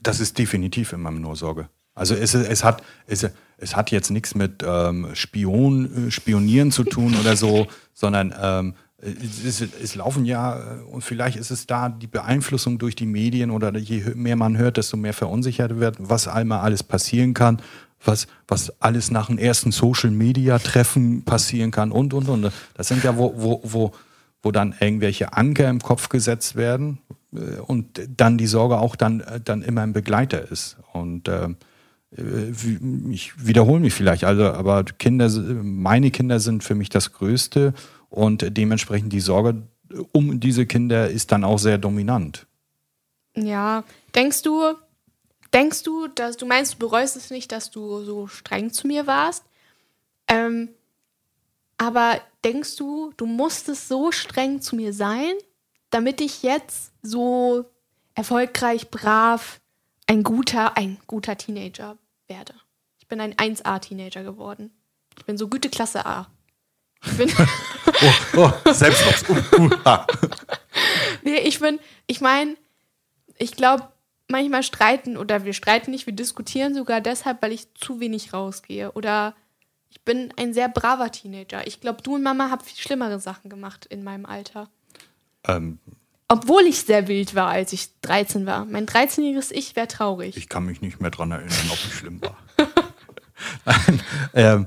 Das 0.00 0.20
ist 0.20 0.38
definitiv 0.38 0.92
immer 0.92 1.10
nur 1.10 1.36
Sorge. 1.36 1.68
Also 1.94 2.14
es, 2.14 2.32
es, 2.32 2.64
hat, 2.64 2.82
es, 3.06 3.26
es 3.58 3.76
hat 3.76 3.90
jetzt 3.90 4.10
nichts 4.10 4.34
mit 4.34 4.62
ähm, 4.66 5.10
Spion, 5.12 6.08
äh, 6.08 6.10
Spionieren 6.10 6.72
zu 6.72 6.84
tun 6.84 7.14
oder 7.20 7.36
so, 7.36 7.66
sondern 7.92 8.34
ähm, 8.40 8.74
es, 9.02 9.60
es, 9.60 9.94
laufen 9.94 10.24
ja, 10.24 10.58
äh, 10.58 10.82
und 10.90 11.02
vielleicht 11.02 11.36
ist 11.36 11.50
es 11.50 11.66
da 11.66 11.88
die 11.88 12.06
Beeinflussung 12.06 12.78
durch 12.78 12.94
die 12.94 13.06
Medien 13.06 13.50
oder 13.50 13.76
je 13.76 14.14
mehr 14.14 14.36
man 14.36 14.56
hört, 14.56 14.76
desto 14.76 14.96
mehr 14.96 15.12
verunsichert 15.12 15.80
wird, 15.80 15.96
was 15.98 16.28
einmal 16.28 16.60
alles 16.60 16.82
passieren 16.82 17.34
kann, 17.34 17.60
was, 18.04 18.26
was 18.46 18.80
alles 18.80 19.10
nach 19.10 19.26
dem 19.26 19.38
ersten 19.38 19.72
Social-Media-Treffen 19.72 21.24
passieren 21.24 21.70
kann 21.72 21.90
und, 21.90 22.14
und, 22.14 22.28
und. 22.28 22.52
Das 22.74 22.88
sind 22.88 23.02
ja, 23.02 23.16
wo, 23.16 23.34
wo, 23.36 23.60
wo, 23.64 23.92
wo 24.42 24.52
dann 24.52 24.74
irgendwelche 24.78 25.32
Anker 25.32 25.68
im 25.68 25.80
Kopf 25.80 26.08
gesetzt 26.08 26.54
werden 26.54 26.98
äh, 27.34 27.58
und 27.58 28.00
dann 28.16 28.38
die 28.38 28.46
Sorge 28.46 28.78
auch 28.78 28.94
dann, 28.94 29.22
dann 29.44 29.62
immer 29.62 29.82
ein 29.82 29.92
Begleiter 29.92 30.50
ist. 30.50 30.76
Und 30.92 31.28
äh, 31.28 31.48
ich 33.10 33.32
wiederhole 33.38 33.80
mich 33.80 33.94
vielleicht, 33.94 34.24
also, 34.24 34.44
aber 34.44 34.84
Kinder, 34.84 35.30
meine 35.30 36.10
Kinder 36.10 36.40
sind 36.40 36.62
für 36.62 36.74
mich 36.74 36.90
das 36.90 37.12
Größte 37.14 37.72
und 38.12 38.56
dementsprechend 38.56 39.12
die 39.12 39.20
Sorge 39.20 39.62
um 40.12 40.38
diese 40.38 40.66
Kinder 40.66 41.08
ist 41.08 41.32
dann 41.32 41.44
auch 41.44 41.58
sehr 41.58 41.78
dominant. 41.78 42.46
Ja, 43.34 43.84
denkst 44.14 44.42
du, 44.42 44.74
denkst 45.52 45.82
du, 45.82 46.08
dass 46.08 46.36
du 46.36 46.46
meinst, 46.46 46.74
du 46.74 46.78
bereust 46.78 47.16
es 47.16 47.30
nicht, 47.30 47.50
dass 47.52 47.70
du 47.70 48.04
so 48.04 48.26
streng 48.26 48.72
zu 48.72 48.86
mir 48.86 49.06
warst? 49.06 49.44
Ähm, 50.28 50.68
aber 51.78 52.20
denkst 52.44 52.76
du, 52.76 53.12
du 53.16 53.26
musstest 53.26 53.88
so 53.88 54.12
streng 54.12 54.60
zu 54.60 54.76
mir 54.76 54.92
sein, 54.92 55.32
damit 55.90 56.20
ich 56.20 56.42
jetzt 56.42 56.92
so 57.02 57.64
erfolgreich, 58.14 58.90
brav, 58.90 59.60
ein 60.06 60.22
guter, 60.22 60.76
ein 60.76 60.98
guter 61.06 61.36
Teenager 61.36 61.96
werde. 62.28 62.54
Ich 62.98 63.08
bin 63.08 63.20
ein 63.20 63.34
1A-Teenager 63.34 64.22
geworden. 64.22 64.70
Ich 65.18 65.24
bin 65.24 65.38
so 65.38 65.48
gute 65.48 65.70
Klasse 65.70 66.06
A. 66.06 66.30
Ich 67.04 67.16
bin. 67.16 67.32
oh, 68.36 68.50
oh, 68.64 68.72
selbst 68.72 69.28
uh, 69.28 69.60
uh, 69.60 69.70
ah. 69.84 70.06
Nee, 71.22 71.38
ich 71.38 71.60
bin, 71.60 71.78
ich 72.06 72.20
meine, 72.20 72.56
ich 73.38 73.56
glaube, 73.56 73.88
manchmal 74.28 74.62
streiten 74.62 75.16
oder 75.16 75.44
wir 75.44 75.52
streiten 75.52 75.90
nicht, 75.90 76.06
wir 76.06 76.14
diskutieren 76.14 76.74
sogar 76.74 77.00
deshalb, 77.00 77.42
weil 77.42 77.52
ich 77.52 77.72
zu 77.74 78.00
wenig 78.00 78.32
rausgehe. 78.32 78.92
Oder 78.92 79.34
ich 79.90 80.00
bin 80.02 80.32
ein 80.36 80.54
sehr 80.54 80.68
braver 80.68 81.12
Teenager. 81.12 81.66
Ich 81.66 81.80
glaube, 81.80 82.02
du 82.02 82.14
und 82.14 82.22
Mama 82.22 82.50
habt 82.50 82.66
viel 82.66 82.78
schlimmere 82.78 83.20
Sachen 83.20 83.50
gemacht 83.50 83.86
in 83.86 84.02
meinem 84.02 84.26
Alter. 84.26 84.68
Ähm, 85.46 85.78
obwohl 86.28 86.62
ich 86.62 86.80
sehr 86.80 87.08
wild 87.08 87.34
war, 87.34 87.48
als 87.48 87.72
ich 87.72 87.90
13 88.00 88.46
war. 88.46 88.64
Mein 88.64 88.86
13-jähriges 88.86 89.52
Ich 89.52 89.76
wäre 89.76 89.88
traurig. 89.88 90.36
Ich 90.36 90.48
kann 90.48 90.64
mich 90.64 90.80
nicht 90.80 91.00
mehr 91.00 91.10
daran 91.10 91.30
erinnern, 91.30 91.70
ob 91.70 91.78
ich 91.84 91.94
schlimm 91.94 92.22
war. 92.22 92.38
Nein, 93.66 94.00
ähm, 94.32 94.66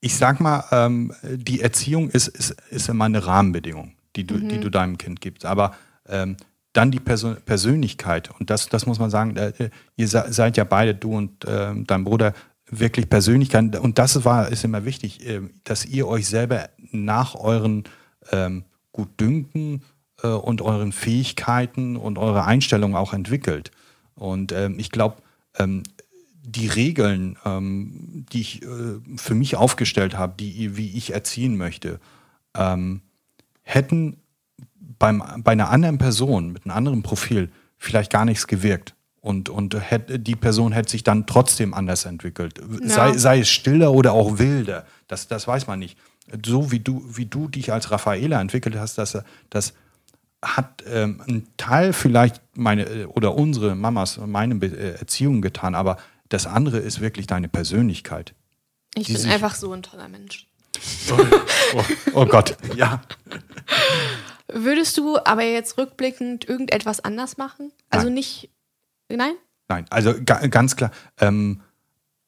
ich 0.00 0.16
sag 0.16 0.40
mal, 0.40 0.64
ähm, 0.70 1.12
die 1.22 1.60
Erziehung 1.60 2.10
ist, 2.10 2.28
ist, 2.28 2.56
ist 2.70 2.88
immer 2.88 3.06
eine 3.06 3.26
Rahmenbedingung, 3.26 3.92
die 4.14 4.24
du, 4.24 4.34
mhm. 4.34 4.48
die 4.48 4.60
du 4.60 4.70
deinem 4.70 4.98
Kind 4.98 5.20
gibst. 5.20 5.44
Aber 5.44 5.74
ähm, 6.08 6.36
dann 6.72 6.90
die 6.90 7.00
Persön 7.00 7.36
Persönlichkeit, 7.44 8.30
und 8.38 8.50
das, 8.50 8.68
das 8.68 8.86
muss 8.86 8.98
man 8.98 9.10
sagen, 9.10 9.36
äh, 9.36 9.70
ihr 9.96 10.08
seid 10.08 10.56
ja 10.56 10.64
beide, 10.64 10.94
du 10.94 11.16
und 11.16 11.44
äh, 11.44 11.72
dein 11.74 12.04
Bruder, 12.04 12.34
wirklich 12.68 13.08
Persönlichkeit. 13.08 13.76
Und 13.76 13.98
das 13.98 14.24
war, 14.24 14.48
ist 14.48 14.64
immer 14.64 14.84
wichtig, 14.84 15.26
äh, 15.26 15.40
dass 15.64 15.86
ihr 15.86 16.06
euch 16.06 16.26
selber 16.26 16.68
nach 16.90 17.34
euren 17.34 17.84
ähm, 18.32 18.64
Gutdünken 18.92 19.82
äh, 20.22 20.28
und 20.28 20.60
euren 20.62 20.92
Fähigkeiten 20.92 21.96
und 21.96 22.18
eure 22.18 22.44
Einstellung 22.44 22.94
auch 22.96 23.12
entwickelt. 23.12 23.70
Und 24.14 24.52
ähm, 24.52 24.78
ich 24.78 24.90
glaube, 24.90 25.16
ähm, 25.58 25.82
die 26.46 26.68
Regeln, 26.68 27.36
ähm, 27.44 28.24
die 28.32 28.40
ich 28.40 28.62
äh, 28.62 28.66
für 29.16 29.34
mich 29.34 29.56
aufgestellt 29.56 30.16
habe, 30.16 30.34
die, 30.38 30.76
wie 30.76 30.96
ich 30.96 31.12
erziehen 31.12 31.56
möchte, 31.56 31.98
ähm, 32.54 33.00
hätten 33.62 34.18
beim, 34.98 35.22
bei 35.38 35.52
einer 35.52 35.70
anderen 35.70 35.98
Person 35.98 36.52
mit 36.52 36.64
einem 36.64 36.76
anderen 36.76 37.02
Profil 37.02 37.50
vielleicht 37.78 38.12
gar 38.12 38.24
nichts 38.24 38.46
gewirkt. 38.46 38.94
Und, 39.20 39.48
und 39.48 39.74
hätte, 39.90 40.20
die 40.20 40.36
Person 40.36 40.70
hätte 40.70 40.90
sich 40.90 41.02
dann 41.02 41.26
trotzdem 41.26 41.74
anders 41.74 42.04
entwickelt. 42.04 42.60
Ja. 42.80 42.88
Sei, 42.88 43.18
sei 43.18 43.40
es 43.40 43.48
stiller 43.48 43.92
oder 43.92 44.12
auch 44.12 44.38
wilder. 44.38 44.86
Das, 45.08 45.26
das 45.26 45.48
weiß 45.48 45.66
man 45.66 45.80
nicht. 45.80 45.98
So 46.44 46.70
wie 46.70 46.78
du, 46.78 47.04
wie 47.08 47.26
du 47.26 47.48
dich 47.48 47.72
als 47.72 47.90
Raffaela 47.90 48.40
entwickelt 48.40 48.76
hast, 48.76 48.98
dass, 48.98 49.18
dass 49.50 49.74
hat 50.44 50.84
ähm, 50.88 51.20
ein 51.26 51.48
Teil 51.56 51.92
vielleicht 51.92 52.40
meine 52.54 52.84
äh, 52.84 53.04
oder 53.06 53.34
unsere 53.34 53.74
Mamas, 53.74 54.20
meine 54.24 54.54
äh, 54.64 54.98
Erziehung 54.98 55.40
getan, 55.40 55.74
aber 55.74 55.96
das 56.28 56.46
andere 56.46 56.78
ist 56.78 57.00
wirklich 57.00 57.26
deine 57.26 57.48
Persönlichkeit. 57.48 58.34
Ich 58.94 59.08
bin 59.08 59.26
einfach 59.26 59.54
so 59.54 59.72
ein 59.72 59.82
toller 59.82 60.08
Mensch. 60.08 60.46
Oh, 61.10 61.26
oh, 61.74 61.84
oh, 62.14 62.26
Gott, 62.26 62.56
ja. 62.76 63.02
Würdest 64.48 64.96
du 64.98 65.18
aber 65.18 65.42
jetzt 65.42 65.78
rückblickend 65.78 66.48
irgendetwas 66.48 67.00
anders 67.00 67.36
machen? 67.36 67.72
Also 67.90 68.06
nein. 68.06 68.14
nicht. 68.14 68.50
Nein? 69.08 69.34
Nein, 69.68 69.86
also 69.90 70.14
ga, 70.24 70.46
ganz 70.46 70.76
klar. 70.76 70.90
Ähm, 71.20 71.62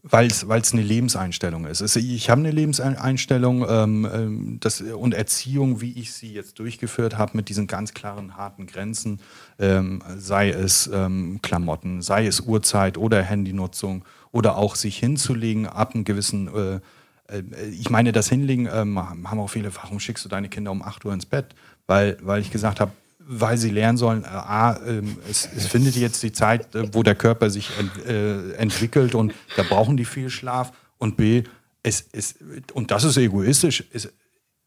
weil 0.03 0.29
es 0.29 0.73
eine 0.73 0.83
Lebenseinstellung 0.83 1.67
ist. 1.67 1.97
Ich 1.97 2.31
habe 2.31 2.41
eine 2.41 2.53
Lebenseinstellung 2.53 3.67
ähm, 3.69 4.09
ähm, 4.13 4.57
das, 4.61 4.81
und 4.81 5.13
Erziehung, 5.13 5.81
wie 5.81 5.93
ich 5.99 6.13
sie 6.13 6.33
jetzt 6.33 6.59
durchgeführt 6.61 7.19
habe, 7.19 7.37
mit 7.37 7.49
diesen 7.49 7.67
ganz 7.67 7.95
klaren, 7.95 8.37
harten 8.37 8.67
Grenzen, 8.67 9.21
ähm, 9.59 10.03
sei 10.17 10.51
es 10.51 10.89
ähm, 10.93 11.41
Klamotten, 11.43 12.01
sei 12.01 12.27
es 12.27 12.41
Uhrzeit 12.41 12.97
oder 12.97 13.23
Handynutzung 13.23 14.05
oder 14.31 14.57
auch 14.57 14.77
sich 14.77 14.99
hinzulegen 14.99 15.67
ab 15.67 15.95
einem 15.95 16.05
gewissen, 16.05 16.49
äh, 16.55 16.81
äh, 17.29 17.43
ich 17.71 17.91
meine, 17.91 18.13
das 18.13 18.29
Hinlegen 18.29 18.69
ähm, 18.73 18.99
haben 18.99 19.41
auch 19.41 19.51
viele, 19.51 19.75
warum 19.75 19.99
schickst 19.99 20.25
du 20.25 20.29
deine 20.29 20.49
Kinder 20.49 20.71
um 20.71 20.83
8 20.83 21.05
Uhr 21.05 21.13
ins 21.13 21.27
Bett? 21.27 21.55
Weil, 21.87 22.19
weil 22.23 22.41
ich 22.41 22.51
gesagt 22.51 22.81
habe, 22.81 22.93
weil 23.31 23.59
sie 23.59 23.71
lernen 23.71 23.99
sollen, 23.99 24.25
äh, 24.25 24.29
A, 24.29 24.73
äh, 24.73 25.03
es, 25.31 25.49
es, 25.55 25.67
findet 25.67 25.95
jetzt 25.97 26.23
die 26.23 26.33
Zeit, 26.33 26.75
äh, 26.75 26.95
wo 26.95 27.03
der 27.03 27.15
Körper 27.15 27.51
sich 27.51 27.71
ent, 27.79 28.07
äh, 28.07 28.55
entwickelt 28.55 29.15
und 29.15 29.35
da 29.57 29.63
brauchen 29.63 29.99
die 29.99 30.07
viel 30.07 30.31
Schlaf 30.31 30.73
und 30.97 31.19
B, 31.19 31.45
es, 31.83 32.09
es, 32.13 32.37
und 32.73 32.91
das 32.91 33.05
ist 33.05 33.19
egoistisch, 33.19 33.85
es 33.93 34.11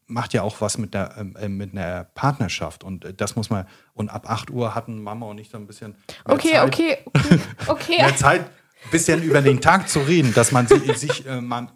macht 0.06 0.32
ja 0.32 0.42
auch 0.42 0.60
was 0.60 0.78
mit, 0.78 0.94
der, 0.94 1.16
ähm, 1.18 1.36
äh, 1.40 1.48
mit 1.48 1.72
einer 1.72 2.04
Partnerschaft 2.04 2.84
und 2.84 3.04
äh, 3.04 3.12
das 3.12 3.34
muss 3.34 3.50
man, 3.50 3.66
und 3.94 4.10
ab 4.10 4.30
8 4.30 4.50
Uhr 4.50 4.76
hatten 4.76 5.02
Mama 5.02 5.26
und 5.26 5.38
ich 5.38 5.50
so 5.50 5.58
ein 5.58 5.66
bisschen 5.66 5.96
Okay, 6.24 6.52
Zeit, 6.52 6.66
okay, 6.68 6.98
okay, 7.16 7.40
okay. 7.66 7.96
mehr 7.98 8.16
Zeit, 8.16 8.42
ein 8.42 8.90
bisschen 8.92 9.24
über 9.24 9.42
den 9.42 9.60
Tag 9.60 9.88
zu 9.88 9.98
reden, 10.00 10.32
dass 10.34 10.52
man 10.52 10.68
sich, 10.68 10.96
sich 10.98 11.24
man, 11.40 11.68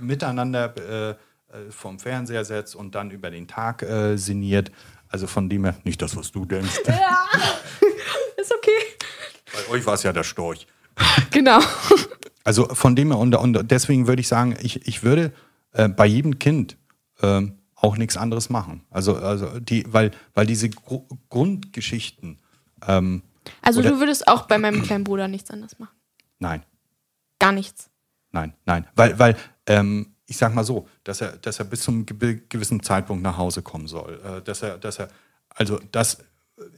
miteinander 0.00 1.16
vom 1.70 1.98
Fernseher 1.98 2.44
setzt 2.44 2.76
und 2.76 2.94
dann 2.94 3.10
über 3.10 3.28
den 3.28 3.48
Tag 3.48 3.84
sinniert. 4.14 4.70
Also 5.08 5.26
von 5.26 5.48
dem 5.48 5.64
her, 5.64 5.76
nicht 5.84 6.00
das, 6.02 6.16
was 6.16 6.32
du 6.32 6.44
denkst. 6.44 6.80
Ja, 6.86 7.26
ist 8.36 8.52
okay. 8.54 8.70
Bei 9.52 9.74
euch 9.74 9.86
war 9.86 9.94
es 9.94 10.02
ja 10.02 10.12
der 10.12 10.24
Storch. 10.24 10.66
Genau. 11.30 11.60
Also 12.44 12.66
von 12.74 12.96
dem 12.96 13.10
her, 13.10 13.18
und, 13.18 13.34
und 13.34 13.70
deswegen 13.70 14.06
würde 14.06 14.20
ich 14.20 14.28
sagen, 14.28 14.56
ich, 14.60 14.86
ich 14.86 15.02
würde 15.02 15.32
äh, 15.72 15.88
bei 15.88 16.06
jedem 16.06 16.38
Kind 16.38 16.78
äh, 17.20 17.42
auch 17.74 17.96
nichts 17.96 18.16
anderes 18.16 18.48
machen. 18.48 18.84
Also, 18.90 19.16
also 19.16 19.60
die, 19.60 19.84
weil, 19.92 20.12
weil 20.34 20.46
diese 20.46 20.70
Gru 20.70 21.06
Grundgeschichten. 21.28 22.38
Ähm, 22.86 23.22
also 23.62 23.82
du 23.82 23.98
würdest 24.00 24.26
auch 24.28 24.46
bei 24.46 24.58
meinem 24.58 24.82
kleinen 24.82 25.04
Bruder 25.04 25.28
nichts 25.28 25.50
anderes 25.50 25.78
machen? 25.78 25.94
Nein. 26.38 26.62
Gar 27.38 27.52
nichts? 27.52 27.90
Nein, 28.32 28.54
nein. 28.64 28.86
Weil, 28.94 29.18
weil 29.18 29.36
ähm, 29.66 30.15
ich 30.26 30.36
sag 30.36 30.54
mal 30.54 30.64
so, 30.64 30.88
dass 31.04 31.20
er, 31.20 31.36
dass 31.36 31.58
er 31.58 31.64
bis 31.64 31.82
zum 31.82 32.04
gewissen 32.06 32.82
Zeitpunkt 32.82 33.22
nach 33.22 33.36
Hause 33.36 33.62
kommen 33.62 33.86
soll. 33.86 34.20
Äh, 34.24 34.42
dass 34.42 34.62
er, 34.62 34.78
dass 34.78 34.98
er, 34.98 35.08
also 35.50 35.80
das 35.92 36.18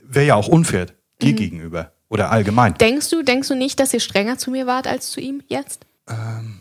wäre 0.02 0.26
ja 0.26 0.34
auch 0.34 0.48
unfair 0.48 0.86
dir 1.20 1.32
mhm. 1.32 1.36
gegenüber 1.36 1.92
oder 2.08 2.30
allgemein. 2.30 2.74
Denkst 2.74 3.10
du, 3.10 3.22
denkst 3.22 3.48
du 3.48 3.54
nicht, 3.54 3.80
dass 3.80 3.92
ihr 3.92 4.00
strenger 4.00 4.38
zu 4.38 4.50
mir 4.50 4.66
wart 4.66 4.86
als 4.86 5.10
zu 5.10 5.20
ihm 5.20 5.42
jetzt? 5.48 5.86
Ähm, 6.08 6.60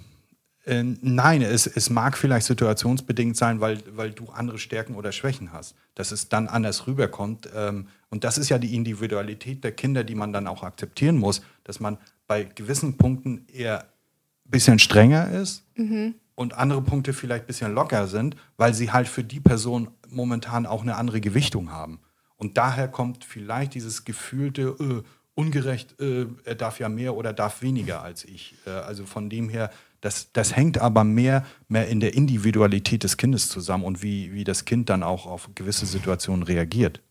Äh, 0.68 0.84
nein, 1.02 1.42
es, 1.42 1.66
es 1.66 1.90
mag 1.90 2.18
vielleicht 2.18 2.46
situationsbedingt 2.46 3.38
sein, 3.38 3.62
weil, 3.62 3.82
weil 3.96 4.12
du 4.12 4.26
andere 4.26 4.60
Stärken 4.60 4.96
oder 4.96 5.14
Schwächen 5.14 5.54
hast, 5.54 5.76
dass 5.96 6.12
es 6.12 6.28
dann 6.28 6.50
anders 6.50 6.88
rüberkommt. 6.88 7.50
Ähm, 7.56 7.88
und 8.10 8.26
das 8.26 8.38
ist 8.38 8.50
ja 8.50 8.58
die 8.58 8.76
Individualität 8.76 9.64
der 9.64 9.72
Kinder, 9.72 10.04
die 10.04 10.16
man 10.16 10.34
dann 10.34 10.46
auch 10.46 10.64
akzeptieren 10.64 11.18
muss, 11.18 11.42
dass 11.64 11.80
man 11.80 11.98
bei 12.28 12.44
gewissen 12.44 12.98
Punkten 12.98 13.48
eher 13.48 13.84
ein 13.84 14.52
bisschen 14.52 14.80
strenger 14.80 15.32
ist 15.32 15.64
mhm. 15.76 16.16
Und 16.38 16.54
andere 16.54 16.84
Punkte 16.84 17.14
vielleicht 17.14 17.46
ein 17.46 17.48
bisschen 17.48 17.74
locker 17.74 18.06
sind, 18.08 18.36
weil 18.58 18.74
sie 18.74 18.92
halt 18.92 19.08
für 19.08 19.24
die 19.24 19.40
Person 19.40 19.90
momentan 20.08 20.68
auch 20.68 20.84
eine 20.84 20.96
andere 20.96 21.20
Gewichtung 21.20 21.72
haben. 21.72 22.00
Und 22.36 22.58
daher 22.58 22.88
kommt 22.88 23.26
vielleicht 23.26 23.74
dieses 23.74 24.06
gefühlte, 24.06 24.76
äh, 24.80 25.04
ungerecht, 25.34 26.00
äh, 26.00 26.28
er 26.46 26.54
darf 26.54 26.80
ja 26.80 26.90
mehr 26.90 27.16
oder 27.16 27.34
darf 27.34 27.64
weniger 27.64 28.04
als 28.04 28.24
ich. 28.24 28.54
Äh, 28.68 28.70
also 28.70 29.08
von 29.08 29.32
dem 29.32 29.50
her 29.50 29.72
das, 30.02 30.32
das 30.32 30.56
hängt 30.56 30.78
aber 30.78 31.04
mehr, 31.04 31.44
mehr 31.68 31.88
in 31.88 32.00
der 32.00 32.14
Individualität 32.14 33.04
des 33.04 33.18
Kindes 33.18 33.50
zusammen 33.50 33.84
und 33.84 34.04
wie, 34.04 34.32
wie 34.32 34.44
das 34.44 34.66
Kind 34.66 34.90
dann 34.90 35.02
auch 35.02 35.26
auf 35.26 35.50
gewisse 35.56 35.88
Situationen 35.88 36.44
reagiert. 36.44 37.02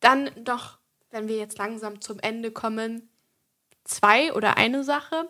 Dann 0.00 0.30
doch, 0.42 0.78
wenn 1.10 1.28
wir 1.28 1.36
jetzt 1.36 1.56
langsam 1.58 2.00
zum 2.00 2.18
Ende 2.18 2.50
kommen, 2.50 3.08
zwei 3.84 4.32
oder 4.32 4.56
eine 4.56 4.82
Sache. 4.82 5.28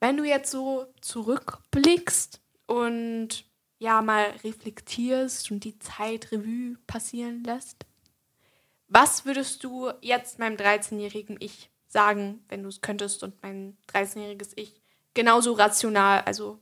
Wenn 0.00 0.16
du 0.16 0.24
jetzt 0.24 0.50
so 0.50 0.86
zurückblickst 1.02 2.40
und 2.66 3.44
ja 3.78 4.02
mal 4.02 4.24
reflektierst 4.42 5.50
und 5.50 5.64
die 5.64 5.78
Zeit 5.78 6.32
Revue 6.32 6.76
passieren 6.86 7.44
lässt, 7.44 7.86
was 8.88 9.24
würdest 9.24 9.62
du 9.62 9.90
jetzt 10.00 10.38
meinem 10.38 10.56
13-jährigen 10.56 11.36
Ich 11.38 11.70
sagen, 11.86 12.44
wenn 12.48 12.62
du 12.62 12.68
es 12.68 12.80
könntest 12.80 13.22
und 13.22 13.40
mein 13.42 13.76
13-jähriges 13.92 14.52
Ich 14.56 14.80
genauso 15.14 15.52
rational, 15.52 16.22
also 16.22 16.58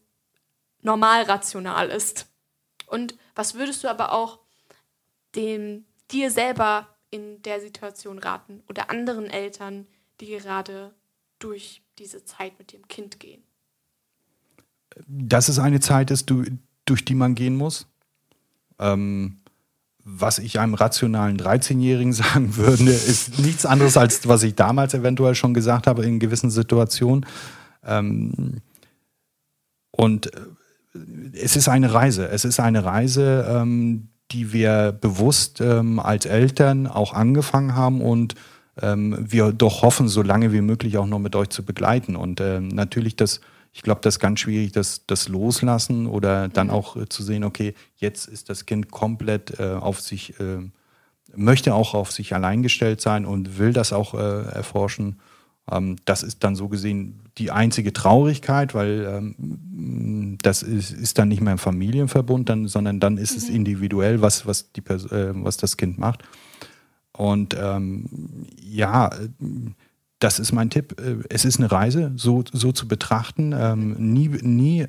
normal 0.82 1.22
rational 1.22 1.90
ist. 1.90 2.26
Und 2.86 3.16
was 3.34 3.54
würdest 3.54 3.84
du 3.84 3.88
aber 3.88 4.12
auch 4.12 4.40
dem 5.34 5.86
dir 6.10 6.30
selber 6.30 6.96
in 7.10 7.40
der 7.42 7.60
Situation 7.60 8.18
raten 8.18 8.62
oder 8.68 8.90
anderen 8.90 9.26
Eltern, 9.26 9.86
die 10.20 10.26
gerade 10.26 10.94
durch 11.38 11.82
diese 11.98 12.24
Zeit 12.24 12.58
mit 12.58 12.72
dem 12.72 12.86
Kind 12.88 13.20
gehen? 13.20 13.42
Dass 15.06 15.48
es 15.48 15.58
eine 15.58 15.80
Zeit 15.80 16.10
ist, 16.10 16.32
durch 16.84 17.04
die 17.04 17.14
man 17.14 17.34
gehen 17.34 17.56
muss. 17.56 17.86
Ähm, 18.78 19.40
was 20.04 20.38
ich 20.38 20.58
einem 20.58 20.74
rationalen 20.74 21.36
13-Jährigen 21.36 22.12
sagen 22.14 22.56
würde, 22.56 22.90
ist 22.90 23.38
nichts 23.38 23.66
anderes 23.66 23.96
als 23.96 24.26
was 24.26 24.42
ich 24.42 24.54
damals 24.54 24.94
eventuell 24.94 25.34
schon 25.34 25.54
gesagt 25.54 25.86
habe 25.86 26.04
in 26.04 26.18
gewissen 26.18 26.50
Situationen. 26.50 27.26
Ähm, 27.84 28.62
und 29.90 30.34
äh, 30.34 30.40
es 31.34 31.56
ist 31.56 31.68
eine 31.68 31.92
Reise. 31.92 32.28
Es 32.28 32.44
ist 32.44 32.60
eine 32.60 32.84
Reise, 32.84 33.46
ähm, 33.48 34.08
die 34.30 34.52
wir 34.52 34.92
bewusst 34.92 35.60
ähm, 35.60 35.98
als 35.98 36.26
Eltern 36.26 36.86
auch 36.86 37.12
angefangen 37.12 37.74
haben 37.74 38.00
und 38.00 38.34
wir 38.80 39.52
doch 39.52 39.82
hoffen, 39.82 40.08
so 40.08 40.22
lange 40.22 40.52
wie 40.52 40.60
möglich 40.60 40.98
auch 40.98 41.06
noch 41.06 41.18
mit 41.18 41.34
euch 41.34 41.48
zu 41.48 41.64
begleiten. 41.64 42.16
Und 42.16 42.40
ähm, 42.40 42.68
natürlich 42.68 43.16
das, 43.16 43.40
ich 43.72 43.82
glaube, 43.82 44.00
das 44.02 44.16
ist 44.16 44.20
ganz 44.20 44.40
schwierig, 44.40 44.72
das, 44.72 45.06
das 45.06 45.28
Loslassen 45.28 46.06
oder 46.06 46.48
dann 46.48 46.70
auch 46.70 46.96
äh, 46.96 47.08
zu 47.08 47.22
sehen, 47.22 47.44
okay, 47.44 47.74
jetzt 47.96 48.28
ist 48.28 48.48
das 48.50 48.66
Kind 48.66 48.90
komplett 48.90 49.58
äh, 49.58 49.74
auf 49.74 50.00
sich, 50.00 50.38
äh, 50.40 50.58
möchte 51.34 51.74
auch 51.74 51.94
auf 51.94 52.12
sich 52.12 52.34
allein 52.34 52.62
gestellt 52.62 53.00
sein 53.00 53.24
und 53.26 53.58
will 53.58 53.72
das 53.72 53.92
auch 53.92 54.14
äh, 54.14 54.42
erforschen. 54.52 55.20
Ähm, 55.70 55.96
das 56.04 56.22
ist 56.22 56.44
dann 56.44 56.56
so 56.56 56.68
gesehen 56.68 57.20
die 57.38 57.50
einzige 57.50 57.92
Traurigkeit, 57.92 58.74
weil 58.74 59.06
ähm, 59.06 60.38
das 60.42 60.62
ist, 60.62 60.90
ist, 60.90 61.18
dann 61.18 61.28
nicht 61.28 61.40
mehr 61.40 61.52
ein 61.52 61.58
Familienverbund, 61.58 62.48
dann, 62.48 62.66
sondern 62.66 63.00
dann 63.00 63.16
ist 63.16 63.32
mhm. 63.32 63.38
es 63.38 63.48
individuell, 63.48 64.22
was, 64.22 64.46
was, 64.46 64.72
die, 64.72 64.80
äh, 64.80 65.32
was 65.34 65.56
das 65.56 65.76
Kind 65.76 65.98
macht. 65.98 66.24
Und 67.18 67.56
ähm, 67.60 68.46
ja, 68.60 69.10
das 70.20 70.38
ist 70.38 70.52
mein 70.52 70.70
Tipp. 70.70 71.00
Äh, 71.00 71.16
es 71.28 71.44
ist 71.44 71.58
eine 71.58 71.70
Reise, 71.70 72.12
so, 72.14 72.44
so 72.52 72.70
zu 72.70 72.86
betrachten. 72.86 73.52
Ähm, 73.52 73.96
nie 73.98 74.28
nie 74.28 74.86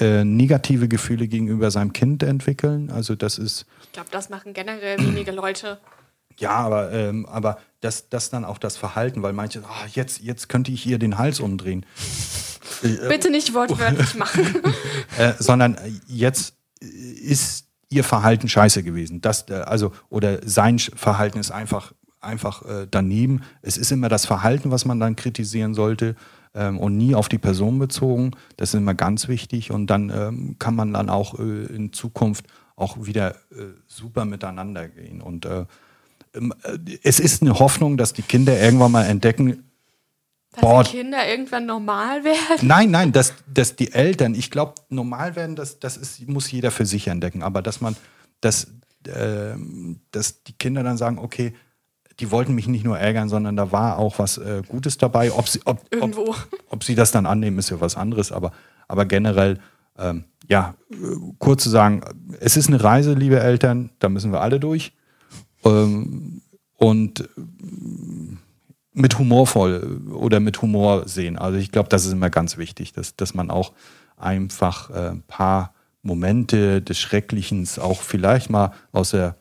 äh, 0.00 0.24
negative 0.24 0.88
Gefühle 0.88 1.28
gegenüber 1.28 1.70
seinem 1.70 1.92
Kind 1.92 2.22
entwickeln. 2.22 2.90
Also 2.90 3.14
das 3.14 3.36
ist. 3.36 3.66
Ich 3.82 3.92
glaube, 3.92 4.08
das 4.10 4.30
machen 4.30 4.54
generell 4.54 4.98
wenige 4.98 5.32
Leute. 5.32 5.78
Ja, 6.38 6.52
aber, 6.52 6.92
ähm, 6.92 7.26
aber 7.26 7.58
das, 7.82 8.08
das 8.08 8.30
dann 8.30 8.46
auch 8.46 8.56
das 8.56 8.78
Verhalten, 8.78 9.22
weil 9.22 9.34
manche, 9.34 9.60
oh, 9.60 9.86
jetzt, 9.92 10.22
jetzt 10.22 10.48
könnte 10.48 10.72
ich 10.72 10.86
ihr 10.86 10.98
den 10.98 11.18
Hals 11.18 11.40
umdrehen. 11.40 11.84
Äh, 12.82 13.08
Bitte 13.08 13.30
nicht 13.30 13.52
wortwörtlich 13.52 14.14
machen. 14.14 14.62
äh, 15.18 15.34
sondern 15.38 15.76
jetzt 16.06 16.54
ist 16.80 17.65
ihr 17.88 18.04
Verhalten 18.04 18.48
scheiße 18.48 18.82
gewesen. 18.82 19.20
Das, 19.20 19.48
äh, 19.48 19.54
also, 19.54 19.92
oder 20.08 20.40
sein 20.46 20.78
Verhalten 20.78 21.38
ist 21.38 21.50
einfach, 21.50 21.92
einfach 22.20 22.62
äh, 22.62 22.86
daneben. 22.90 23.42
Es 23.62 23.76
ist 23.76 23.92
immer 23.92 24.08
das 24.08 24.26
Verhalten, 24.26 24.70
was 24.70 24.84
man 24.84 25.00
dann 25.00 25.16
kritisieren 25.16 25.74
sollte 25.74 26.16
ähm, 26.54 26.78
und 26.78 26.96
nie 26.96 27.14
auf 27.14 27.28
die 27.28 27.38
Person 27.38 27.78
bezogen. 27.78 28.32
Das 28.56 28.70
ist 28.70 28.74
immer 28.74 28.94
ganz 28.94 29.28
wichtig 29.28 29.70
und 29.70 29.88
dann 29.88 30.10
ähm, 30.10 30.56
kann 30.58 30.74
man 30.74 30.92
dann 30.92 31.10
auch 31.10 31.38
äh, 31.38 31.66
in 31.66 31.92
Zukunft 31.92 32.46
auch 32.74 33.06
wieder 33.06 33.36
äh, 33.52 33.72
super 33.86 34.24
miteinander 34.24 34.88
gehen. 34.88 35.20
Und 35.20 35.46
ähm, 35.46 36.52
es 37.02 37.20
ist 37.20 37.42
eine 37.42 37.58
Hoffnung, 37.58 37.96
dass 37.96 38.12
die 38.12 38.22
Kinder 38.22 38.60
irgendwann 38.60 38.92
mal 38.92 39.04
entdecken, 39.04 39.65
dass 40.56 40.62
Boah. 40.62 40.82
die 40.82 40.90
Kinder 40.90 41.28
irgendwann 41.28 41.66
normal 41.66 42.24
werden? 42.24 42.66
Nein, 42.66 42.90
nein, 42.90 43.12
dass, 43.12 43.34
dass 43.52 43.76
die 43.76 43.92
Eltern, 43.92 44.34
ich 44.34 44.50
glaube, 44.50 44.74
normal 44.88 45.36
werden, 45.36 45.56
das, 45.56 45.78
das 45.78 45.96
ist, 45.96 46.26
muss 46.28 46.50
jeder 46.50 46.70
für 46.70 46.86
sich 46.86 47.08
entdecken. 47.08 47.42
Aber 47.42 47.62
dass 47.62 47.80
man, 47.80 47.96
dass, 48.40 48.64
äh, 49.06 49.54
dass 50.10 50.42
die 50.42 50.54
Kinder 50.54 50.82
dann 50.82 50.96
sagen, 50.96 51.18
okay, 51.18 51.54
die 52.18 52.30
wollten 52.30 52.54
mich 52.54 52.66
nicht 52.66 52.84
nur 52.84 52.98
ärgern, 52.98 53.28
sondern 53.28 53.56
da 53.56 53.72
war 53.72 53.98
auch 53.98 54.18
was 54.18 54.38
äh, 54.38 54.62
Gutes 54.66 54.96
dabei. 54.98 55.32
Ob 55.32 55.48
sie, 55.48 55.60
ob, 55.66 55.82
Irgendwo. 55.90 56.30
Ob, 56.30 56.48
ob, 56.70 56.84
sie 56.84 56.94
das 56.94 57.12
dann 57.12 57.26
annehmen, 57.26 57.58
ist 57.58 57.70
ja 57.70 57.80
was 57.80 57.96
anderes. 57.96 58.32
Aber, 58.32 58.52
aber 58.88 59.04
generell, 59.04 59.60
ähm, 59.98 60.24
ja, 60.48 60.74
kurz 61.38 61.62
zu 61.62 61.70
sagen, 61.70 62.02
es 62.40 62.56
ist 62.56 62.68
eine 62.68 62.82
Reise, 62.82 63.12
liebe 63.12 63.40
Eltern, 63.40 63.90
da 63.98 64.08
müssen 64.08 64.32
wir 64.32 64.40
alle 64.40 64.58
durch. 64.58 64.92
Ähm, 65.64 66.40
und 66.76 67.28
mit 68.96 69.18
humorvoll 69.18 70.00
oder 70.10 70.40
mit 70.40 70.62
Humor 70.62 71.06
sehen. 71.06 71.38
Also 71.38 71.58
ich 71.58 71.70
glaube, 71.70 71.90
das 71.90 72.06
ist 72.06 72.12
immer 72.12 72.30
ganz 72.30 72.56
wichtig, 72.56 72.94
dass, 72.94 73.14
dass 73.14 73.34
man 73.34 73.50
auch 73.50 73.72
einfach 74.16 74.90
äh, 74.90 75.10
ein 75.10 75.22
paar 75.22 75.74
Momente 76.02 76.80
des 76.80 76.98
Schrecklichen 76.98 77.68
auch 77.78 78.00
vielleicht 78.00 78.48
mal 78.48 78.72
aus 78.92 79.10
der 79.10 79.36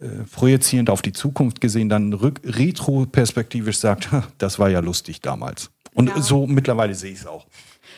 äh, 0.00 0.06
projizierend 0.30 0.88
auf 0.88 1.02
die 1.02 1.12
Zukunft 1.12 1.60
gesehen, 1.60 1.88
dann 1.88 2.12
retroperspektivisch 2.12 3.78
sagt, 3.78 4.08
das 4.38 4.58
war 4.58 4.68
ja 4.68 4.80
lustig 4.80 5.20
damals. 5.20 5.70
Und 5.94 6.08
ja. 6.10 6.20
so 6.20 6.46
mittlerweile 6.46 6.94
sehe 6.94 7.12
ich 7.12 7.20
es 7.20 7.26
auch. 7.26 7.46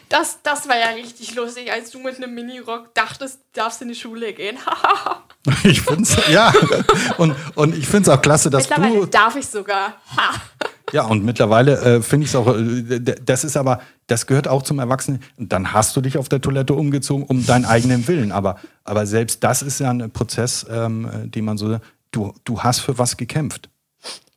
Das, 0.08 0.38
das 0.42 0.68
war 0.68 0.78
ja 0.78 0.88
richtig 0.90 1.34
lustig, 1.34 1.70
als 1.70 1.90
du 1.90 1.98
mit 1.98 2.16
einem 2.16 2.34
Minirock 2.34 2.94
dachtest, 2.94 3.40
darfst 3.52 3.82
in 3.82 3.88
die 3.88 3.94
Schule 3.94 4.32
gehen. 4.32 4.56
ich 5.64 5.82
finde 5.82 6.02
es, 6.02 6.16
ja. 6.30 6.52
Und, 7.18 7.34
und 7.54 7.76
ich 7.76 7.86
finde 7.86 8.10
es 8.10 8.16
auch 8.16 8.22
klasse, 8.22 8.48
dass 8.48 8.68
mittlerweile 8.68 9.00
du. 9.00 9.06
darf 9.06 9.36
ich 9.36 9.46
sogar. 9.46 10.00
Ja, 10.92 11.04
und 11.04 11.24
mittlerweile 11.24 11.80
äh, 11.80 12.02
finde 12.02 12.24
ich 12.24 12.30
es 12.30 12.36
auch, 12.36 12.56
äh, 12.56 13.00
das 13.00 13.44
ist 13.44 13.56
aber, 13.56 13.80
das 14.06 14.26
gehört 14.26 14.48
auch 14.48 14.62
zum 14.62 14.78
Erwachsenen. 14.78 15.22
Und 15.36 15.52
dann 15.52 15.72
hast 15.72 15.96
du 15.96 16.00
dich 16.00 16.18
auf 16.18 16.28
der 16.28 16.40
Toilette 16.40 16.74
umgezogen, 16.74 17.24
um 17.24 17.44
deinen 17.44 17.64
eigenen 17.64 18.06
Willen. 18.08 18.32
Aber, 18.32 18.58
aber 18.84 19.06
selbst 19.06 19.44
das 19.44 19.62
ist 19.62 19.80
ja 19.80 19.90
ein 19.90 20.10
Prozess, 20.10 20.66
ähm, 20.70 21.08
den 21.24 21.44
man 21.44 21.58
so, 21.58 21.78
du, 22.10 22.34
du 22.44 22.60
hast 22.60 22.80
für 22.80 22.98
was 22.98 23.16
gekämpft. 23.16 23.68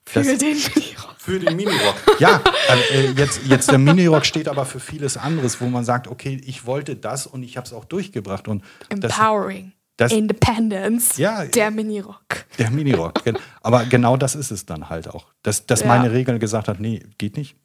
Für 0.06 0.24
das, 0.24 0.40
den 0.40 0.58
Minirock. 0.58 1.16
Für 1.18 1.40
den 1.40 1.56
Minirock. 1.56 1.96
Ja, 2.20 2.42
also, 2.68 2.84
äh, 2.94 3.12
jetzt, 3.12 3.42
jetzt 3.46 3.72
der 3.72 3.78
Minirock 3.78 4.26
steht 4.26 4.50
aber 4.50 4.66
für 4.66 4.82
vieles 4.82 5.16
anderes, 5.16 5.62
wo 5.62 5.68
man 5.68 5.86
sagt, 5.86 6.08
okay, 6.08 6.42
ich 6.46 6.66
wollte 6.66 6.98
das 6.98 7.28
und 7.28 7.44
ich 7.44 7.56
habe 7.56 7.66
es 7.66 7.72
auch 7.72 7.86
durchgebracht. 7.86 8.50
Und 8.50 8.64
Empowering. 8.90 9.72
Das, 9.98 10.12
Independence. 10.12 11.18
Ja, 11.18 11.46
der 11.46 11.70
Minirock. 11.70 12.46
Der 12.58 12.72
Minirock. 12.72 13.22
aber 13.62 13.86
genau 13.86 14.18
das 14.18 14.36
ist 14.36 14.52
es 14.52 14.66
dann 14.66 14.90
halt 14.90 15.08
auch. 15.08 15.28
Dass, 15.44 15.66
dass 15.66 15.82
ja. 15.82 15.88
meine 15.88 16.12
Regel 16.12 16.40
gesagt 16.40 16.68
hat, 16.68 16.80
nee, 16.80 17.04
geht 17.18 17.38
nicht. 17.38 17.56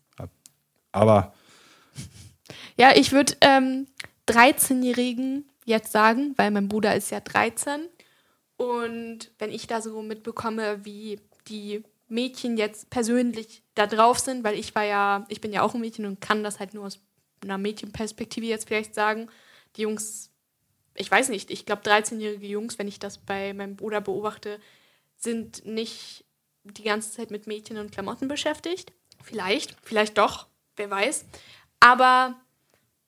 Aber. 0.93 1.35
Ja, 2.79 2.95
ich 2.95 3.13
würde 3.13 3.35
ähm, 3.41 3.87
13-Jährigen 4.29 5.49
jetzt 5.65 5.93
sagen, 5.93 6.35
weil 6.37 6.51
mein 6.51 6.69
Bruder 6.69 6.95
ist 6.95 7.11
ja 7.11 7.21
13. 7.21 7.89
Und 8.57 9.31
wenn 9.39 9.51
ich 9.51 9.67
da 9.67 9.81
so 9.81 10.03
mitbekomme, 10.03 10.85
wie 10.85 11.21
die 11.49 11.83
Mädchen 12.09 12.57
jetzt 12.57 12.89
persönlich 12.91 13.63
da 13.75 13.87
drauf 13.87 14.19
sind, 14.19 14.45
weil 14.45 14.59
ich 14.59 14.75
war 14.75 14.85
ja, 14.85 15.27
ich 15.29 15.41
bin 15.41 15.53
ja 15.53 15.63
auch 15.63 15.75
ein 15.75 15.81
Mädchen 15.81 16.07
und 16.07 16.21
kann 16.21 16.43
das 16.43 16.61
halt 16.61 16.73
nur 16.75 16.87
aus 16.87 17.01
einer 17.43 17.59
Mädchenperspektive 17.59 18.47
jetzt 18.47 18.69
vielleicht 18.69 18.95
sagen. 18.95 19.29
Die 19.77 19.83
Jungs, 19.83 20.31
ich 20.97 21.11
weiß 21.11 21.29
nicht, 21.29 21.51
ich 21.51 21.67
glaube 21.67 21.83
13-jährige 21.83 22.47
Jungs, 22.47 22.79
wenn 22.79 22.89
ich 22.89 22.99
das 22.99 23.19
bei 23.19 23.53
meinem 23.55 23.77
Bruder 23.77 24.01
beobachte, 24.01 24.61
sind 25.17 25.65
nicht 25.65 26.25
die 26.65 26.83
ganze 26.83 27.13
Zeit 27.13 27.31
mit 27.31 27.47
Mädchen 27.47 27.79
und 27.79 27.93
Klamotten 27.93 28.29
beschäftigt. 28.29 28.93
Vielleicht, 29.23 29.77
vielleicht 29.83 30.19
doch, 30.19 30.47
wer 30.77 30.91
weiß. 30.91 31.25
Aber 31.81 32.37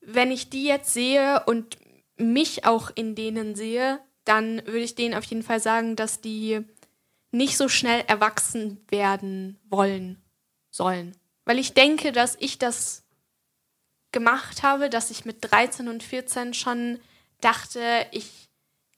wenn 0.00 0.30
ich 0.30 0.50
die 0.50 0.64
jetzt 0.64 0.92
sehe 0.92 1.42
und 1.46 1.76
mich 2.16 2.64
auch 2.64 2.90
in 2.94 3.14
denen 3.14 3.54
sehe, 3.54 4.00
dann 4.24 4.64
würde 4.66 4.80
ich 4.80 4.94
denen 4.94 5.14
auf 5.14 5.24
jeden 5.24 5.42
Fall 5.42 5.60
sagen, 5.60 5.96
dass 5.96 6.20
die 6.20 6.60
nicht 7.30 7.56
so 7.56 7.68
schnell 7.68 8.04
erwachsen 8.06 8.80
werden 8.88 9.58
wollen 9.68 10.22
sollen. 10.70 11.16
Weil 11.44 11.58
ich 11.58 11.74
denke, 11.74 12.12
dass 12.12 12.36
ich 12.40 12.58
das 12.58 13.04
gemacht 14.12 14.62
habe, 14.62 14.90
dass 14.90 15.10
ich 15.10 15.24
mit 15.24 15.38
13 15.40 15.88
und 15.88 16.02
14 16.02 16.54
schon 16.54 16.98
dachte, 17.40 18.06
ich 18.12 18.48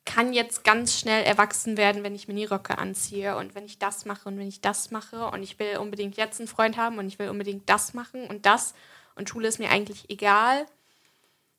kann 0.05 0.33
jetzt 0.33 0.65
ganz 0.65 0.99
schnell 0.99 1.25
erwachsen 1.25 1.77
werden, 1.77 2.03
wenn 2.03 2.15
ich 2.15 2.27
Miniröcke 2.27 2.79
anziehe 2.79 3.37
und 3.37 3.55
wenn 3.55 3.67
ich 3.67 3.79
das 3.79 4.07
mache 4.07 4.29
und 4.29 4.39
wenn 4.39 4.49
ich 4.49 4.61
das 4.61 4.91
mache 4.91 5.27
und 5.31 5.43
ich 5.43 5.59
will 5.59 5.77
unbedingt 5.77 6.17
jetzt 6.17 6.41
einen 6.41 6.49
Freund 6.49 6.77
haben 6.77 6.99
und 6.99 7.07
ich 7.07 7.19
will 7.19 7.29
unbedingt 7.29 7.69
das 7.69 7.95
machen 7.95 8.27
und 8.27 8.47
das 8.47 8.75
und 9.15 9.29
Schule 9.29 9.49
ist 9.49 9.59
mir 9.59 9.71
eigentlich 9.71 10.09
egal. 10.11 10.67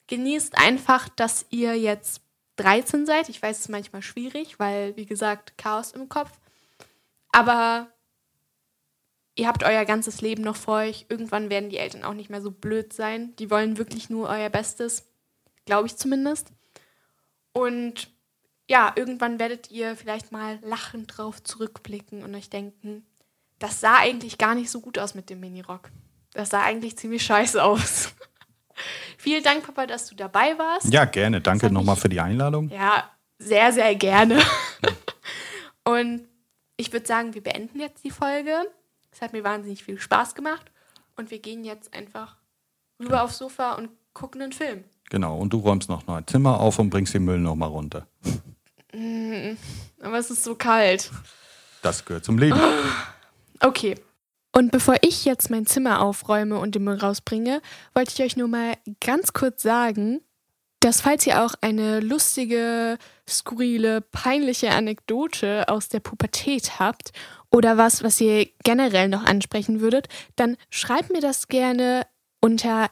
Genießt 0.07 0.57
einfach, 0.57 1.07
dass 1.09 1.45
ihr 1.49 1.77
jetzt 1.77 2.21
13 2.57 3.05
seid. 3.05 3.29
Ich 3.29 3.41
weiß, 3.41 3.57
es 3.57 3.63
ist 3.63 3.69
manchmal 3.69 4.01
schwierig, 4.01 4.59
weil, 4.59 4.95
wie 4.97 5.05
gesagt, 5.05 5.57
Chaos 5.57 5.91
im 5.91 6.09
Kopf. 6.09 6.31
Aber 7.31 7.87
ihr 9.35 9.47
habt 9.47 9.63
euer 9.63 9.85
ganzes 9.85 10.21
Leben 10.21 10.43
noch 10.43 10.55
vor 10.55 10.77
euch. 10.77 11.05
Irgendwann 11.07 11.49
werden 11.49 11.69
die 11.69 11.77
Eltern 11.77 12.03
auch 12.03 12.13
nicht 12.13 12.29
mehr 12.29 12.41
so 12.41 12.51
blöd 12.51 12.91
sein. 12.93 13.35
Die 13.37 13.49
wollen 13.49 13.77
wirklich 13.77 14.09
nur 14.09 14.27
euer 14.27 14.49
Bestes. 14.49 15.05
Glaube 15.65 15.87
ich 15.87 15.95
zumindest. 15.95 16.51
Und 17.53 18.09
ja, 18.69 18.93
irgendwann 18.95 19.39
werdet 19.39 19.69
ihr 19.71 19.95
vielleicht 19.95 20.31
mal 20.31 20.59
lachend 20.63 21.17
drauf 21.17 21.43
zurückblicken 21.43 22.23
und 22.23 22.33
euch 22.35 22.49
denken, 22.49 23.05
das 23.59 23.81
sah 23.81 23.97
eigentlich 23.97 24.37
gar 24.37 24.55
nicht 24.55 24.71
so 24.71 24.81
gut 24.81 24.97
aus 24.97 25.13
mit 25.13 25.29
dem 25.29 25.39
Minirock. 25.39 25.91
Das 26.33 26.49
sah 26.49 26.63
eigentlich 26.63 26.97
ziemlich 26.97 27.23
scheiße 27.23 27.61
aus. 27.63 28.13
Vielen 29.17 29.43
Dank, 29.43 29.65
Papa, 29.65 29.85
dass 29.85 30.07
du 30.07 30.15
dabei 30.15 30.57
warst. 30.57 30.91
Ja, 30.91 31.05
gerne. 31.05 31.41
Danke 31.41 31.69
nochmal 31.69 31.95
für 31.95 32.09
die 32.09 32.19
Einladung. 32.19 32.69
Ja, 32.69 33.11
sehr, 33.37 33.71
sehr 33.73 33.93
gerne. 33.95 34.41
und 35.83 36.27
ich 36.77 36.91
würde 36.91 37.05
sagen, 37.05 37.33
wir 37.33 37.43
beenden 37.43 37.79
jetzt 37.79 38.03
die 38.03 38.09
Folge. 38.09 38.55
Es 39.11 39.21
hat 39.21 39.33
mir 39.33 39.43
wahnsinnig 39.43 39.83
viel 39.83 39.99
Spaß 39.99 40.33
gemacht. 40.33 40.71
Und 41.15 41.29
wir 41.29 41.39
gehen 41.39 41.63
jetzt 41.63 41.93
einfach 41.93 42.37
rüber 42.99 43.23
aufs 43.23 43.37
Sofa 43.37 43.73
und 43.73 43.89
gucken 44.13 44.41
einen 44.41 44.53
Film. 44.53 44.85
Genau, 45.11 45.37
und 45.37 45.51
du 45.51 45.57
räumst 45.57 45.89
noch 45.89 46.07
ein 46.07 46.25
Zimmer 46.25 46.61
auf 46.61 46.79
und 46.79 46.89
bringst 46.89 47.13
den 47.13 47.25
Müll 47.25 47.37
nochmal 47.37 47.67
runter. 47.67 48.07
Mm, 48.93 49.57
aber 50.01 50.17
es 50.17 50.31
ist 50.31 50.41
so 50.41 50.55
kalt. 50.55 51.11
Das 51.81 52.05
gehört 52.05 52.23
zum 52.23 52.37
Leben. 52.37 52.57
Okay. 53.59 53.95
Und 54.53 54.71
bevor 54.71 54.95
ich 55.01 55.25
jetzt 55.25 55.49
mein 55.49 55.65
Zimmer 55.65 56.01
aufräume 56.01 56.59
und 56.59 56.75
den 56.75 56.85
Müll 56.85 56.95
rausbringe, 56.95 57.61
wollte 57.93 58.13
ich 58.15 58.23
euch 58.23 58.37
nur 58.37 58.47
mal 58.47 58.75
ganz 59.01 59.33
kurz 59.33 59.61
sagen, 59.61 60.21
dass 60.79 61.01
falls 61.01 61.27
ihr 61.27 61.43
auch 61.43 61.55
eine 61.59 61.99
lustige, 61.99 62.97
skurrile, 63.27 63.99
peinliche 63.99 64.71
Anekdote 64.71 65.67
aus 65.67 65.89
der 65.89 65.99
Pubertät 65.99 66.79
habt 66.79 67.11
oder 67.51 67.77
was, 67.77 68.01
was 68.01 68.21
ihr 68.21 68.47
generell 68.63 69.09
noch 69.09 69.25
ansprechen 69.25 69.81
würdet, 69.81 70.07
dann 70.37 70.55
schreibt 70.69 71.11
mir 71.11 71.21
das 71.21 71.49
gerne 71.49 72.07
unter 72.41 72.89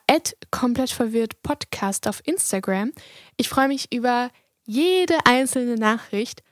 komplettverwirrt 0.51 1.41
Podcast 1.43 2.07
auf 2.07 2.21
Instagram. 2.25 2.93
Ich 3.35 3.49
freue 3.49 3.67
mich 3.67 3.91
über 3.91 4.29
jede 4.65 5.17
einzelne 5.25 5.75
Nachricht 5.75 6.43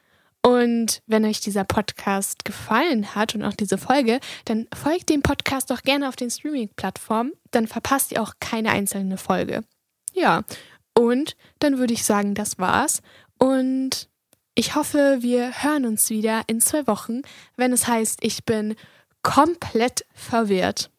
und 0.47 1.01
wenn 1.07 1.25
euch 1.25 1.41
dieser 1.41 1.63
Podcast 1.63 2.45
gefallen 2.45 3.15
hat 3.15 3.35
und 3.35 3.43
auch 3.43 3.53
diese 3.53 3.77
Folge, 3.77 4.19
dann 4.45 4.67
folgt 4.73 5.09
dem 5.09 5.21
Podcast 5.21 5.69
doch 5.69 5.81
gerne 5.83 6.07
auf 6.07 6.15
den 6.15 6.31
Streaming-Plattformen. 6.31 7.33
Dann 7.51 7.67
verpasst 7.67 8.11
ihr 8.11 8.21
auch 8.21 8.33
keine 8.39 8.69
einzelne 8.71 9.17
Folge. 9.17 9.63
Ja, 10.13 10.43
und 10.97 11.35
dann 11.59 11.77
würde 11.77 11.93
ich 11.93 12.03
sagen, 12.05 12.33
das 12.33 12.57
war's. 12.57 13.01
Und 13.37 14.09
ich 14.55 14.75
hoffe, 14.75 15.17
wir 15.19 15.63
hören 15.63 15.85
uns 15.85 16.09
wieder 16.09 16.41
in 16.47 16.61
zwei 16.61 16.87
Wochen, 16.87 17.21
wenn 17.57 17.73
es 17.73 17.87
heißt, 17.87 18.19
ich 18.23 18.45
bin 18.45 18.75
komplett 19.21 20.05
verwirrt. 20.13 20.89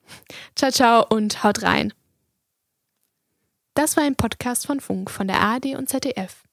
Ciao, 0.55 0.71
ciao 0.71 1.07
und 1.09 1.45
haut 1.45 1.63
rein. 1.63 1.93
Das 3.75 3.97
war 3.97 4.05
ein 4.05 4.17
Podcast 4.17 4.67
von 4.67 4.81
Funk 4.81 5.11
von 5.11 5.29
der 5.29 5.41
ARD 5.41 5.77
und 5.77 5.89
ZDF. 5.89 6.48